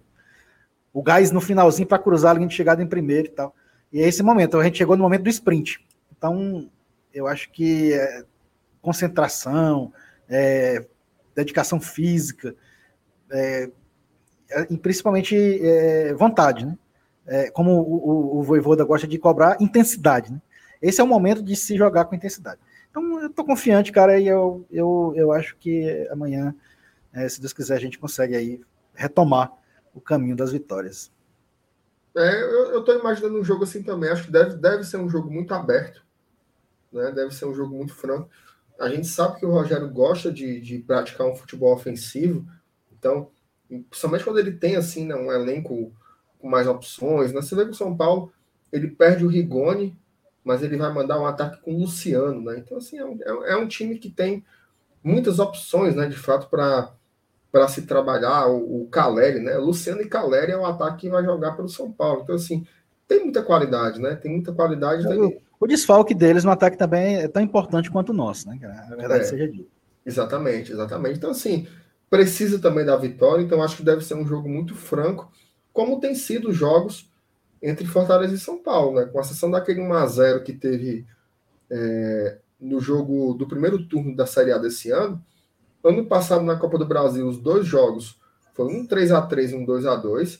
[0.93, 3.55] o gás no finalzinho para cruzar a de chegada em primeiro e tal.
[3.91, 5.85] E é esse momento, a gente chegou no momento do sprint.
[6.15, 6.69] Então,
[7.13, 8.23] eu acho que é,
[8.81, 9.91] concentração,
[10.27, 10.85] é,
[11.35, 12.55] dedicação física,
[13.31, 13.69] é,
[14.69, 16.77] e principalmente é, vontade, né?
[17.29, 20.41] É, como o, o, o Voivoda gosta de cobrar, intensidade, né?
[20.81, 22.59] Esse é o momento de se jogar com intensidade.
[22.89, 26.55] Então, eu estou confiante, cara, e eu, eu, eu acho que amanhã,
[27.13, 28.61] é, se Deus quiser, a gente consegue aí
[28.95, 29.51] retomar
[29.93, 31.11] o caminho das vitórias.
[32.15, 34.09] É, eu estou imaginando um jogo assim também.
[34.09, 36.03] Acho que deve, deve ser um jogo muito aberto,
[36.91, 37.11] né?
[37.11, 38.29] Deve ser um jogo muito franco
[38.79, 42.47] a gente sabe que o Rogério gosta de, de praticar um futebol ofensivo,
[42.97, 43.29] então,
[43.67, 45.93] principalmente quando ele tem assim, né, um elenco
[46.39, 47.41] com mais opções, né?
[47.41, 48.31] Você vê que o São Paulo
[48.71, 49.95] ele perde o Rigoni,
[50.43, 52.57] mas ele vai mandar um ataque com o Luciano, né?
[52.57, 54.43] Então, assim, é um, é um time que tem
[55.03, 58.47] muitas opções, né, de fato, para se trabalhar.
[58.47, 59.57] O, o Caleri, né?
[59.57, 62.21] Luciano e Caleri é o ataque que vai jogar pelo São Paulo.
[62.23, 62.65] Então, assim,
[63.07, 64.15] tem muita qualidade, né?
[64.15, 65.03] Tem muita qualidade.
[65.05, 68.59] Eu, o desfalque deles no ataque também é tão importante quanto o nosso, né?
[68.63, 69.67] A verdade é, seja dita.
[70.05, 71.17] Exatamente, exatamente.
[71.17, 71.67] Então, assim,
[72.09, 75.29] precisa também da vitória, então acho que deve ser um jogo muito franco,
[75.73, 77.09] como tem sido os jogos
[77.61, 79.05] entre Fortaleza e São Paulo, né?
[79.05, 81.05] Com a exceção daquele 1x0 que teve
[81.69, 85.23] é, no jogo do primeiro turno da Série A desse ano.
[85.83, 88.19] Ano passado, na Copa do Brasil, os dois jogos
[88.53, 90.39] foram um 3x3 e um 2x2.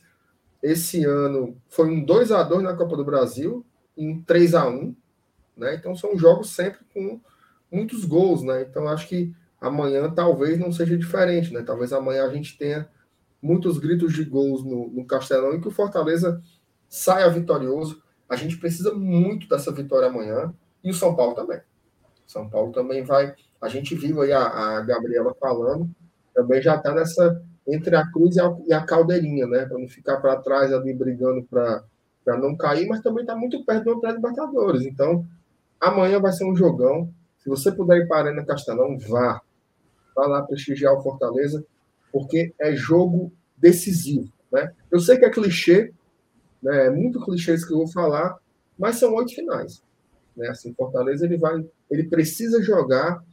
[0.61, 3.65] Esse ano foi um 2x2 na Copa do Brasil
[3.97, 4.95] e um 3x1
[5.59, 5.75] né?
[5.75, 7.19] Então são jogos sempre com
[7.71, 8.61] muitos gols, né?
[8.61, 11.61] Então acho que amanhã talvez não seja diferente, né?
[11.61, 12.87] Talvez amanhã a gente tenha
[13.41, 16.41] muitos gritos de gols no, no Castelão e que o Fortaleza
[16.87, 18.01] saia vitorioso.
[18.27, 20.53] A gente precisa muito dessa vitória amanhã
[20.83, 21.59] e o São Paulo também.
[22.25, 23.33] São Paulo também vai.
[23.59, 25.89] A gente viu aí a, a Gabriela falando,
[26.33, 29.65] também já está nessa entre a cruz e a, e a caldeirinha, né?
[29.65, 31.83] Para não ficar para trás ali brigando para
[32.37, 34.85] não cair, mas também está muito perto do pré-libertadores.
[34.85, 35.25] Então,
[35.79, 37.11] amanhã vai ser um jogão.
[37.39, 39.41] Se você puder ir para a Arena Castelão, vá.
[40.15, 41.63] Vá lá prestigiar o Fortaleza,
[42.11, 44.31] porque é jogo decisivo.
[44.51, 44.73] Né?
[44.91, 45.93] Eu sei que é clichê,
[46.61, 46.87] né?
[46.87, 48.37] é muito clichê isso que eu vou falar,
[48.77, 49.83] mas são oito finais.
[50.35, 50.47] Né?
[50.49, 53.23] Assim, Fortaleza ele vai, ele precisa jogar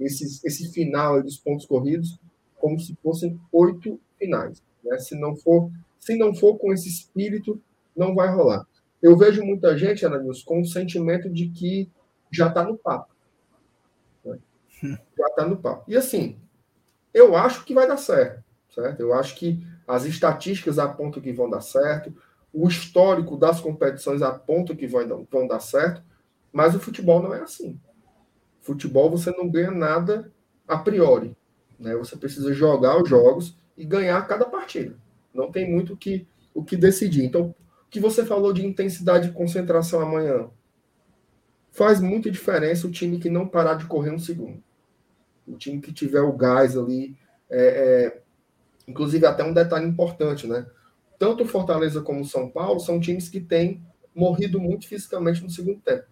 [0.00, 2.18] esses, esse final dos pontos corridos
[2.56, 4.62] como se fossem oito finais.
[4.84, 4.98] Né?
[4.98, 7.60] Se não for, se não for com esse espírito,
[7.96, 8.66] não vai rolar.
[9.00, 11.88] Eu vejo muita gente, Ananias, com o sentimento de que
[12.30, 13.14] já está no papo.
[14.24, 14.38] Né?
[15.16, 15.84] Já está no papo.
[15.88, 16.36] E assim,
[17.12, 19.00] eu acho que vai dar certo, certo?
[19.00, 22.14] Eu acho que as estatísticas apontam que vão dar certo,
[22.52, 26.02] o histórico das competições aponta que vão, vão dar certo,
[26.52, 27.80] mas o futebol não é assim.
[28.60, 30.32] Futebol você não ganha nada
[30.66, 31.36] a priori.
[31.78, 31.94] Né?
[31.96, 34.96] Você precisa jogar os jogos e ganhar cada partida.
[35.32, 37.24] Não tem muito que, o que decidir.
[37.24, 37.54] Então,
[37.86, 40.50] o que você falou de intensidade e concentração amanhã
[41.70, 44.62] faz muita diferença o time que não parar de correr um segundo.
[45.48, 47.16] O time que tiver o gás ali.
[47.50, 48.22] É, é,
[48.86, 50.66] inclusive, até um detalhe importante, né?
[51.18, 53.82] Tanto Fortaleza como São Paulo são times que têm
[54.14, 56.06] morrido muito fisicamente no segundo tempo.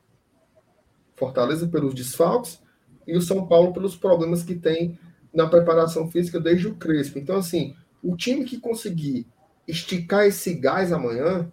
[1.14, 2.60] Fortaleza pelos desfalques
[3.06, 4.98] e o São Paulo pelos problemas que tem
[5.32, 7.18] na preparação física desde o Crespo.
[7.18, 9.26] Então, assim, o time que conseguir
[9.66, 11.52] esticar esse gás amanhã,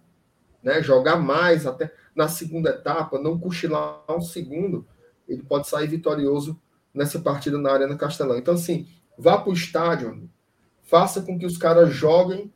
[0.62, 4.86] né, jogar mais até na segunda etapa, não cochilar um segundo,
[5.28, 6.60] ele pode sair vitorioso
[6.94, 8.38] nessa partida na Arena Castelão.
[8.38, 8.86] Então, assim,
[9.18, 10.30] vá para o estádio,
[10.82, 12.52] faça com que os caras joguem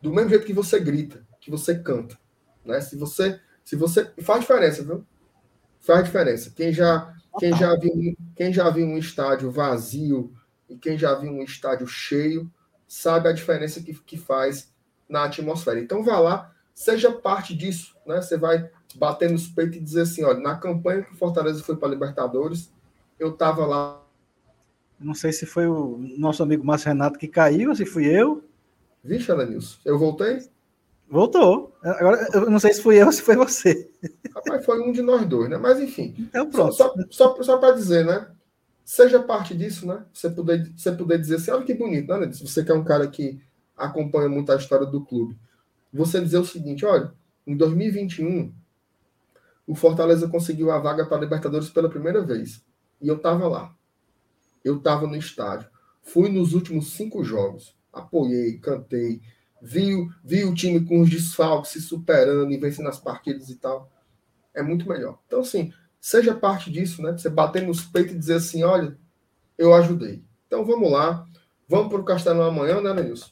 [0.00, 2.18] do mesmo jeito que você grita, que você canta.
[2.64, 2.80] Né?
[2.80, 3.40] Se você.
[3.64, 4.12] Se você.
[4.20, 5.04] Faz diferença, viu?
[5.80, 6.52] Faz diferença.
[6.54, 10.32] Quem já, quem já, viu, quem já viu um estádio vazio,
[10.68, 12.50] e quem já viu um estádio cheio
[12.86, 14.72] sabe a diferença que, que faz
[15.08, 15.80] na atmosfera.
[15.80, 18.20] Então vá lá, seja parte disso, né?
[18.20, 21.76] Você vai bater nos peitos e dizer assim, olha, na campanha que o Fortaleza foi
[21.76, 22.72] para Libertadores,
[23.18, 24.04] eu estava lá.
[24.98, 28.44] Não sei se foi o nosso amigo Márcio Renato que caiu, ou se fui eu.
[29.02, 30.40] Vixe, Alanilson, eu voltei?
[31.08, 31.76] Voltou.
[31.82, 33.90] Agora, eu não sei se fui eu ou se foi você.
[34.34, 35.56] Rapaz, foi um de nós dois, né?
[35.56, 36.14] Mas enfim.
[36.18, 36.74] Então pronto.
[36.74, 38.28] Só, só, só, só para dizer, né?
[38.88, 40.02] seja parte disso, né?
[40.14, 42.32] Você poder, você poder dizer assim, olha que bonito, né?
[42.32, 43.38] Se você que é um cara que
[43.76, 45.38] acompanha muito a história do clube,
[45.92, 47.12] você dizer o seguinte, olha,
[47.46, 48.50] em 2021
[49.66, 52.64] o Fortaleza conseguiu a vaga para a Libertadores pela primeira vez.
[53.00, 53.74] E eu estava lá.
[54.64, 55.68] Eu estava no estádio.
[56.02, 57.76] Fui nos últimos cinco jogos.
[57.92, 59.20] Apoiei, cantei.
[59.60, 63.90] Vi, vi o time com os desfalques se superando e vencendo as partidas e tal.
[64.54, 65.18] É muito melhor.
[65.26, 67.12] Então, assim, seja parte disso, né?
[67.12, 68.96] Você bater nos peitos e dizer assim, olha,
[69.56, 70.22] eu ajudei.
[70.46, 71.26] Então vamos lá,
[71.68, 73.30] vamos para o Castelão amanhã, né, Lenilson?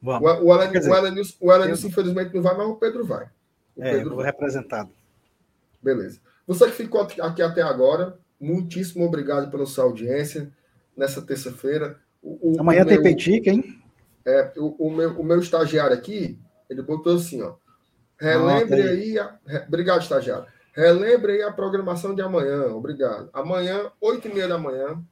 [0.00, 0.30] Vamos.
[0.40, 0.94] O, o, Alen, dizer, o
[1.52, 3.28] Elenilson, o infelizmente não vai, mas o Pedro vai.
[3.74, 4.26] O é, Pedro vai.
[4.26, 4.90] representado.
[5.82, 6.20] Beleza.
[6.46, 10.52] Você que ficou aqui até agora, muitíssimo obrigado pela sua audiência
[10.96, 11.98] nessa terça-feira.
[12.58, 13.80] Amanhã tem petica, hein?
[14.24, 16.38] É, o, o, meu, o meu estagiário aqui,
[16.68, 17.54] ele botou assim, ó.
[18.18, 19.18] Relembre ah, aí.
[19.18, 20.46] A, re, obrigado, estagiário.
[20.72, 22.66] Relembre aí a programação de amanhã.
[22.68, 23.30] Obrigado.
[23.32, 25.02] Amanhã, 8 e meia da manhã,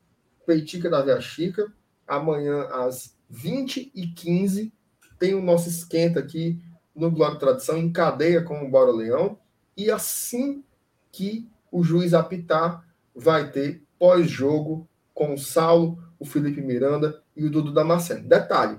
[0.47, 1.73] Peitica da Via Chica.
[2.07, 4.73] Amanhã, às 20 e 15
[5.19, 6.61] tem o nosso esquenta aqui
[6.95, 9.39] no Glória Tradição, em cadeia com o Bora Leão.
[9.77, 10.65] E assim
[11.11, 12.84] que o juiz apitar,
[13.15, 18.28] vai ter pós-jogo com o Saulo, o Felipe Miranda e o Dudu Damasceno.
[18.28, 18.78] Detalhe: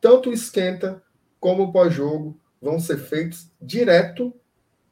[0.00, 1.02] tanto o esquenta
[1.40, 4.34] como o pós-jogo vão ser feitos direto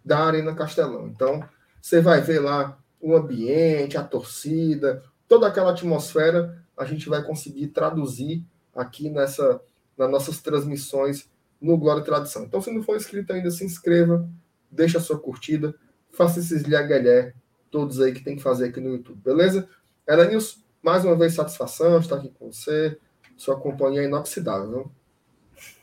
[0.05, 1.07] da Arena Castelão.
[1.07, 1.43] Então,
[1.81, 7.69] você vai ver lá o ambiente, a torcida, toda aquela atmosfera, a gente vai conseguir
[7.69, 8.45] traduzir
[8.75, 9.61] aqui nessa
[9.97, 11.31] nas nossas transmissões
[11.61, 12.45] no Glória e Tradição.
[12.45, 14.29] Então, se não for inscrito ainda, se inscreva,
[14.71, 15.75] deixa a sua curtida,
[16.11, 17.35] faça esses liagalhé,
[17.73, 19.67] todos aí que tem que fazer aqui no YouTube, beleza?
[20.07, 22.99] Elenilson, mais uma vez satisfação estar aqui com você,
[23.37, 24.93] sua companhia é inoxidável.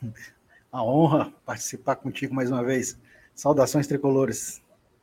[0.00, 0.12] Viu?
[0.72, 2.96] A honra participar contigo mais uma vez.
[3.34, 4.62] Saudações tricolores.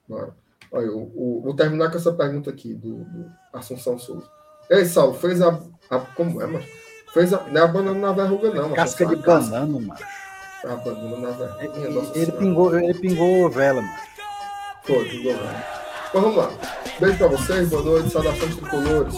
[0.09, 0.33] Olha,
[0.71, 4.29] eu, eu, vou terminar com essa pergunta aqui do, do Assunção Souza.
[4.69, 6.65] Ei, Saulo, fez a, a, Como é, mano?
[7.13, 7.43] Fez a.
[7.49, 8.73] Não é a banana na verruga, não.
[8.73, 9.93] Casca de banana, mano.
[10.63, 11.63] A banana na verruga.
[11.63, 13.97] Ele, ele pingou, ele pingou vela, mano.
[14.83, 15.86] Foi, pingou vela.
[16.09, 16.51] Então vamos lá.
[16.99, 19.15] Beijo pra vocês, boa noite, saudações tricolores.